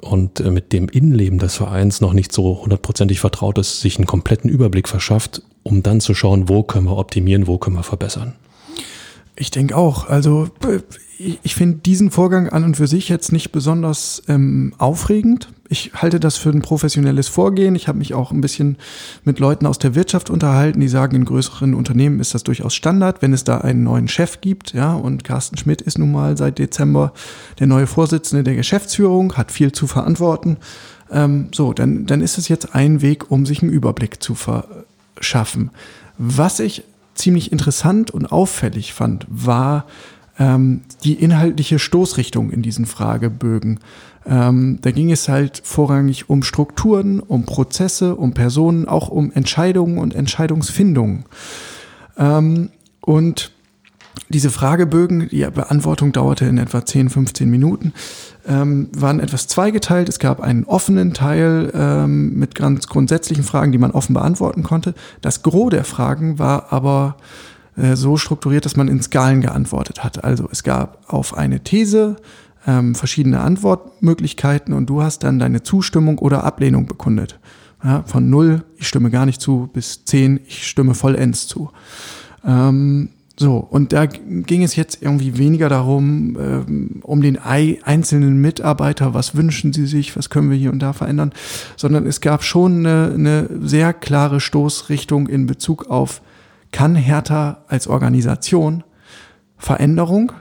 und 0.00 0.40
äh, 0.40 0.50
mit 0.50 0.72
dem 0.72 0.88
Innenleben 0.88 1.38
des 1.38 1.54
Vereins 1.54 2.00
noch 2.00 2.12
nicht 2.12 2.32
so 2.32 2.62
hundertprozentig 2.62 3.20
vertraut 3.20 3.58
ist, 3.58 3.80
sich 3.80 3.96
einen 3.96 4.06
kompletten 4.06 4.50
Überblick 4.50 4.88
verschafft, 4.88 5.42
um 5.62 5.82
dann 5.82 6.00
zu 6.00 6.14
schauen, 6.14 6.48
wo 6.48 6.62
können 6.62 6.86
wir 6.86 6.96
optimieren, 6.96 7.46
wo 7.46 7.58
können 7.58 7.76
wir 7.76 7.82
verbessern. 7.82 8.34
Ich 9.36 9.50
denke 9.50 9.76
auch. 9.76 10.08
Also 10.08 10.48
ich 11.18 11.54
finde 11.54 11.78
diesen 11.78 12.10
Vorgang 12.10 12.48
an 12.48 12.64
und 12.64 12.76
für 12.76 12.86
sich 12.86 13.08
jetzt 13.08 13.32
nicht 13.32 13.50
besonders 13.50 14.22
ähm, 14.28 14.74
aufregend. 14.78 15.48
Ich 15.68 15.92
halte 15.94 16.20
das 16.20 16.36
für 16.36 16.50
ein 16.50 16.60
professionelles 16.60 17.28
Vorgehen. 17.28 17.74
Ich 17.74 17.88
habe 17.88 17.98
mich 17.98 18.12
auch 18.12 18.30
ein 18.30 18.42
bisschen 18.42 18.76
mit 19.24 19.38
Leuten 19.38 19.66
aus 19.66 19.78
der 19.78 19.94
Wirtschaft 19.94 20.28
unterhalten, 20.28 20.80
die 20.80 20.88
sagen, 20.88 21.16
in 21.16 21.24
größeren 21.24 21.74
Unternehmen 21.74 22.20
ist 22.20 22.34
das 22.34 22.44
durchaus 22.44 22.74
Standard, 22.74 23.22
wenn 23.22 23.32
es 23.32 23.44
da 23.44 23.58
einen 23.58 23.82
neuen 23.82 24.08
Chef 24.08 24.42
gibt. 24.42 24.74
Ja, 24.74 24.92
und 24.94 25.24
Carsten 25.24 25.56
Schmidt 25.56 25.80
ist 25.80 25.98
nun 25.98 26.12
mal 26.12 26.36
seit 26.36 26.58
Dezember 26.58 27.14
der 27.58 27.66
neue 27.66 27.86
Vorsitzende 27.86 28.44
der 28.44 28.56
Geschäftsführung, 28.56 29.34
hat 29.34 29.50
viel 29.50 29.72
zu 29.72 29.86
verantworten. 29.86 30.58
Ähm, 31.10 31.48
so, 31.54 31.72
dann, 31.72 32.04
dann 32.04 32.20
ist 32.20 32.36
es 32.36 32.48
jetzt 32.48 32.74
ein 32.74 33.00
Weg, 33.00 33.30
um 33.30 33.46
sich 33.46 33.62
einen 33.62 33.72
Überblick 33.72 34.22
zu 34.22 34.34
verschaffen. 34.34 35.70
Was 36.18 36.60
ich 36.60 36.84
ziemlich 37.14 37.52
interessant 37.52 38.10
und 38.10 38.26
auffällig 38.26 38.92
fand, 38.92 39.26
war 39.30 39.86
ähm, 40.38 40.82
die 41.04 41.14
inhaltliche 41.14 41.78
Stoßrichtung 41.78 42.50
in 42.50 42.62
diesen 42.62 42.86
Fragebögen. 42.86 43.80
Ähm, 44.26 44.78
da 44.80 44.90
ging 44.90 45.10
es 45.12 45.28
halt 45.28 45.60
vorrangig 45.64 46.30
um 46.30 46.42
Strukturen, 46.42 47.20
um 47.20 47.44
Prozesse, 47.44 48.16
um 48.16 48.32
Personen, 48.32 48.88
auch 48.88 49.08
um 49.08 49.32
Entscheidungen 49.32 49.98
und 49.98 50.14
Entscheidungsfindungen. 50.14 51.24
Ähm, 52.16 52.70
und 53.00 53.52
diese 54.28 54.50
Fragebögen, 54.50 55.28
die 55.28 55.46
Beantwortung 55.52 56.12
dauerte 56.12 56.46
in 56.46 56.58
etwa 56.58 56.84
10, 56.84 57.10
15 57.10 57.50
Minuten, 57.50 57.92
ähm, 58.46 58.88
waren 58.96 59.20
etwas 59.20 59.48
zweigeteilt. 59.48 60.08
Es 60.08 60.18
gab 60.18 60.40
einen 60.40 60.64
offenen 60.64 61.12
Teil 61.12 61.70
ähm, 61.74 62.34
mit 62.34 62.54
ganz 62.54 62.86
grundsätzlichen 62.86 63.44
Fragen, 63.44 63.72
die 63.72 63.78
man 63.78 63.90
offen 63.90 64.14
beantworten 64.14 64.62
konnte. 64.62 64.94
Das 65.20 65.42
Gros 65.42 65.70
der 65.70 65.84
Fragen 65.84 66.38
war 66.38 66.72
aber 66.72 67.16
äh, 67.76 67.96
so 67.96 68.16
strukturiert, 68.16 68.64
dass 68.64 68.76
man 68.76 68.88
in 68.88 69.02
Skalen 69.02 69.40
geantwortet 69.40 70.04
hat. 70.04 70.24
Also 70.24 70.48
es 70.50 70.62
gab 70.62 70.98
auf 71.06 71.36
eine 71.36 71.60
These 71.60 72.16
ähm, 72.66 72.94
verschiedene 72.94 73.40
Antwortmöglichkeiten 73.40 74.74
und 74.74 74.86
du 74.86 75.02
hast 75.02 75.24
dann 75.24 75.38
deine 75.38 75.62
Zustimmung 75.62 76.18
oder 76.18 76.44
Ablehnung 76.44 76.86
bekundet. 76.86 77.38
Ja, 77.82 78.02
von 78.06 78.30
0, 78.30 78.64
ich 78.76 78.88
stimme 78.88 79.10
gar 79.10 79.26
nicht 79.26 79.40
zu, 79.40 79.68
bis 79.72 80.04
10, 80.04 80.40
ich 80.46 80.66
stimme 80.66 80.94
vollends 80.94 81.46
zu. 81.46 81.70
Ähm, 82.44 83.10
so, 83.36 83.56
und 83.56 83.92
da 83.92 84.06
ging 84.06 84.62
es 84.62 84.76
jetzt 84.76 85.02
irgendwie 85.02 85.36
weniger 85.38 85.68
darum, 85.68 86.36
ähm, 86.40 87.00
um 87.02 87.20
den 87.20 87.36
einzelnen 87.36 88.40
Mitarbeiter, 88.40 89.12
was 89.12 89.34
wünschen 89.34 89.72
sie 89.72 89.86
sich, 89.86 90.16
was 90.16 90.30
können 90.30 90.50
wir 90.50 90.56
hier 90.56 90.70
und 90.70 90.78
da 90.78 90.92
verändern, 90.92 91.32
sondern 91.76 92.06
es 92.06 92.20
gab 92.20 92.44
schon 92.44 92.86
eine, 92.86 93.12
eine 93.12 93.48
sehr 93.60 93.92
klare 93.92 94.40
Stoßrichtung 94.40 95.26
in 95.26 95.46
Bezug 95.46 95.90
auf, 95.90 96.22
kann 96.70 96.94
Hertha 96.94 97.64
als 97.66 97.88
Organisation 97.88 98.84
Veränderung? 99.58 100.32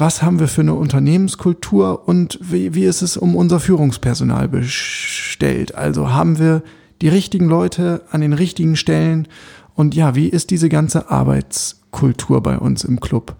Was 0.00 0.22
haben 0.22 0.38
wir 0.38 0.46
für 0.46 0.60
eine 0.60 0.74
Unternehmenskultur 0.74 2.06
und 2.06 2.38
wie, 2.40 2.72
wie 2.72 2.84
ist 2.84 3.02
es 3.02 3.16
um 3.16 3.34
unser 3.34 3.58
Führungspersonal 3.58 4.46
bestellt? 4.46 5.74
Also 5.74 6.12
haben 6.12 6.38
wir 6.38 6.62
die 7.02 7.08
richtigen 7.08 7.48
Leute 7.48 8.02
an 8.12 8.20
den 8.20 8.32
richtigen 8.32 8.76
Stellen 8.76 9.26
und 9.74 9.96
ja, 9.96 10.14
wie 10.14 10.28
ist 10.28 10.50
diese 10.50 10.68
ganze 10.68 11.10
Arbeitskultur 11.10 12.40
bei 12.44 12.58
uns 12.58 12.84
im 12.84 13.00
Club? 13.00 13.34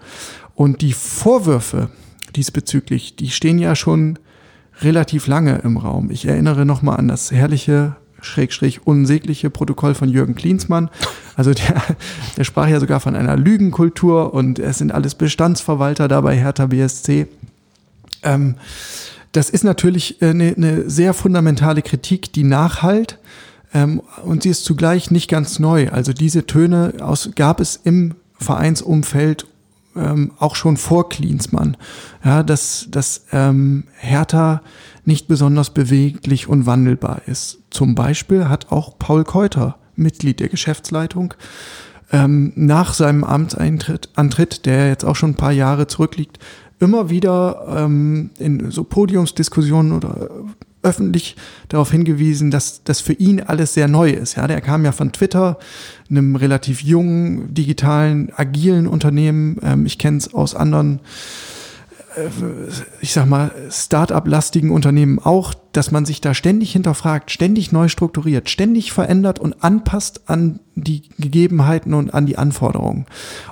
Und 0.56 0.82
die 0.82 0.94
Vorwürfe 0.94 1.90
diesbezüglich, 2.34 3.14
die 3.14 3.30
stehen 3.30 3.60
ja 3.60 3.76
schon 3.76 4.18
relativ 4.80 5.28
lange 5.28 5.58
im 5.58 5.76
Raum. 5.76 6.10
Ich 6.10 6.26
erinnere 6.26 6.66
nochmal 6.66 6.96
an 6.96 7.06
das 7.06 7.30
herrliche, 7.30 7.94
schrägstrich 8.20 8.86
unsägliche 8.86 9.50
Protokoll 9.50 9.94
von 9.94 10.08
Jürgen 10.08 10.34
Klinsmann. 10.34 10.90
Also 11.36 11.54
der, 11.54 11.82
der 12.36 12.44
sprach 12.44 12.68
ja 12.68 12.80
sogar 12.80 13.00
von 13.00 13.16
einer 13.16 13.36
Lügenkultur 13.36 14.34
und 14.34 14.58
es 14.58 14.78
sind 14.78 14.92
alles 14.92 15.14
Bestandsverwalter 15.14 16.08
dabei, 16.08 16.36
Hertha 16.36 16.66
BSC. 16.66 17.26
Ähm, 18.22 18.56
das 19.32 19.50
ist 19.50 19.64
natürlich 19.64 20.22
eine, 20.22 20.54
eine 20.56 20.90
sehr 20.90 21.14
fundamentale 21.14 21.82
Kritik, 21.82 22.32
die 22.32 22.44
nachhalt. 22.44 23.18
Ähm, 23.74 24.00
und 24.24 24.42
sie 24.42 24.48
ist 24.48 24.64
zugleich 24.64 25.10
nicht 25.10 25.28
ganz 25.28 25.58
neu. 25.58 25.90
Also 25.90 26.12
diese 26.12 26.46
Töne 26.46 26.94
aus, 27.00 27.30
gab 27.34 27.60
es 27.60 27.76
im 27.76 28.14
Vereinsumfeld 28.38 29.46
ähm, 29.94 30.32
auch 30.38 30.54
schon 30.56 30.76
vor 30.76 31.08
Klinsmann. 31.08 31.76
Ja, 32.24 32.42
dass, 32.42 32.86
dass 32.90 33.26
ähm, 33.32 33.84
Hertha 33.98 34.62
nicht 35.08 35.26
besonders 35.26 35.70
beweglich 35.70 36.48
und 36.48 36.66
wandelbar 36.66 37.22
ist. 37.26 37.58
Zum 37.70 37.94
Beispiel 37.94 38.48
hat 38.48 38.70
auch 38.70 38.98
Paul 38.98 39.24
Keuter, 39.24 39.78
Mitglied 39.96 40.38
der 40.38 40.48
Geschäftsleitung, 40.48 41.34
ähm, 42.12 42.52
nach 42.54 42.92
seinem 42.92 43.24
Amtseintritt, 43.24 44.10
Antritt, 44.14 44.66
der 44.66 44.88
jetzt 44.88 45.04
auch 45.04 45.16
schon 45.16 45.30
ein 45.30 45.36
paar 45.36 45.52
Jahre 45.52 45.86
zurückliegt, 45.86 46.38
immer 46.78 47.08
wieder 47.08 47.64
ähm, 47.74 48.30
in 48.38 48.70
so 48.70 48.84
Podiumsdiskussionen 48.84 49.92
oder 49.92 50.28
öffentlich 50.82 51.36
darauf 51.68 51.90
hingewiesen, 51.90 52.50
dass 52.50 52.84
das 52.84 53.00
für 53.00 53.14
ihn 53.14 53.40
alles 53.40 53.74
sehr 53.74 53.88
neu 53.88 54.10
ist. 54.10 54.36
Ja, 54.36 54.46
der 54.46 54.60
kam 54.60 54.84
ja 54.84 54.92
von 54.92 55.12
Twitter, 55.12 55.58
einem 56.10 56.36
relativ 56.36 56.82
jungen, 56.82 57.52
digitalen, 57.52 58.30
agilen 58.36 58.86
Unternehmen. 58.86 59.58
Ähm, 59.62 59.86
ich 59.86 59.98
kenne 59.98 60.18
es 60.18 60.34
aus 60.34 60.54
anderen, 60.54 60.96
äh, 60.96 61.00
ich 63.00 63.12
sag 63.12 63.26
mal, 63.26 63.50
Start-up-lastigen 63.70 64.70
Unternehmen 64.70 65.18
auch, 65.18 65.54
dass 65.72 65.90
man 65.90 66.04
sich 66.04 66.20
da 66.20 66.34
ständig 66.34 66.72
hinterfragt, 66.72 67.30
ständig 67.30 67.72
neu 67.72 67.88
strukturiert, 67.88 68.48
ständig 68.48 68.92
verändert 68.92 69.38
und 69.38 69.62
anpasst 69.62 70.28
an 70.28 70.60
die 70.74 71.02
Gegebenheiten 71.18 71.94
und 71.94 72.14
an 72.14 72.26
die 72.26 72.38
Anforderungen. 72.38 73.06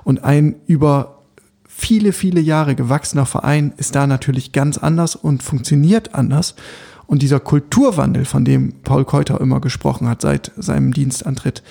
Und 0.05 0.25
ein 0.25 0.57
über 0.67 1.23
viele, 1.67 2.13
viele 2.13 2.41
Jahre 2.41 2.75
gewachsener 2.75 3.27
Verein 3.27 3.73
ist 3.77 3.95
da 3.95 4.07
natürlich 4.07 4.53
ganz 4.53 4.79
anders 4.79 5.15
und 5.17 5.43
funktioniert 5.43 6.15
anders. 6.15 6.55
Und 7.07 7.23
dieser 7.23 7.39
Kulturwandel, 7.39 8.25
von 8.25 8.45
dem 8.45 8.73
Paul 8.83 9.05
Keuter 9.05 9.41
immer 9.41 9.61
gesprochen 9.61 10.09
hat 10.09 10.23
seit 10.23 10.53
seinem 10.57 10.93
Dienstantritt, 10.93 11.63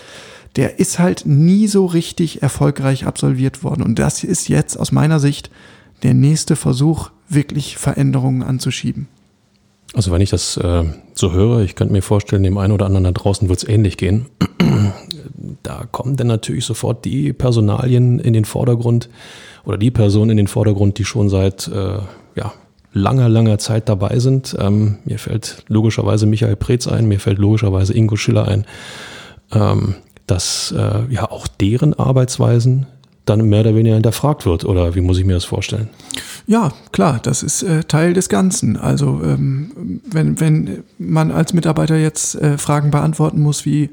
der 0.55 0.79
ist 0.79 0.99
halt 0.99 1.25
nie 1.25 1.67
so 1.67 1.85
richtig 1.85 2.41
erfolgreich 2.41 3.05
absolviert 3.05 3.63
worden. 3.63 3.83
Und 3.83 3.99
das 3.99 4.23
ist 4.23 4.47
jetzt 4.47 4.79
aus 4.79 4.91
meiner 4.91 5.19
Sicht 5.19 5.49
der 6.03 6.13
nächste 6.13 6.55
Versuch, 6.55 7.11
wirklich 7.27 7.77
Veränderungen 7.77 8.43
anzuschieben. 8.43 9.07
Also 9.93 10.11
wenn 10.11 10.21
ich 10.21 10.29
das 10.29 10.57
äh, 10.57 10.83
so 11.13 11.31
höre, 11.31 11.61
ich 11.61 11.75
könnte 11.75 11.93
mir 11.93 12.01
vorstellen, 12.01 12.43
dem 12.43 12.57
einen 12.57 12.73
oder 12.73 12.85
anderen 12.85 13.05
da 13.05 13.11
draußen 13.11 13.47
wird 13.47 13.59
es 13.59 13.67
ähnlich 13.67 13.97
gehen. 13.97 14.25
da 15.63 15.85
kommen 15.91 16.17
dann 16.17 16.27
natürlich 16.27 16.65
sofort 16.65 17.05
die 17.05 17.31
Personalien 17.33 18.19
in 18.19 18.33
den 18.33 18.45
Vordergrund 18.45 19.09
oder 19.63 19.77
die 19.77 19.91
Personen 19.91 20.31
in 20.31 20.37
den 20.37 20.47
Vordergrund, 20.47 20.97
die 20.97 21.05
schon 21.05 21.29
seit 21.29 21.67
äh, 21.69 21.99
ja, 22.35 22.53
langer, 22.91 23.29
langer 23.29 23.57
Zeit 23.57 23.87
dabei 23.87 24.19
sind. 24.19 24.55
Ähm, 24.59 24.97
mir 25.05 25.19
fällt 25.19 25.63
logischerweise 25.67 26.25
Michael 26.25 26.55
Preetz 26.55 26.87
ein, 26.87 27.07
mir 27.07 27.19
fällt 27.19 27.37
logischerweise 27.37 27.93
Ingo 27.93 28.17
Schiller 28.17 28.47
ein, 28.47 28.65
ähm, 29.53 29.95
dass 30.27 30.73
äh, 30.77 31.13
ja 31.13 31.31
auch 31.31 31.47
deren 31.47 31.93
Arbeitsweisen 31.93 32.87
dann 33.25 33.47
mehr 33.49 33.61
oder 33.61 33.75
weniger 33.75 33.95
hinterfragt 33.95 34.45
wird. 34.45 34.65
Oder 34.65 34.95
wie 34.95 35.01
muss 35.01 35.17
ich 35.17 35.25
mir 35.25 35.33
das 35.33 35.45
vorstellen? 35.45 35.89
Ja, 36.47 36.73
klar, 36.91 37.19
das 37.21 37.43
ist 37.43 37.63
äh, 37.63 37.83
Teil 37.83 38.13
des 38.13 38.29
Ganzen. 38.29 38.77
Also 38.77 39.21
ähm, 39.23 40.01
wenn, 40.05 40.39
wenn 40.39 40.83
man 40.97 41.31
als 41.31 41.53
Mitarbeiter 41.53 41.97
jetzt 41.97 42.35
äh, 42.35 42.57
Fragen 42.57 42.91
beantworten 42.91 43.41
muss, 43.41 43.65
wie 43.65 43.89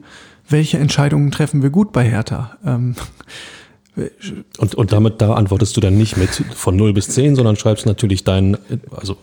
welche 0.49 0.79
Entscheidungen 0.79 1.31
treffen 1.31 1.63
wir 1.63 1.71
gut 1.71 1.92
bei 1.92 2.04
Hertha? 2.04 2.59
Ähm, 2.65 2.94
und, 4.59 4.75
und 4.75 4.93
damit, 4.93 5.21
da 5.21 5.35
antwortest 5.35 5.77
du 5.77 5.83
dann 5.83 5.99
nicht 5.99 6.17
mit 6.17 6.31
von 6.31 6.77
0 6.77 6.95
bis 6.95 7.09
10, 7.09 7.37
sondern 7.37 7.57
schreibst 7.57 7.85
natürlich 7.85 8.25
deinen, 8.25 8.57
also 8.90 9.17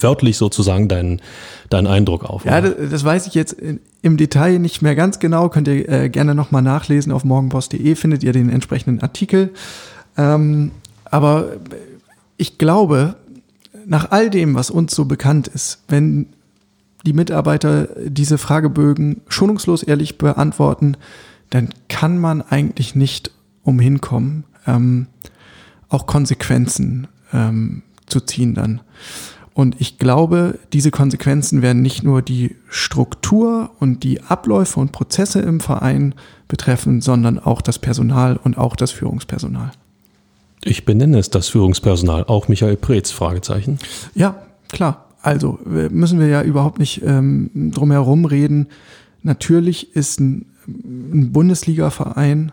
wörtlich 0.00 0.38
sozusagen 0.38 0.88
deinen, 0.88 1.20
deinen 1.68 1.86
Eindruck 1.86 2.24
auf. 2.24 2.46
Ja, 2.46 2.62
das, 2.62 2.90
das, 2.90 3.04
weiß 3.04 3.26
ich 3.26 3.34
jetzt 3.34 3.56
im 4.00 4.16
Detail 4.16 4.58
nicht 4.58 4.80
mehr 4.80 4.94
ganz 4.94 5.18
genau. 5.18 5.50
Könnt 5.50 5.68
ihr 5.68 5.86
äh, 5.88 6.08
gerne 6.08 6.34
nochmal 6.34 6.62
nachlesen. 6.62 7.12
Auf 7.12 7.24
morgenpost.de 7.24 7.94
findet 7.94 8.22
ihr 8.22 8.32
den 8.32 8.48
entsprechenden 8.48 9.02
Artikel. 9.02 9.50
Ähm, 10.16 10.70
aber 11.04 11.52
ich 12.38 12.56
glaube, 12.56 13.16
nach 13.84 14.10
all 14.12 14.30
dem, 14.30 14.54
was 14.54 14.70
uns 14.70 14.94
so 14.94 15.04
bekannt 15.04 15.48
ist, 15.48 15.82
wenn 15.88 16.28
die 17.04 17.12
Mitarbeiter 17.12 17.88
diese 18.06 18.38
Fragebögen 18.38 19.20
schonungslos 19.28 19.82
ehrlich 19.82 20.16
beantworten, 20.16 20.96
dann 21.50 21.68
kann 21.88 22.18
man 22.18 22.42
eigentlich 22.42 22.94
nicht 22.94 23.30
umhin 23.66 24.00
kommen, 24.00 24.44
ähm, 24.66 25.08
auch 25.88 26.06
Konsequenzen 26.06 27.08
ähm, 27.32 27.82
zu 28.06 28.20
ziehen 28.20 28.54
dann. 28.54 28.80
Und 29.52 29.80
ich 29.80 29.98
glaube, 29.98 30.58
diese 30.72 30.90
Konsequenzen 30.90 31.62
werden 31.62 31.80
nicht 31.80 32.02
nur 32.02 32.20
die 32.20 32.56
Struktur 32.68 33.70
und 33.80 34.04
die 34.04 34.22
Abläufe 34.22 34.78
und 34.80 34.92
Prozesse 34.92 35.40
im 35.40 35.60
Verein 35.60 36.14
betreffen, 36.46 37.00
sondern 37.00 37.38
auch 37.38 37.62
das 37.62 37.78
Personal 37.78 38.36
und 38.36 38.58
auch 38.58 38.76
das 38.76 38.90
Führungspersonal. 38.90 39.72
Ich 40.62 40.84
benenne 40.84 41.18
es 41.18 41.30
das 41.30 41.48
Führungspersonal, 41.48 42.24
auch 42.24 42.48
Michael 42.48 42.76
Preetz, 42.76 43.10
Fragezeichen. 43.10 43.78
Ja, 44.14 44.36
klar. 44.68 45.06
Also 45.22 45.58
müssen 45.64 46.20
wir 46.20 46.28
ja 46.28 46.42
überhaupt 46.42 46.78
nicht 46.78 47.02
ähm, 47.04 47.50
drum 47.72 47.90
herum 47.90 48.26
reden. 48.26 48.68
Natürlich 49.22 49.96
ist 49.96 50.20
ein, 50.20 50.46
ein 50.66 51.32
Bundesliga-Verein 51.32 52.52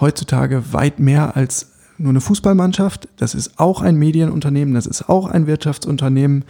heutzutage 0.00 0.72
weit 0.72 0.98
mehr 0.98 1.36
als 1.36 1.72
nur 1.98 2.10
eine 2.10 2.20
Fußballmannschaft. 2.20 3.08
Das 3.16 3.34
ist 3.34 3.58
auch 3.58 3.82
ein 3.82 3.96
Medienunternehmen, 3.96 4.74
das 4.74 4.86
ist 4.86 5.08
auch 5.08 5.26
ein 5.26 5.46
Wirtschaftsunternehmen 5.46 6.44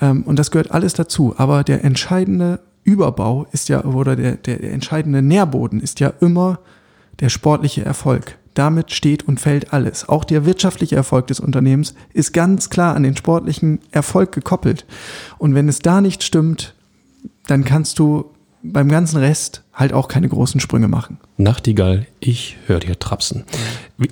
ähm, 0.00 0.22
und 0.24 0.38
das 0.38 0.50
gehört 0.50 0.72
alles 0.72 0.94
dazu. 0.94 1.34
Aber 1.36 1.64
der 1.64 1.84
entscheidende 1.84 2.60
Überbau 2.84 3.46
ist 3.52 3.68
ja, 3.68 3.84
oder 3.84 4.16
der, 4.16 4.36
der, 4.36 4.58
der 4.58 4.72
entscheidende 4.72 5.22
Nährboden 5.22 5.80
ist 5.80 6.00
ja 6.00 6.12
immer 6.20 6.58
der 7.20 7.28
sportliche 7.28 7.84
Erfolg. 7.84 8.36
Damit 8.54 8.92
steht 8.92 9.28
und 9.28 9.38
fällt 9.38 9.72
alles. 9.72 10.08
Auch 10.08 10.24
der 10.24 10.44
wirtschaftliche 10.44 10.96
Erfolg 10.96 11.28
des 11.28 11.38
Unternehmens 11.38 11.94
ist 12.12 12.32
ganz 12.32 12.68
klar 12.68 12.96
an 12.96 13.04
den 13.04 13.16
sportlichen 13.16 13.78
Erfolg 13.92 14.32
gekoppelt. 14.32 14.86
Und 15.38 15.54
wenn 15.54 15.68
es 15.68 15.78
da 15.78 16.00
nicht 16.00 16.24
stimmt, 16.24 16.74
dann 17.46 17.64
kannst 17.64 17.98
du 17.98 18.30
beim 18.62 18.88
ganzen 18.88 19.18
Rest 19.18 19.62
halt 19.80 19.92
auch 19.92 20.08
keine 20.08 20.28
großen 20.28 20.60
Sprünge 20.60 20.86
machen. 20.86 21.18
Nachtigall, 21.38 22.06
ich 22.20 22.56
höre 22.66 22.80
dir 22.80 22.98
trapsen. 22.98 23.44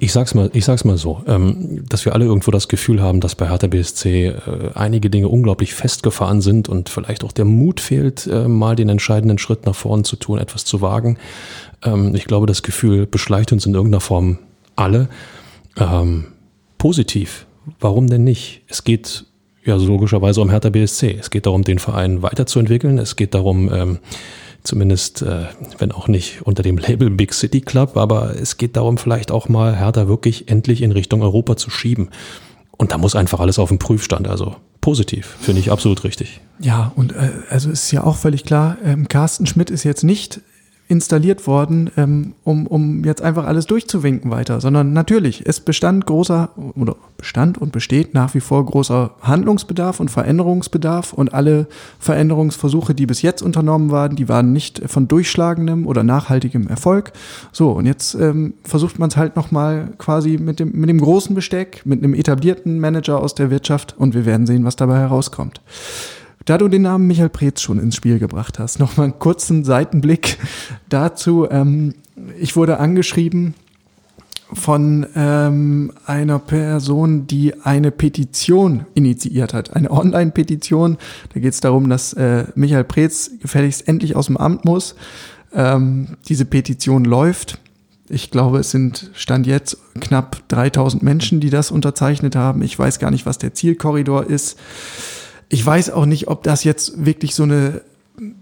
Ich 0.01 0.13
sag's 0.13 0.35
mal, 0.35 0.51
ich 0.55 0.65
sag's 0.65 0.85
mal 0.85 0.97
so, 0.97 1.23
ähm, 1.27 1.85
dass 1.89 2.05
wir 2.07 2.15
alle 2.15 2.25
irgendwo 2.25 2.51
das 2.51 2.69
Gefühl 2.69 3.03
haben, 3.03 3.21
dass 3.21 3.35
bei 3.35 3.49
Hertha 3.49 3.67
BSC 3.67 4.29
äh, 4.29 4.35
einige 4.75 5.11
Dinge 5.11 5.29
unglaublich 5.29 5.75
festgefahren 5.75 6.41
sind 6.41 6.69
und 6.69 6.89
vielleicht 6.89 7.23
auch 7.23 7.33
der 7.33 7.45
Mut 7.45 7.81
fehlt, 7.81 8.27
äh, 8.27 8.49
mal 8.49 8.75
den 8.75 8.89
entscheidenden 8.89 9.39
Schritt 9.39 9.67
nach 9.67 9.75
vorn 9.75 10.05
zu 10.05 10.17
tun, 10.17 10.39
etwas 10.39 10.65
zu 10.65 10.81
wagen. 10.81 11.19
Ähm, 11.85 12.15
ich 12.15 12.25
glaube, 12.25 12.47
das 12.47 12.63
Gefühl 12.63 13.07
beschleicht 13.07 13.53
uns 13.53 13.67
in 13.67 13.75
irgendeiner 13.75 14.01
Form 14.01 14.39
alle. 14.75 15.09
Ähm, 15.77 16.29
positiv. 16.79 17.47
Warum 17.79 18.07
denn 18.09 18.25
nicht? 18.25 18.63
Es 18.69 18.85
geht 18.85 19.27
ja 19.65 19.77
logischerweise 19.77 20.41
um 20.41 20.49
Hertha 20.49 20.71
BSC. 20.71 21.19
Es 21.21 21.29
geht 21.29 21.45
darum, 21.45 21.63
den 21.63 21.79
Verein 21.79 22.23
weiterzuentwickeln. 22.23 22.99
Es 22.99 23.17
geht 23.17 23.35
darum, 23.35 23.99
zumindest, 24.69 25.23
äh, 25.23 25.47
wenn 25.79 25.91
auch 25.91 26.07
nicht 26.07 26.43
unter 26.43 26.63
dem 26.63 26.79
Label 26.79 27.11
Big 27.11 27.35
City 27.35 27.61
Club, 27.61 27.97
aber 27.97 28.37
es 28.41 28.57
geht 28.57 28.77
darum, 28.77 28.99
vielleicht 28.99 29.33
auch 29.33 29.49
mal 29.49 29.77
Hertha 29.77 30.07
wirklich 30.07 30.49
endlich 30.49 30.83
in 30.83 30.93
Richtung 30.93 31.23
Europa 31.23 31.57
zu 31.57 31.71
schieben. 31.71 32.11
Und 32.77 32.93
da 32.93 32.99
muss 32.99 33.17
einfach 33.17 33.41
alles 33.41 33.59
auf 33.59 33.71
dem 33.71 33.79
Prüfstand. 33.79 34.29
Also 34.29 34.55
positiv, 34.81 35.37
finde 35.41 35.61
ich 35.61 35.73
absolut 35.73 36.05
richtig. 36.05 36.41
Ja, 36.61 36.93
und 36.95 37.13
äh, 37.13 37.31
also 37.51 37.71
ist 37.71 37.91
ja 37.91 38.05
auch 38.05 38.17
völlig 38.17 38.45
klar, 38.45 38.77
ähm, 38.85 39.09
Carsten 39.09 39.47
Schmidt 39.47 39.71
ist 39.71 39.85
jetzt 39.85 40.05
nicht 40.05 40.41
installiert 40.89 41.47
worden, 41.47 41.91
ähm, 41.99 42.33
um, 42.45 42.67
um 42.67 43.05
jetzt 43.05 43.21
einfach 43.21 43.47
alles 43.47 43.67
durchzuwinken 43.67 44.31
weiter, 44.31 44.61
sondern 44.61 44.95
natürlich, 44.95 45.47
es 45.47 45.61
bestand 45.61 46.07
großer 46.07 46.49
oder 46.77 46.97
bestand 47.19 47.59
und 47.59 47.73
besteht 47.73 48.15
nach 48.15 48.35
wie 48.35 48.41
vor 48.41 48.65
großer 48.65 49.11
Handlungsbedarf 49.21 50.01
und 50.01 50.11
Veränderungsbedarf 50.11 51.13
und 51.13 51.35
alle 51.35 51.67
Veränderungsversuche, 51.99 52.95
die 52.95 53.05
bis 53.05 53.21
jetzt 53.21 53.43
unternommen 53.43 53.91
waren, 53.91 54.17
die 54.17 54.31
waren 54.31 54.53
nicht 54.55 54.81
von 54.87 55.09
durchschlagendem 55.09 55.87
oder 55.87 56.03
nachhaltigem 56.03 56.69
Erfolg. 56.69 57.13
So, 57.53 57.73
und 57.73 57.85
jetzt 57.85 58.15
ähm, 58.15 58.55
versucht 58.65 58.99
man 58.99 59.11
es 59.11 59.19
halt 59.19 59.37
nochmal 59.37 59.91
quasi 59.99 60.39
mit 60.39 60.59
dem, 60.59 60.73
mit 60.73 60.89
dem 60.89 61.01
großen 61.01 61.35
Besteck, 61.35 61.83
mit 61.85 62.03
einem 62.03 62.15
etablierten 62.15 62.81
Manager 62.81 63.21
aus 63.21 63.35
der 63.35 63.51
Wirtschaft 63.51 63.95
und 63.99 64.15
wir 64.15 64.25
werden 64.25 64.47
sehen, 64.47 64.65
was 64.65 64.77
dabei 64.77 64.99
herauskommt. 64.99 65.61
Da 66.45 66.59
du 66.59 66.69
den 66.69 66.83
Namen 66.83 67.07
Michael 67.07 67.29
Preetz 67.29 67.61
schon 67.61 67.79
ins 67.79 67.97
Spiel 67.97 68.19
gebracht 68.19 68.59
hast, 68.59 68.79
noch 68.79 68.97
mal 68.97 69.05
einen 69.05 69.19
kurzen 69.19 69.65
Seitenblick 69.65 70.39
dazu. 70.89 71.47
Ähm, 71.51 71.95
ich 72.39 72.57
wurde 72.57 72.79
angeschrieben 72.79 73.55
von 74.53 75.07
ähm, 75.15 75.93
einer 76.07 76.39
Person, 76.39 77.27
die 77.27 77.55
eine 77.63 77.91
Petition 77.91 78.87
initiiert 78.95 79.53
hat, 79.53 79.77
eine 79.77 79.91
Online-Petition. 79.91 80.97
Da 81.35 81.41
geht 81.41 81.53
es 81.53 81.61
darum, 81.61 81.91
dass 81.91 82.15
äh, 82.15 82.45
Michael 82.55 82.85
Preetz 82.85 83.31
gefälligst 83.41 83.87
endlich 83.87 84.17
aus 84.17 84.27
dem 84.27 84.37
Amt 84.37 84.65
muss. 84.65 84.95
Ähm, 85.53 86.17
diese 86.29 86.45
Petition 86.45 87.05
läuft. 87.05 87.59
Ich 88.09 88.31
glaube, 88.31 88.59
es 88.59 88.71
sind 88.71 89.11
Stand 89.13 89.47
jetzt 89.47 89.77
knapp 90.01 90.49
3000 90.49 91.03
Menschen, 91.03 91.41
die 91.41 91.51
das 91.51 91.71
unterzeichnet 91.71 92.37
haben. 92.37 92.63
Ich 92.63 92.79
weiß 92.79 92.99
gar 93.01 93.11
nicht, 93.11 93.27
was 93.27 93.37
der 93.37 93.53
Zielkorridor 93.53 94.25
ist. 94.25 94.59
Ich 95.49 95.65
weiß 95.65 95.91
auch 95.91 96.07
nicht, 96.07 96.29
ob 96.29 96.43
das 96.43 96.65
jetzt 96.65 97.05
wirklich 97.05 97.35
so 97.35 97.45
eine 97.45 97.83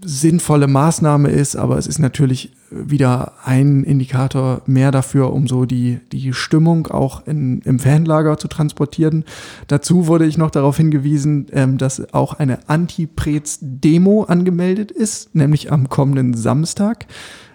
sinnvolle 0.03 0.67
Maßnahme 0.67 1.29
ist, 1.29 1.55
aber 1.55 1.77
es 1.77 1.87
ist 1.87 1.99
natürlich 1.99 2.51
wieder 2.69 3.33
ein 3.45 3.83
Indikator 3.83 4.61
mehr 4.65 4.91
dafür, 4.91 5.31
um 5.31 5.47
so 5.47 5.65
die, 5.65 5.99
die 6.11 6.33
Stimmung 6.33 6.87
auch 6.87 7.25
in, 7.27 7.61
im 7.61 7.79
Fanlager 7.79 8.37
zu 8.37 8.47
transportieren. 8.47 9.23
Dazu 9.67 10.07
wurde 10.07 10.25
ich 10.25 10.37
noch 10.37 10.51
darauf 10.51 10.77
hingewiesen, 10.77 11.47
ähm, 11.51 11.77
dass 11.77 12.13
auch 12.13 12.33
eine 12.33 12.67
Anti-Prez-Demo 12.67 14.23
angemeldet 14.23 14.91
ist, 14.91 15.35
nämlich 15.35 15.71
am 15.71 15.89
kommenden 15.89 16.33
Samstag 16.33 17.05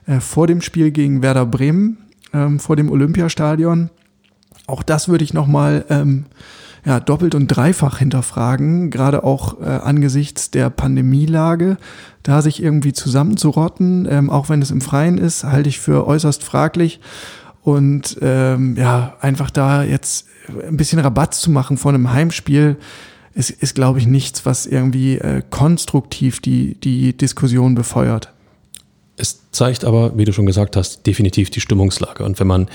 äh, 0.07 0.21
vor 0.21 0.47
dem 0.47 0.61
Spiel 0.61 0.93
gegen 0.93 1.23
Werder 1.23 1.47
Bremen, 1.47 1.99
ähm, 2.33 2.61
vor 2.61 2.77
dem 2.77 2.91
Olympiastadion. 2.91 3.91
Auch 4.67 4.83
das 4.83 5.09
würde 5.09 5.25
ich 5.25 5.35
nochmal 5.35 5.85
ähm, 5.91 6.27
ja, 6.85 6.99
doppelt 6.99 7.35
und 7.35 7.49
dreifach 7.49 7.99
hinterfragen, 7.99 8.91
gerade 8.91 9.23
auch 9.23 9.61
äh, 9.61 9.65
angesichts 9.65 10.51
der 10.51 10.69
Pandemielage. 10.69 11.77
Da 12.23 12.43
sich 12.43 12.63
irgendwie 12.63 12.93
zusammenzurotten, 12.93 14.07
ähm, 14.11 14.31
auch 14.31 14.49
wenn 14.49 14.63
es 14.63 14.71
im 14.71 14.81
Freien 14.81 15.19
ist, 15.19 15.45
halte 15.45 15.69
ich 15.69 15.81
für 15.81 16.07
äußerst 16.07 16.43
fraglich. 16.43 17.01
Und 17.63 18.19
ähm, 18.21 18.77
ja, 18.77 19.15
einfach 19.21 19.51
da 19.51 19.85
jetzt 19.85 20.27
ein 20.49 20.77
bisschen 20.77 20.99
Rabatt 20.99 21.35
zu 21.35 21.51
machen 21.51 21.77
von 21.77 21.95
einem 21.95 22.13
Heimspiel, 22.13 22.77
ist, 23.35 23.51
ist 23.51 23.75
glaube 23.75 23.99
ich, 24.01 24.07
nichts, 24.07 24.45
was 24.45 24.67
irgendwie 24.67 25.19
äh, 25.19 25.43
konstruktiv 25.49 26.41
die, 26.41 26.75
die 26.75 27.17
Diskussion 27.17 27.75
befeuert. 27.75 28.33
Es 29.17 29.51
zeigt 29.53 29.85
aber, 29.85 30.17
wie 30.19 30.25
du 30.25 30.33
schon 30.33 30.47
gesagt 30.47 30.75
hast, 30.75 31.07
definitiv 31.07 31.51
die 31.51 31.61
Stimmungslage. 31.61 32.25
Und 32.25 32.41
wenn 32.41 32.47
man 32.47 32.69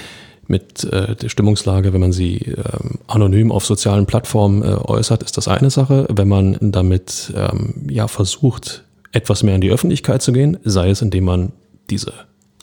mit 0.50 0.84
äh, 0.86 1.16
der 1.16 1.30
Stimmungslage, 1.30 1.94
wenn 1.94 2.02
man 2.02 2.12
sie 2.12 2.38
ähm, 2.38 3.00
anonym 3.08 3.52
auf 3.52 3.66
sozialen 3.66 4.06
Plattformen 4.06 4.64
äh, 4.64 4.76
äußert, 4.76 5.24
ist 5.24 5.38
das 5.38 5.48
eine 5.48 5.70
Sache. 5.70 6.08
Wenn 6.10 6.28
man 6.28 6.58
damit 6.62 7.34
ähm, 7.36 7.88
ja 7.90 8.08
versucht, 8.08 8.84
etwas 9.12 9.44
mehr 9.44 9.56
in 9.56 9.62
die 9.62 9.72
Öffentlichkeit 9.72 10.22
zu 10.22 10.32
gehen, 10.32 10.58
sei 10.64 10.90
es 10.90 11.02
indem 11.02 11.26
man 11.26 11.52
diese 11.90 12.14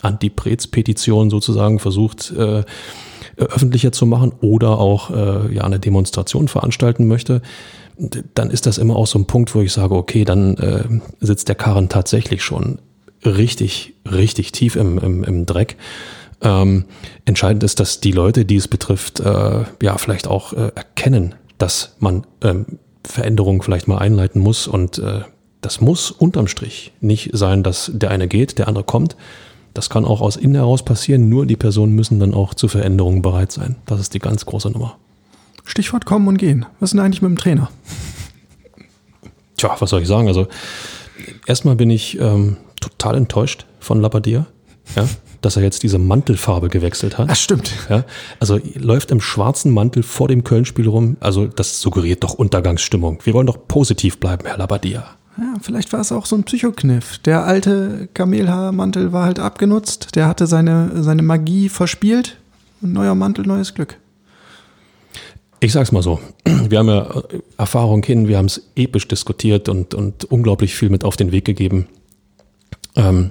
Anti-Prez-Petition 0.03 1.31
sozusagen 1.31 1.79
versucht, 1.79 2.33
äh, 2.37 2.65
öffentlicher 3.37 3.93
zu 3.93 4.07
machen 4.07 4.33
oder 4.41 4.79
auch 4.79 5.11
äh, 5.11 5.55
ja 5.55 5.63
eine 5.63 5.81
Demonstration 5.81 6.49
veranstalten 6.49 7.09
möchte, 7.09 7.43
dann 8.35 8.51
ist 8.51 8.67
das 8.67 8.79
immer 8.79 8.97
auch 8.97 9.07
so 9.07 9.19
ein 9.19 9.27
Punkt, 9.27 9.55
wo 9.55 9.61
ich 9.61 9.73
sage, 9.73 9.95
okay, 9.95 10.25
dann 10.25 10.57
äh, 10.57 10.85
sitzt 11.21 11.49
der 11.49 11.55
Karren 11.55 11.89
tatsächlich 11.89 12.43
schon 12.43 12.79
richtig, 13.25 13.95
richtig 14.11 14.53
tief 14.53 14.77
im, 14.77 14.99
im, 14.99 15.25
im 15.25 15.47
Dreck. 15.47 15.77
Ähm, 16.45 16.85
entscheidend 17.25 17.65
ist, 17.65 17.81
dass 17.81 18.01
die 18.01 18.13
Leute, 18.13 18.45
die 18.45 18.57
es 18.57 18.69
betrifft, 18.69 19.19
äh, 19.21 19.65
ja 19.83 19.99
vielleicht 19.99 20.29
auch 20.29 20.53
äh, 20.53 20.71
erkennen, 20.75 21.35
dass 21.59 21.97
man 21.99 22.27
ähm, 22.43 22.79
Veränderungen 23.03 23.63
vielleicht 23.63 23.89
mal 23.89 23.99
einleiten 23.99 24.41
muss 24.41 24.69
und 24.69 24.99
äh, 24.99 25.23
das 25.63 25.81
muss 25.81 26.11
unterm 26.11 26.47
Strich 26.47 26.93
nicht 27.01 27.31
sein, 27.33 27.63
dass 27.63 27.91
der 27.95 28.11
eine 28.11 28.29
geht, 28.29 28.59
der 28.59 28.69
andere 28.69 28.85
kommt. 28.85 29.17
Das 29.73 29.89
kann 29.89 30.05
auch 30.05 30.21
aus 30.21 30.37
innen 30.37 30.55
heraus 30.55 30.85
passieren, 30.85 31.31
nur 31.31 31.47
die 31.47 31.57
Personen 31.57 31.95
müssen 31.95 32.21
dann 32.21 32.35
auch 32.35 32.53
zu 32.53 32.69
Veränderungen 32.69 33.23
bereit 33.23 33.51
sein. 33.51 33.77
Das 33.87 33.99
ist 33.99 34.13
die 34.13 34.19
ganz 34.19 34.45
große 34.45 34.71
Nummer. 34.71 34.99
Stichwort 35.65 36.05
kommen 36.05 36.29
und 36.29 36.37
gehen. 36.37 36.67
Was 36.79 36.89
ist 36.89 36.93
denn 36.93 37.01
eigentlich 37.01 37.23
mit 37.23 37.31
dem 37.31 37.39
Trainer? 37.39 37.71
Tja, 39.57 39.75
was 39.79 39.89
soll 39.89 40.03
ich 40.03 40.09
sagen? 40.09 40.29
Also 40.29 40.47
erstmal 41.47 41.77
bin 41.77 41.89
ich 41.89 42.21
ähm, 42.21 42.59
total 42.81 43.17
enttäuscht 43.17 43.65
von 43.81 44.01
Labadier. 44.01 44.47
Ja, 44.95 45.09
dass 45.45 45.57
er 45.57 45.63
jetzt 45.63 45.83
diese 45.83 45.99
Mantelfarbe 45.99 46.69
gewechselt 46.69 47.19
hat. 47.19 47.31
Das 47.31 47.41
stimmt. 47.41 47.73
Ja, 47.89 48.05
also 48.41 48.59
läuft 48.75 49.11
im 49.11 49.21
schwarzen 49.21 49.73
Mantel 49.73 50.03
vor 50.03 50.29
dem 50.29 50.45
Köln-Spiel 50.45 50.89
rum. 50.89 51.17
Also 51.21 51.47
das 51.47 51.81
suggeriert 51.81 52.25
doch 52.25 52.35
Untergangsstimmung. 52.35 53.19
Wir 53.25 53.35
wollen 53.35 53.47
doch 53.47 53.69
positiv 53.69 54.19
bleiben, 54.19 54.47
Herr 54.47 54.59
Labadia. 54.59 55.05
Ja, 55.37 55.55
vielleicht 55.61 55.93
war 55.93 56.01
es 56.01 56.13
auch 56.13 56.27
so 56.27 56.37
ein 56.37 56.45
Psychokniff. 56.45 57.19
Der 57.19 57.45
alte 57.45 58.09
Kamelhaarmantel 58.15 59.13
war 59.13 59.25
halt 59.25 59.41
abgenutzt. 59.41 60.15
Der 60.15 60.29
hatte 60.29 60.47
seine, 60.47 61.03
seine 61.03 61.23
Magie 61.23 61.69
verspielt. 61.69 62.37
Ein 62.83 62.93
neuer 62.93 63.15
Mantel, 63.15 63.47
neues 63.47 63.75
Glück. 63.75 63.99
Ich 65.61 65.73
sag's 65.73 65.93
mal 65.93 66.03
so. 66.03 66.21
Wir 66.47 66.79
haben 66.79 66.89
ja 66.89 67.03
äh, 67.03 67.41
Erfahrung 67.57 68.03
hin, 68.03 68.29
wir 68.29 68.39
haben 68.39 68.47
es 68.47 68.71
episch 68.77 69.09
diskutiert 69.09 69.69
und, 69.69 69.95
und 69.95 70.25
unglaublich 70.25 70.75
viel 70.75 70.91
mit 70.91 71.05
auf 71.05 71.17
den 71.17 71.33
Weg 71.33 71.45
gegeben. 71.45 71.87
Ähm, 72.97 73.31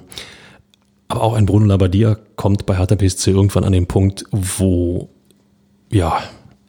aber 1.14 1.22
auch 1.22 1.34
ein 1.34 1.46
Bruno 1.46 1.66
Labbadia 1.66 2.16
kommt 2.36 2.66
bei 2.66 2.76
Hertha 2.76 2.96
BSC 2.96 3.30
irgendwann 3.30 3.64
an 3.64 3.72
den 3.72 3.86
Punkt, 3.86 4.24
wo 4.32 5.08
ja 5.90 6.22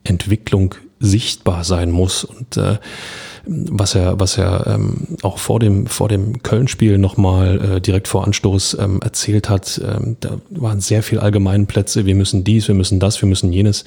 Entwicklung 0.03 0.75
sichtbar 0.99 1.63
sein 1.63 1.91
muss 1.91 2.23
und 2.23 2.57
äh, 2.57 2.77
was 3.47 3.95
er, 3.95 4.19
was 4.19 4.37
er 4.37 4.67
ähm, 4.67 5.17
auch 5.21 5.37
vor 5.37 5.59
dem, 5.59 5.87
vor 5.87 6.09
dem 6.09 6.41
Köln-Spiel 6.41 6.97
nochmal 6.97 7.75
äh, 7.75 7.81
direkt 7.81 8.07
vor 8.07 8.23
Anstoß 8.25 8.77
ähm, 8.79 8.99
erzählt 9.01 9.49
hat. 9.49 9.81
Ähm, 9.83 10.17
da 10.19 10.37
waren 10.49 10.79
sehr 10.79 11.03
viel 11.03 11.19
allgemeinen 11.19 11.67
Plätze. 11.67 12.05
Wir 12.05 12.15
müssen 12.15 12.43
dies, 12.43 12.67
wir 12.67 12.75
müssen 12.75 12.99
das, 12.99 13.21
wir 13.21 13.29
müssen 13.29 13.51
jenes. 13.51 13.85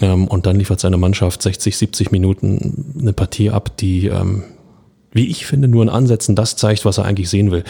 Ähm, 0.00 0.28
und 0.28 0.46
dann 0.46 0.56
liefert 0.56 0.78
seine 0.78 0.98
Mannschaft 0.98 1.42
60, 1.42 1.76
70 1.76 2.10
Minuten 2.12 2.94
eine 3.00 3.12
Partie 3.12 3.50
ab, 3.50 3.76
die 3.76 4.06
ähm, 4.06 4.44
wie 5.16 5.26
ich 5.26 5.46
finde, 5.46 5.66
nur 5.66 5.82
in 5.82 5.88
Ansätzen 5.88 6.36
das 6.36 6.56
zeigt, 6.56 6.84
was 6.84 6.98
er 6.98 7.04
eigentlich 7.04 7.28
sehen 7.28 7.50
will. 7.50 7.64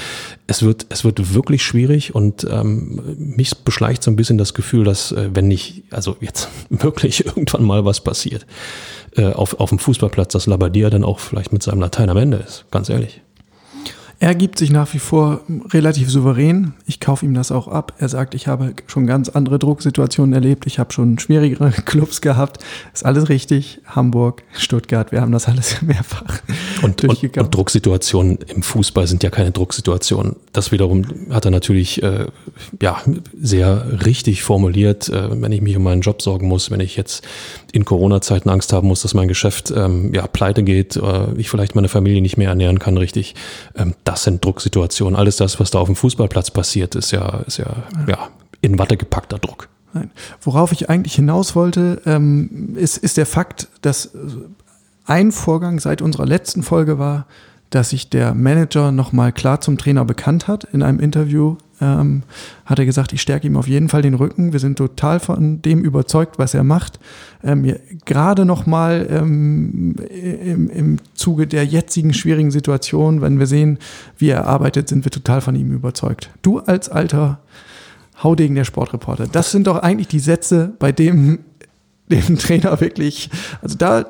Es 0.47 0.63
wird, 0.63 0.87
es 0.91 1.05
wird 1.05 1.35
wirklich 1.35 1.63
schwierig 1.63 2.15
und 2.15 2.47
ähm, 2.51 3.17
mich 3.17 3.57
beschleicht 3.59 4.03
so 4.03 4.11
ein 4.11 4.17
bisschen 4.17 4.37
das 4.37 4.53
Gefühl, 4.53 4.85
dass 4.85 5.13
äh, 5.13 5.31
wenn 5.33 5.49
nicht, 5.49 5.85
also 5.91 6.17
jetzt 6.21 6.49
wirklich 6.71 7.25
irgendwann 7.25 7.65
mal 7.65 7.85
was 7.85 8.01
passiert 8.03 8.47
äh, 9.17 9.33
auf, 9.33 9.59
auf 9.61 9.71
dem 9.71 9.79
Fußballplatz, 9.79 10.33
dass 10.33 10.47
Labadia 10.47 10.91
dann 10.91 11.05
auch 11.05 11.21
vielleicht 11.21 11.53
mit 11.53 11.63
seinem 11.63 11.81
Latein 11.81 12.11
am 12.11 12.17
Ende 12.17 12.39
ist, 12.39 12.67
ganz 12.71 12.89
ehrlich. 12.89 13.23
Er 14.19 14.35
gibt 14.35 14.59
sich 14.59 14.71
nach 14.71 14.95
wie 14.95 14.99
vor 14.99 15.43
relativ 15.73 16.11
souverän. 16.11 16.73
Ich 16.87 17.01
kaufe 17.01 17.27
ihm 17.27 17.35
das 17.35 17.53
auch 17.53 17.69
ab. 17.69 17.93
Er 17.99 18.09
sagt, 18.09 18.35
ich 18.35 18.47
habe 18.47 18.73
schon 18.87 19.07
ganz 19.07 19.29
andere 19.29 19.59
Drucksituationen 19.59 20.33
erlebt. 20.33 20.67
Ich 20.67 20.79
habe 20.79 20.93
schon 20.93 21.19
schwierigere 21.19 21.71
Clubs 21.85 22.23
gehabt. 22.23 22.65
Ist 22.95 23.05
alles 23.05 23.29
richtig. 23.29 23.81
Hamburg, 23.85 24.43
Stuttgart, 24.53 25.13
wir 25.13 25.21
haben 25.21 25.33
das 25.33 25.49
alles 25.49 25.83
mehrfach 25.83 26.41
und, 26.83 27.05
und, 27.05 27.39
und 27.39 27.55
Drucksituationen 27.55 28.39
im 28.49 28.63
Fußball 28.63 29.07
sind 29.07 29.23
ja 29.23 29.31
keine 29.31 29.51
Drucksituationen. 29.51 30.37
Das 30.53 30.73
wiederum 30.73 31.05
hat 31.31 31.45
er 31.45 31.51
natürlich 31.51 32.03
äh, 32.03 32.27
ja 32.81 33.01
sehr 33.39 34.05
richtig 34.05 34.43
formuliert. 34.43 35.09
Äh, 35.09 35.41
wenn 35.41 35.53
ich 35.53 35.61
mich 35.61 35.77
um 35.77 35.83
meinen 35.83 36.01
Job 36.01 36.23
sorgen 36.23 36.49
muss, 36.49 36.71
wenn 36.71 36.81
ich 36.81 36.97
jetzt 36.97 37.27
in 37.73 37.85
Corona-Zeiten 37.85 38.49
Angst 38.49 38.73
haben 38.73 38.89
muss, 38.89 39.03
dass 39.03 39.15
mein 39.15 39.29
Geschäft 39.29 39.73
ähm, 39.77 40.15
ja 40.15 40.27
pleite 40.27 40.63
geht, 40.63 40.97
äh, 40.97 41.35
ich 41.37 41.51
vielleicht 41.51 41.75
meine 41.75 41.89
Familie 41.89 42.23
nicht 42.23 42.37
mehr 42.37 42.49
ernähren 42.49 42.79
kann, 42.79 42.97
richtig. 42.97 43.35
Ähm, 43.77 43.95
das 44.07 44.23
sind 44.23 44.45
Drucksituationen. 44.45 45.17
Alles 45.17 45.37
das, 45.37 45.59
was 45.61 45.71
da 45.71 45.81
auf 45.81 45.89
dem 45.89 45.97
Fußballplatz 45.97 46.51
passiert, 46.51 46.95
ist 46.95 47.11
ja, 47.11 47.41
ist 47.47 47.59
ja, 47.59 47.85
ja 48.07 48.29
in 48.61 48.79
Watte 48.79 48.97
gepackter 48.97 49.39
Druck. 49.39 49.69
Nein. 49.93 50.11
Worauf 50.41 50.73
ich 50.73 50.89
eigentlich 50.89 51.15
hinaus 51.15 51.57
wollte, 51.57 52.01
ähm, 52.07 52.77
ist, 52.77 52.99
ist 52.99 53.17
der 53.17 53.27
Fakt, 53.27 53.69
dass 53.83 54.11
ein 55.07 55.33
Vorgang 55.33 55.81
seit 55.81 56.03
unserer 56.03 56.27
letzten 56.27 56.63
Folge 56.63 56.99
war, 56.99 57.27
dass 57.71 57.91
sich 57.91 58.09
der 58.09 58.35
Manager 58.35 58.93
nochmal 58.93 59.33
klar 59.33 59.61
zum 59.61 59.77
Trainer 59.77 60.05
bekannt 60.05 60.47
hat. 60.47 60.65
In 60.65 60.83
einem 60.83 61.01
Interview 61.01 61.57
ähm, 61.81 62.23
hat 62.65 62.79
er 62.79 62.87
gesagt, 62.87 63.13
ich 63.13 63.21
stärke 63.21 63.47
ihm 63.47 63.57
auf 63.57 63.69
jeden 63.69 63.89
Fall 63.89 64.03
den 64.03 64.15
Rücken. 64.15 64.53
Wir 64.53 64.61
sind 64.61 64.79
total 64.79 65.21
von 65.21 65.63
dem 65.63 65.85
überzeugt, 65.85 66.39
was 66.39 66.55
er 66.55 66.65
macht. 66.65 66.99
Ähm, 67.45 67.75
Gerade 68.05 68.45
nochmal 68.45 69.07
ähm, 69.11 69.97
im, 70.09 70.71
im 70.71 70.97
Zuge 71.15 71.47
der 71.47 71.65
jetzigen 71.65 72.15
schwierigen 72.15 72.51
Situation, 72.51 73.21
wenn 73.21 73.39
wir 73.39 73.47
sehen, 73.47 73.79
wie 74.19 74.29
er 74.29 74.47
arbeitet, 74.47 74.89
sind 74.89 75.05
wir 75.05 75.11
total 75.11 75.41
von 75.41 75.55
ihm 75.57 75.73
überzeugt. 75.73 76.31
Du 76.43 76.59
als 76.61 76.89
alter 76.89 77.41
Haudegen 78.23 78.55
der 78.55 78.65
Sportreporter, 78.65 79.27
das 79.27 79.51
sind 79.53 79.67
doch 79.67 79.79
eigentlich 79.79 80.09
die 80.09 80.21
Sätze, 80.21 80.73
bei 80.79 80.93
dem 80.93 81.41
dem 82.09 82.39
Trainer 82.39 82.81
wirklich, 82.81 83.31
also 83.63 83.77
da 83.77 84.05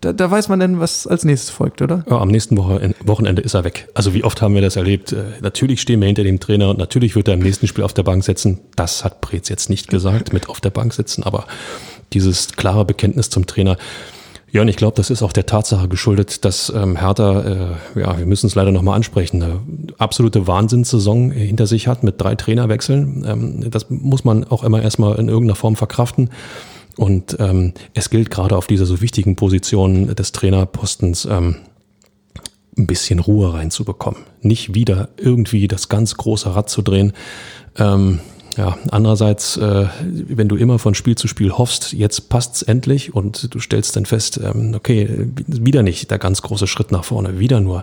da, 0.00 0.12
da 0.12 0.30
weiß 0.30 0.48
man 0.48 0.60
denn, 0.60 0.80
was 0.80 1.06
als 1.06 1.24
nächstes 1.24 1.50
folgt, 1.50 1.82
oder? 1.82 2.04
Ja, 2.08 2.18
am 2.18 2.28
nächsten 2.28 2.56
Woche, 2.56 2.94
Wochenende 3.04 3.42
ist 3.42 3.54
er 3.54 3.64
weg. 3.64 3.88
Also 3.94 4.14
wie 4.14 4.24
oft 4.24 4.40
haben 4.40 4.54
wir 4.54 4.62
das 4.62 4.76
erlebt? 4.76 5.12
Äh, 5.12 5.24
natürlich 5.42 5.80
stehen 5.80 6.00
wir 6.00 6.06
hinter 6.06 6.24
dem 6.24 6.40
Trainer 6.40 6.70
und 6.70 6.78
natürlich 6.78 7.16
wird 7.16 7.28
er 7.28 7.34
im 7.34 7.40
nächsten 7.40 7.66
Spiel 7.66 7.84
auf 7.84 7.92
der 7.92 8.02
Bank 8.02 8.24
sitzen. 8.24 8.60
Das 8.76 9.04
hat 9.04 9.20
Preetz 9.20 9.48
jetzt 9.48 9.68
nicht 9.68 9.88
gesagt, 9.88 10.32
mit 10.32 10.48
auf 10.48 10.60
der 10.60 10.70
Bank 10.70 10.94
sitzen, 10.94 11.22
aber 11.22 11.46
dieses 12.12 12.52
klare 12.52 12.84
Bekenntnis 12.84 13.30
zum 13.30 13.46
Trainer. 13.46 13.76
Ja, 14.52 14.62
und 14.62 14.68
ich 14.68 14.76
glaube, 14.76 14.96
das 14.96 15.10
ist 15.10 15.22
auch 15.22 15.32
der 15.32 15.46
Tatsache 15.46 15.86
geschuldet, 15.86 16.44
dass 16.44 16.72
ähm, 16.74 16.96
Hertha, 16.96 17.76
äh, 17.94 18.00
ja, 18.00 18.18
wir 18.18 18.26
müssen 18.26 18.46
es 18.48 18.56
leider 18.56 18.72
nochmal 18.72 18.96
ansprechen, 18.96 19.42
eine 19.42 19.60
absolute 19.98 20.46
Wahnsinnssaison 20.46 21.30
hinter 21.30 21.68
sich 21.68 21.86
hat 21.86 22.02
mit 22.02 22.20
drei 22.20 22.34
Trainerwechseln. 22.34 23.24
Ähm, 23.28 23.70
das 23.70 23.90
muss 23.90 24.24
man 24.24 24.44
auch 24.44 24.64
immer 24.64 24.82
erstmal 24.82 25.16
in 25.20 25.28
irgendeiner 25.28 25.54
Form 25.54 25.76
verkraften. 25.76 26.30
Und 27.00 27.38
ähm, 27.40 27.72
es 27.94 28.10
gilt 28.10 28.30
gerade 28.30 28.54
auf 28.54 28.66
dieser 28.66 28.84
so 28.84 29.00
wichtigen 29.00 29.34
Position 29.34 30.14
des 30.14 30.32
Trainerpostens 30.32 31.24
ähm, 31.24 31.56
ein 32.76 32.86
bisschen 32.86 33.20
Ruhe 33.20 33.54
reinzubekommen. 33.54 34.20
Nicht 34.42 34.74
wieder 34.74 35.08
irgendwie 35.16 35.66
das 35.66 35.88
ganz 35.88 36.14
große 36.18 36.54
Rad 36.54 36.68
zu 36.68 36.82
drehen. 36.82 37.14
Ähm, 37.78 38.20
ja, 38.58 38.76
andererseits, 38.90 39.56
äh, 39.56 39.86
wenn 40.02 40.48
du 40.48 40.56
immer 40.56 40.78
von 40.78 40.94
Spiel 40.94 41.16
zu 41.16 41.26
Spiel 41.26 41.52
hoffst, 41.52 41.94
jetzt 41.94 42.28
passt's 42.28 42.60
endlich 42.60 43.14
und 43.14 43.54
du 43.54 43.60
stellst 43.60 43.96
dann 43.96 44.04
fest, 44.04 44.38
ähm, 44.44 44.74
okay, 44.74 45.08
wieder 45.46 45.82
nicht 45.82 46.10
der 46.10 46.18
ganz 46.18 46.42
große 46.42 46.66
Schritt 46.66 46.92
nach 46.92 47.04
vorne, 47.04 47.38
wieder 47.38 47.60
nur 47.60 47.82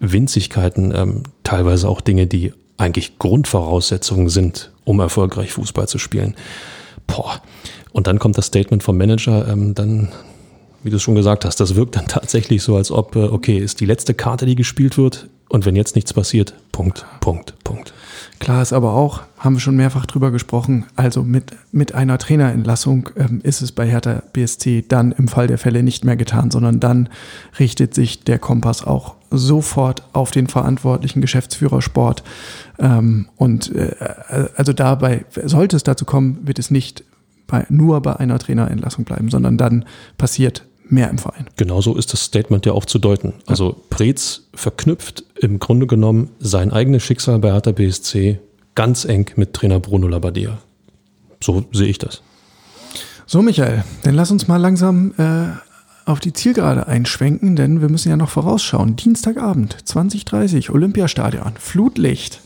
Winzigkeiten, 0.00 0.92
ähm, 0.94 1.22
teilweise 1.44 1.88
auch 1.88 2.02
Dinge, 2.02 2.26
die 2.26 2.52
eigentlich 2.76 3.18
Grundvoraussetzungen 3.18 4.28
sind, 4.28 4.70
um 4.84 5.00
erfolgreich 5.00 5.52
Fußball 5.52 5.88
zu 5.88 5.96
spielen. 5.96 6.36
Boah, 7.06 7.40
und 7.92 8.06
dann 8.06 8.18
kommt 8.18 8.38
das 8.38 8.46
Statement 8.46 8.82
vom 8.82 8.96
Manager, 8.96 9.48
ähm, 9.48 9.74
dann, 9.74 10.08
wie 10.82 10.90
du 10.90 10.96
es 10.96 11.02
schon 11.02 11.14
gesagt 11.14 11.44
hast, 11.44 11.60
das 11.60 11.74
wirkt 11.74 11.96
dann 11.96 12.06
tatsächlich 12.08 12.62
so, 12.62 12.76
als 12.76 12.90
ob, 12.90 13.16
äh, 13.16 13.24
okay, 13.24 13.58
ist 13.58 13.80
die 13.80 13.86
letzte 13.86 14.14
Karte, 14.14 14.46
die 14.46 14.56
gespielt 14.56 14.98
wird 14.98 15.28
und 15.48 15.66
wenn 15.66 15.76
jetzt 15.76 15.96
nichts 15.96 16.12
passiert, 16.12 16.54
Punkt, 16.70 17.04
Punkt, 17.20 17.54
Punkt. 17.64 17.92
Klar 18.38 18.62
ist 18.62 18.72
aber 18.72 18.94
auch, 18.94 19.22
haben 19.38 19.56
wir 19.56 19.60
schon 19.60 19.76
mehrfach 19.76 20.06
drüber 20.06 20.30
gesprochen, 20.30 20.86
also 20.96 21.22
mit, 21.22 21.52
mit 21.72 21.94
einer 21.94 22.16
Trainerentlassung 22.18 23.10
ähm, 23.16 23.40
ist 23.42 23.60
es 23.60 23.72
bei 23.72 23.86
Hertha 23.86 24.22
BSC 24.32 24.84
dann 24.88 25.12
im 25.12 25.28
Fall 25.28 25.46
der 25.46 25.58
Fälle 25.58 25.82
nicht 25.82 26.04
mehr 26.04 26.16
getan, 26.16 26.50
sondern 26.50 26.80
dann 26.80 27.08
richtet 27.58 27.94
sich 27.94 28.22
der 28.24 28.38
Kompass 28.38 28.84
auch 28.84 29.16
sofort 29.30 30.04
auf 30.12 30.30
den 30.30 30.46
verantwortlichen 30.46 31.20
Geschäftsführer 31.20 31.82
Sport. 31.82 32.22
Ähm, 32.78 33.28
und 33.36 33.74
äh, 33.74 33.94
also 34.56 34.72
dabei, 34.72 35.24
sollte 35.44 35.76
es 35.76 35.82
dazu 35.82 36.04
kommen, 36.04 36.38
wird 36.42 36.58
es 36.58 36.70
nicht 36.70 37.04
bei, 37.50 37.66
nur 37.68 38.00
bei 38.00 38.16
einer 38.16 38.38
Trainerentlassung 38.38 39.04
bleiben, 39.04 39.30
sondern 39.30 39.58
dann 39.58 39.84
passiert 40.18 40.64
mehr 40.88 41.08
im 41.10 41.18
Verein. 41.18 41.46
Genauso 41.56 41.96
ist 41.96 42.12
das 42.12 42.24
Statement 42.24 42.66
ja 42.66 42.72
auch 42.72 42.84
zu 42.84 42.98
deuten. 42.98 43.34
Also 43.46 43.76
Preetz 43.90 44.48
verknüpft 44.54 45.24
im 45.40 45.58
Grunde 45.58 45.86
genommen 45.86 46.30
sein 46.38 46.72
eigenes 46.72 47.02
Schicksal 47.02 47.38
bei 47.38 47.52
Hertha 47.52 47.72
BSC 47.72 48.38
ganz 48.74 49.04
eng 49.04 49.30
mit 49.36 49.54
Trainer 49.54 49.80
Bruno 49.80 50.08
Labbadia. 50.08 50.58
So 51.42 51.64
sehe 51.72 51.88
ich 51.88 51.98
das. 51.98 52.22
So, 53.26 53.42
Michael, 53.42 53.84
dann 54.02 54.14
lass 54.14 54.30
uns 54.30 54.48
mal 54.48 54.56
langsam 54.56 55.14
äh, 55.16 55.48
auf 56.04 56.20
die 56.20 56.32
Zielgerade 56.32 56.86
einschwenken, 56.86 57.56
denn 57.56 57.80
wir 57.80 57.88
müssen 57.88 58.08
ja 58.08 58.16
noch 58.16 58.30
vorausschauen. 58.30 58.96
Dienstagabend, 58.96 59.76
2030, 59.84 60.70
Olympiastadion, 60.70 61.52
Flutlicht. 61.58 62.40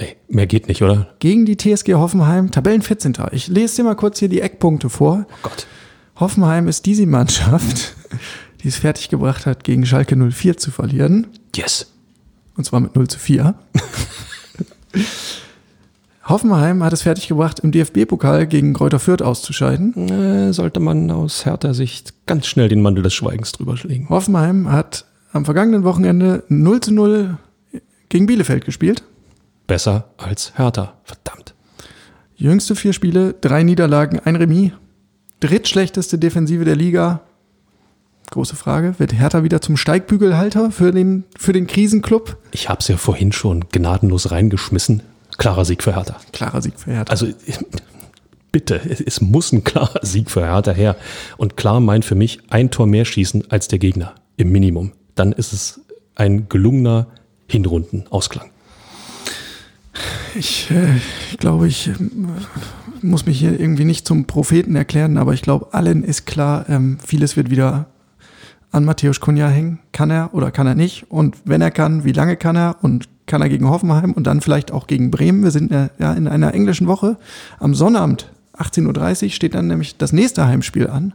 Ey, 0.00 0.16
mehr 0.28 0.46
geht 0.46 0.66
nicht, 0.66 0.82
oder? 0.82 1.08
Gegen 1.18 1.44
die 1.44 1.58
TSG 1.58 1.92
Hoffenheim, 1.92 2.50
Tabellen 2.50 2.80
14. 2.80 3.12
Ich 3.32 3.48
lese 3.48 3.76
dir 3.76 3.84
mal 3.84 3.96
kurz 3.96 4.18
hier 4.18 4.30
die 4.30 4.40
Eckpunkte 4.40 4.88
vor. 4.88 5.26
Oh 5.28 5.34
Gott. 5.42 5.66
Hoffenheim 6.16 6.68
ist 6.68 6.86
diese 6.86 7.04
Mannschaft, 7.04 7.94
die 8.62 8.68
es 8.68 8.76
fertiggebracht 8.76 9.44
hat, 9.44 9.62
gegen 9.62 9.84
Schalke 9.84 10.16
04 10.16 10.56
zu 10.56 10.70
verlieren. 10.70 11.26
Yes. 11.54 11.92
Und 12.56 12.64
zwar 12.64 12.80
mit 12.80 12.96
0 12.96 13.08
zu 13.08 13.18
4. 13.18 13.54
Hoffenheim 16.24 16.82
hat 16.82 16.94
es 16.94 17.02
fertiggebracht, 17.02 17.58
im 17.60 17.70
DFB-Pokal 17.70 18.46
gegen 18.46 18.72
Kräuter 18.72 19.00
Fürth 19.00 19.20
auszuscheiden. 19.20 20.08
Äh, 20.08 20.54
sollte 20.54 20.80
man 20.80 21.10
aus 21.10 21.44
härter 21.44 21.74
Sicht 21.74 22.14
ganz 22.24 22.46
schnell 22.46 22.70
den 22.70 22.80
Mantel 22.80 23.02
des 23.02 23.12
Schweigens 23.12 23.52
drüber 23.52 23.76
legen. 23.82 24.08
Hoffenheim 24.08 24.72
hat 24.72 25.04
am 25.32 25.44
vergangenen 25.44 25.84
Wochenende 25.84 26.44
0 26.48 26.80
zu 26.80 26.94
0 26.94 27.36
gegen 28.08 28.24
Bielefeld 28.24 28.64
gespielt 28.64 29.02
besser 29.70 30.06
als 30.16 30.52
Hertha. 30.56 30.94
Verdammt. 31.04 31.54
Jüngste 32.34 32.74
vier 32.74 32.92
Spiele, 32.92 33.34
drei 33.40 33.62
Niederlagen, 33.62 34.18
ein 34.18 34.34
Remis. 34.34 34.72
Drittschlechteste 35.38 36.18
Defensive 36.18 36.64
der 36.64 36.74
Liga. 36.74 37.20
Große 38.32 38.56
Frage, 38.56 38.96
wird 38.98 39.12
Hertha 39.12 39.44
wieder 39.44 39.60
zum 39.60 39.76
Steigbügelhalter 39.76 40.72
für 40.72 40.90
den, 40.90 41.22
für 41.38 41.52
den 41.52 41.68
Krisenclub? 41.68 42.36
Ich 42.50 42.68
habe 42.68 42.80
es 42.80 42.88
ja 42.88 42.96
vorhin 42.96 43.30
schon 43.30 43.66
gnadenlos 43.70 44.32
reingeschmissen. 44.32 45.04
Klarer 45.38 45.64
Sieg 45.64 45.84
für 45.84 45.94
Hertha. 45.94 46.16
Klarer 46.32 46.62
Sieg 46.62 46.72
für 46.76 46.90
Hertha. 46.90 47.12
Also 47.12 47.28
bitte, 48.50 48.80
es 49.06 49.20
muss 49.20 49.52
ein 49.52 49.62
klarer 49.62 50.00
Sieg 50.02 50.32
für 50.32 50.44
Hertha 50.44 50.72
her. 50.72 50.96
Und 51.36 51.56
klar 51.56 51.78
meint 51.78 52.04
für 52.04 52.16
mich 52.16 52.40
ein 52.50 52.72
Tor 52.72 52.88
mehr 52.88 53.04
schießen 53.04 53.52
als 53.52 53.68
der 53.68 53.78
Gegner 53.78 54.16
im 54.36 54.50
Minimum. 54.50 54.90
Dann 55.14 55.30
ist 55.30 55.52
es 55.52 55.80
ein 56.16 56.48
gelungener 56.48 57.06
Hinrundenausklang. 57.46 58.50
Ich 60.34 60.70
äh, 60.70 61.00
glaube, 61.38 61.68
ich 61.68 61.88
äh, 61.88 61.94
muss 63.02 63.26
mich 63.26 63.38
hier 63.38 63.58
irgendwie 63.58 63.84
nicht 63.84 64.06
zum 64.06 64.26
Propheten 64.26 64.76
erklären, 64.76 65.16
aber 65.16 65.34
ich 65.34 65.42
glaube, 65.42 65.72
allen 65.72 66.04
ist 66.04 66.26
klar, 66.26 66.68
ähm, 66.68 66.98
vieles 67.04 67.36
wird 67.36 67.50
wieder 67.50 67.86
an 68.72 68.84
Matthäus 68.84 69.20
Kunja 69.20 69.48
hängen. 69.48 69.80
Kann 69.92 70.10
er 70.10 70.32
oder 70.32 70.50
kann 70.50 70.66
er 70.66 70.74
nicht? 70.74 71.10
Und 71.10 71.36
wenn 71.44 71.60
er 71.60 71.70
kann, 71.70 72.04
wie 72.04 72.12
lange 72.12 72.36
kann 72.36 72.56
er? 72.56 72.76
Und 72.82 73.08
kann 73.26 73.42
er 73.42 73.48
gegen 73.48 73.68
Hoffenheim 73.68 74.12
und 74.12 74.26
dann 74.26 74.40
vielleicht 74.40 74.72
auch 74.72 74.86
gegen 74.86 75.10
Bremen? 75.10 75.42
Wir 75.42 75.50
sind 75.50 75.70
ja 75.70 76.12
in 76.12 76.28
einer 76.28 76.54
englischen 76.54 76.86
Woche. 76.86 77.16
Am 77.58 77.74
Sonnabend 77.74 78.30
18.30 78.56 79.24
Uhr 79.24 79.30
steht 79.30 79.54
dann 79.54 79.66
nämlich 79.66 79.96
das 79.96 80.12
nächste 80.12 80.46
Heimspiel 80.46 80.88
an. 80.88 81.14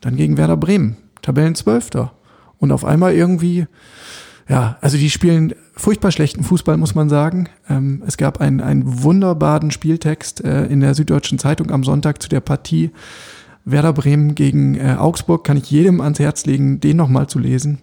Dann 0.00 0.16
gegen 0.16 0.36
Werder 0.36 0.56
Bremen, 0.56 0.96
Tabellenzwölfter. 1.22 2.12
Und 2.58 2.72
auf 2.72 2.84
einmal 2.84 3.14
irgendwie, 3.14 3.66
ja, 4.48 4.76
also 4.80 4.96
die 4.96 5.10
spielen 5.10 5.54
furchtbar 5.76 6.12
schlechten 6.12 6.44
Fußball, 6.44 6.76
muss 6.76 6.94
man 6.94 7.08
sagen. 7.08 7.48
Ähm, 7.68 8.02
es 8.06 8.16
gab 8.16 8.40
einen, 8.40 8.60
einen 8.60 9.02
wunderbaren 9.02 9.70
Spieltext 9.70 10.44
äh, 10.44 10.66
in 10.66 10.80
der 10.80 10.94
Süddeutschen 10.94 11.38
Zeitung 11.38 11.70
am 11.70 11.84
Sonntag 11.84 12.22
zu 12.22 12.28
der 12.28 12.40
Partie 12.40 12.90
Werder 13.64 13.92
Bremen 13.92 14.34
gegen 14.34 14.74
äh, 14.74 14.96
Augsburg. 14.98 15.44
Kann 15.44 15.56
ich 15.56 15.70
jedem 15.70 16.00
ans 16.00 16.18
Herz 16.18 16.46
legen, 16.46 16.80
den 16.80 16.96
nochmal 16.96 17.26
zu 17.26 17.38
lesen. 17.38 17.78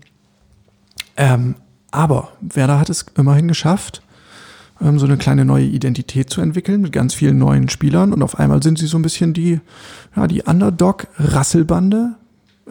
Ähm, 1.18 1.56
aber 1.92 2.30
Werder 2.40 2.80
hat 2.80 2.90
es 2.90 3.06
immerhin 3.18 3.48
geschafft, 3.48 4.02
ähm, 4.80 4.98
so 4.98 5.06
eine 5.06 5.18
kleine 5.18 5.44
neue 5.44 5.66
Identität 5.66 6.30
zu 6.30 6.42
entwickeln 6.42 6.82
mit 6.82 6.94
ganz 6.94 7.14
vielen 7.14 7.38
neuen 7.38 7.68
Spielern. 7.68 8.14
Und 8.14 8.24
auf 8.24 8.40
einmal 8.40 8.64
sind 8.64 8.78
sie 8.78 8.88
so 8.88 8.98
ein 8.98 9.02
bisschen 9.02 9.34
die, 9.34 9.60
ja, 10.16 10.28
die 10.28 10.44
Underdog-Rasselbande, 10.44 12.16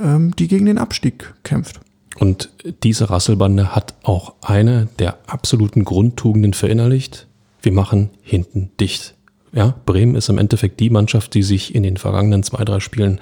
ähm, 0.00 0.34
die 0.36 0.48
gegen 0.48 0.66
den 0.66 0.78
Abstieg 0.78 1.34
kämpft. 1.42 1.80
Und 2.18 2.50
diese 2.82 3.08
Rasselbande 3.10 3.74
hat 3.74 3.94
auch 4.02 4.34
eine 4.42 4.88
der 4.98 5.18
absoluten 5.26 5.84
Grundtugenden 5.84 6.54
verinnerlicht. 6.54 7.26
Wir 7.62 7.72
machen 7.72 8.10
hinten 8.22 8.70
dicht. 8.80 9.14
Ja, 9.52 9.74
Bremen 9.86 10.14
ist 10.14 10.28
im 10.28 10.38
Endeffekt 10.38 10.80
die 10.80 10.90
Mannschaft, 10.90 11.34
die 11.34 11.42
sich 11.42 11.74
in 11.74 11.82
den 11.82 11.96
vergangenen 11.96 12.42
zwei, 12.42 12.64
drei 12.64 12.80
Spielen 12.80 13.20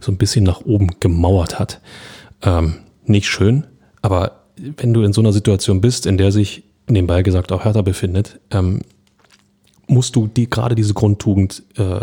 so 0.00 0.12
ein 0.12 0.18
bisschen 0.18 0.44
nach 0.44 0.60
oben 0.60 0.88
gemauert 1.00 1.58
hat. 1.58 1.80
Ähm, 2.42 2.76
nicht 3.04 3.28
schön, 3.28 3.66
aber 4.02 4.42
wenn 4.56 4.94
du 4.94 5.02
in 5.02 5.12
so 5.12 5.20
einer 5.20 5.32
Situation 5.32 5.80
bist, 5.80 6.06
in 6.06 6.18
der 6.18 6.32
sich 6.32 6.64
nebenbei 6.88 7.22
gesagt 7.22 7.52
auch 7.52 7.64
Hertha 7.64 7.82
befindet, 7.82 8.40
ähm, 8.50 8.82
musst 9.86 10.16
du 10.16 10.26
die 10.26 10.48
gerade 10.48 10.74
diese 10.74 10.94
Grundtugend 10.94 11.62
äh, 11.76 12.00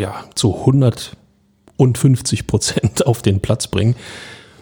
ja 0.00 0.24
zu 0.34 0.56
150 0.58 2.46
Prozent 2.46 3.06
auf 3.06 3.22
den 3.22 3.40
Platz 3.40 3.68
bringen. 3.68 3.94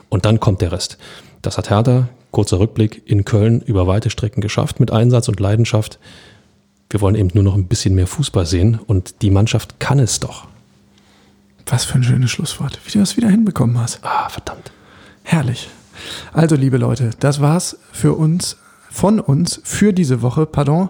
Und 0.09 0.25
dann 0.25 0.41
kommt 0.41 0.61
der 0.61 0.73
Rest. 0.73 0.99
Das 1.43 1.59
hat 1.59 1.71
Hertha, 1.71 2.09
kurzer 2.31 2.59
Rückblick, 2.59 3.03
in 3.07 3.25
Köln 3.25 3.61
über 3.61 3.87
weite 3.87 4.11
Strecken 4.11 4.41
geschafft 4.41 4.81
mit 4.81 4.91
Einsatz 4.91 5.29
und 5.29 5.41
Leidenschaft. 5.41 5.99
Wir 6.91 7.01
wollen 7.01 7.15
eben 7.15 7.31
nur 7.35 7.45
noch 7.45 7.55
ein 7.55 7.67
bisschen 7.67 7.95
mehr 7.95 8.07
Fußball 8.07 8.47
sehen 8.47 8.81
und 8.87 9.23
die 9.23 9.31
Mannschaft 9.31 9.79
kann 9.79 9.99
es 9.99 10.21
doch. 10.21 10.49
Was 11.67 11.85
für 11.85 11.97
ein 11.97 12.05
schönes 12.05 12.31
Schlusswort, 12.31 12.79
wie 12.85 12.93
du 12.93 12.99
das 12.99 13.17
wieder 13.17 13.29
hinbekommen 13.29 13.79
hast. 13.79 14.01
Ah, 14.03 14.29
verdammt. 14.31 14.73
Herrlich. 15.23 15.69
Also, 16.33 16.57
liebe 16.57 16.79
Leute, 16.79 17.11
das 17.21 17.41
war's 17.41 17.77
für 17.93 18.15
uns, 18.15 18.57
von 18.91 19.21
uns, 19.21 19.61
für 19.65 19.93
diese 19.93 20.23
Woche, 20.23 20.47
pardon. 20.47 20.89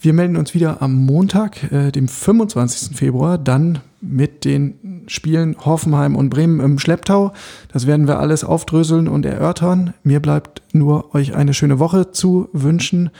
Wir 0.00 0.12
melden 0.12 0.36
uns 0.36 0.54
wieder 0.54 0.82
am 0.82 0.94
Montag, 0.94 1.72
äh, 1.72 1.90
dem 1.90 2.06
25. 2.06 2.96
Februar, 2.96 3.38
dann 3.38 3.80
mit 4.06 4.44
den 4.44 5.04
Spielen 5.06 5.56
Hoffenheim 5.64 6.16
und 6.16 6.30
Bremen 6.30 6.60
im 6.60 6.78
Schlepptau. 6.78 7.32
Das 7.72 7.86
werden 7.86 8.06
wir 8.06 8.18
alles 8.18 8.44
aufdröseln 8.44 9.08
und 9.08 9.26
erörtern. 9.26 9.94
Mir 10.02 10.20
bleibt 10.20 10.62
nur 10.72 11.14
euch 11.14 11.34
eine 11.34 11.54
schöne 11.54 11.78
Woche 11.78 12.10
zu 12.10 12.48
wünschen. 12.52 13.10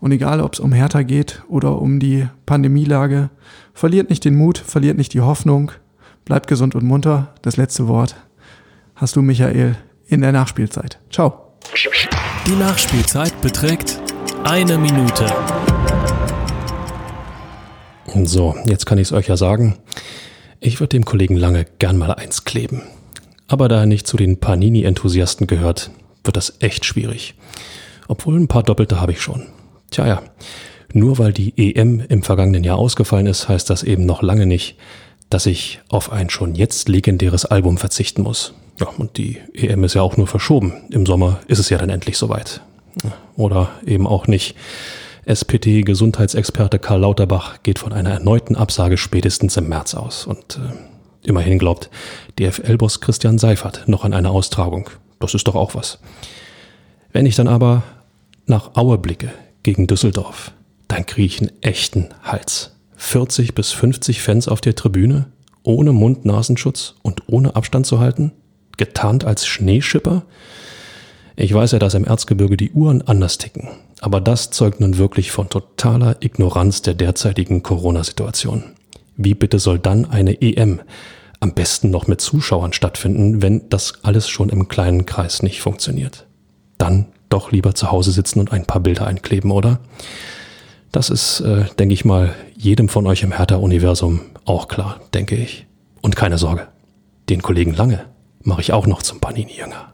Und 0.00 0.12
egal, 0.12 0.40
ob 0.40 0.54
es 0.54 0.60
um 0.60 0.72
Hertha 0.72 1.02
geht 1.02 1.42
oder 1.48 1.80
um 1.80 1.98
die 1.98 2.28
Pandemielage, 2.46 3.30
verliert 3.72 4.10
nicht 4.10 4.24
den 4.24 4.36
Mut, 4.36 4.58
verliert 4.58 4.98
nicht 4.98 5.14
die 5.14 5.22
Hoffnung, 5.22 5.72
bleibt 6.24 6.46
gesund 6.46 6.74
und 6.74 6.84
munter. 6.84 7.32
Das 7.42 7.56
letzte 7.56 7.88
Wort 7.88 8.16
hast 8.94 9.16
du, 9.16 9.22
Michael, 9.22 9.76
in 10.06 10.20
der 10.20 10.32
Nachspielzeit. 10.32 10.98
Ciao. 11.10 11.54
Die 12.46 12.56
Nachspielzeit 12.56 13.40
beträgt 13.40 13.98
eine 14.44 14.76
Minute. 14.76 15.26
So, 18.24 18.54
jetzt 18.66 18.84
kann 18.86 18.98
ich 18.98 19.08
es 19.08 19.12
euch 19.12 19.26
ja 19.28 19.36
sagen. 19.36 19.76
Ich 20.66 20.80
würde 20.80 20.96
dem 20.96 21.04
Kollegen 21.04 21.36
Lange 21.36 21.66
gern 21.78 21.98
mal 21.98 22.10
eins 22.12 22.44
kleben. 22.44 22.80
Aber 23.48 23.68
da 23.68 23.80
er 23.80 23.86
nicht 23.86 24.06
zu 24.06 24.16
den 24.16 24.40
Panini-Enthusiasten 24.40 25.46
gehört, 25.46 25.90
wird 26.24 26.38
das 26.38 26.54
echt 26.60 26.86
schwierig. 26.86 27.34
Obwohl 28.08 28.40
ein 28.40 28.48
paar 28.48 28.62
Doppelte 28.62 28.98
habe 28.98 29.12
ich 29.12 29.20
schon. 29.20 29.42
Tja, 29.90 30.06
ja. 30.06 30.22
Nur 30.94 31.18
weil 31.18 31.34
die 31.34 31.52
EM 31.58 32.00
im 32.08 32.22
vergangenen 32.22 32.64
Jahr 32.64 32.78
ausgefallen 32.78 33.26
ist, 33.26 33.46
heißt 33.46 33.68
das 33.68 33.82
eben 33.82 34.06
noch 34.06 34.22
lange 34.22 34.46
nicht, 34.46 34.78
dass 35.28 35.44
ich 35.44 35.80
auf 35.90 36.10
ein 36.10 36.30
schon 36.30 36.54
jetzt 36.54 36.88
legendäres 36.88 37.44
Album 37.44 37.76
verzichten 37.76 38.22
muss. 38.22 38.54
Ja, 38.80 38.86
und 38.96 39.18
die 39.18 39.40
EM 39.52 39.84
ist 39.84 39.92
ja 39.92 40.00
auch 40.00 40.16
nur 40.16 40.26
verschoben. 40.26 40.72
Im 40.88 41.04
Sommer 41.04 41.40
ist 41.46 41.58
es 41.58 41.68
ja 41.68 41.76
dann 41.76 41.90
endlich 41.90 42.16
soweit. 42.16 42.62
Oder 43.36 43.68
eben 43.84 44.06
auch 44.06 44.28
nicht. 44.28 44.56
SPD-Gesundheitsexperte 45.26 46.78
Karl 46.78 47.00
Lauterbach 47.00 47.62
geht 47.62 47.78
von 47.78 47.92
einer 47.92 48.10
erneuten 48.10 48.56
Absage 48.56 48.96
spätestens 48.96 49.56
im 49.56 49.68
März 49.68 49.94
aus. 49.94 50.26
Und 50.26 50.58
äh, 50.58 51.28
immerhin 51.28 51.58
glaubt 51.58 51.90
DFL-Boss 52.38 53.00
Christian 53.00 53.38
Seifert 53.38 53.88
noch 53.88 54.04
an 54.04 54.14
eine 54.14 54.30
Austragung. 54.30 54.90
Das 55.20 55.34
ist 55.34 55.46
doch 55.48 55.54
auch 55.54 55.74
was. 55.74 55.98
Wenn 57.12 57.26
ich 57.26 57.36
dann 57.36 57.48
aber 57.48 57.82
nach 58.46 58.74
Aue 58.76 58.98
blicke 58.98 59.30
gegen 59.62 59.86
Düsseldorf, 59.86 60.52
dann 60.88 61.06
kriege 61.06 61.26
ich 61.26 61.40
einen 61.40 61.62
echten 61.62 62.08
Hals. 62.22 62.76
40 62.96 63.54
bis 63.54 63.72
50 63.72 64.22
Fans 64.22 64.48
auf 64.48 64.60
der 64.60 64.74
Tribüne, 64.74 65.26
ohne 65.62 65.92
Mund-Nasenschutz 65.92 66.94
und 67.02 67.22
ohne 67.26 67.56
Abstand 67.56 67.86
zu 67.86 68.00
halten, 68.00 68.32
getarnt 68.76 69.24
als 69.24 69.46
Schneeschipper. 69.46 70.24
Ich 71.36 71.52
weiß 71.52 71.72
ja, 71.72 71.78
dass 71.78 71.94
im 71.94 72.04
Erzgebirge 72.04 72.56
die 72.56 72.72
Uhren 72.72 73.02
anders 73.02 73.38
ticken, 73.38 73.68
aber 74.04 74.20
das 74.20 74.50
zeugt 74.50 74.80
nun 74.80 74.98
wirklich 74.98 75.30
von 75.30 75.48
totaler 75.48 76.16
Ignoranz 76.20 76.82
der 76.82 76.92
derzeitigen 76.92 77.62
Corona-Situation. 77.62 78.62
Wie 79.16 79.32
bitte 79.32 79.58
soll 79.58 79.78
dann 79.78 80.04
eine 80.04 80.42
EM 80.42 80.82
am 81.40 81.54
besten 81.54 81.88
noch 81.88 82.06
mit 82.06 82.20
Zuschauern 82.20 82.74
stattfinden, 82.74 83.40
wenn 83.40 83.66
das 83.70 84.04
alles 84.04 84.28
schon 84.28 84.50
im 84.50 84.68
kleinen 84.68 85.06
Kreis 85.06 85.42
nicht 85.42 85.62
funktioniert? 85.62 86.26
Dann 86.76 87.06
doch 87.30 87.50
lieber 87.50 87.74
zu 87.74 87.90
Hause 87.90 88.12
sitzen 88.12 88.40
und 88.40 88.52
ein 88.52 88.66
paar 88.66 88.82
Bilder 88.82 89.06
einkleben, 89.06 89.50
oder? 89.50 89.80
Das 90.92 91.08
ist, 91.08 91.40
äh, 91.40 91.64
denke 91.78 91.94
ich 91.94 92.04
mal, 92.04 92.34
jedem 92.54 92.90
von 92.90 93.06
euch 93.06 93.22
im 93.22 93.32
Hertha-Universum 93.32 94.20
auch 94.44 94.68
klar, 94.68 95.00
denke 95.14 95.34
ich. 95.36 95.66
Und 96.02 96.14
keine 96.14 96.36
Sorge, 96.36 96.68
den 97.30 97.40
Kollegen 97.40 97.72
Lange 97.72 98.04
mache 98.42 98.60
ich 98.60 98.74
auch 98.74 98.86
noch 98.86 99.00
zum 99.00 99.20
Panini-Jünger. 99.20 99.93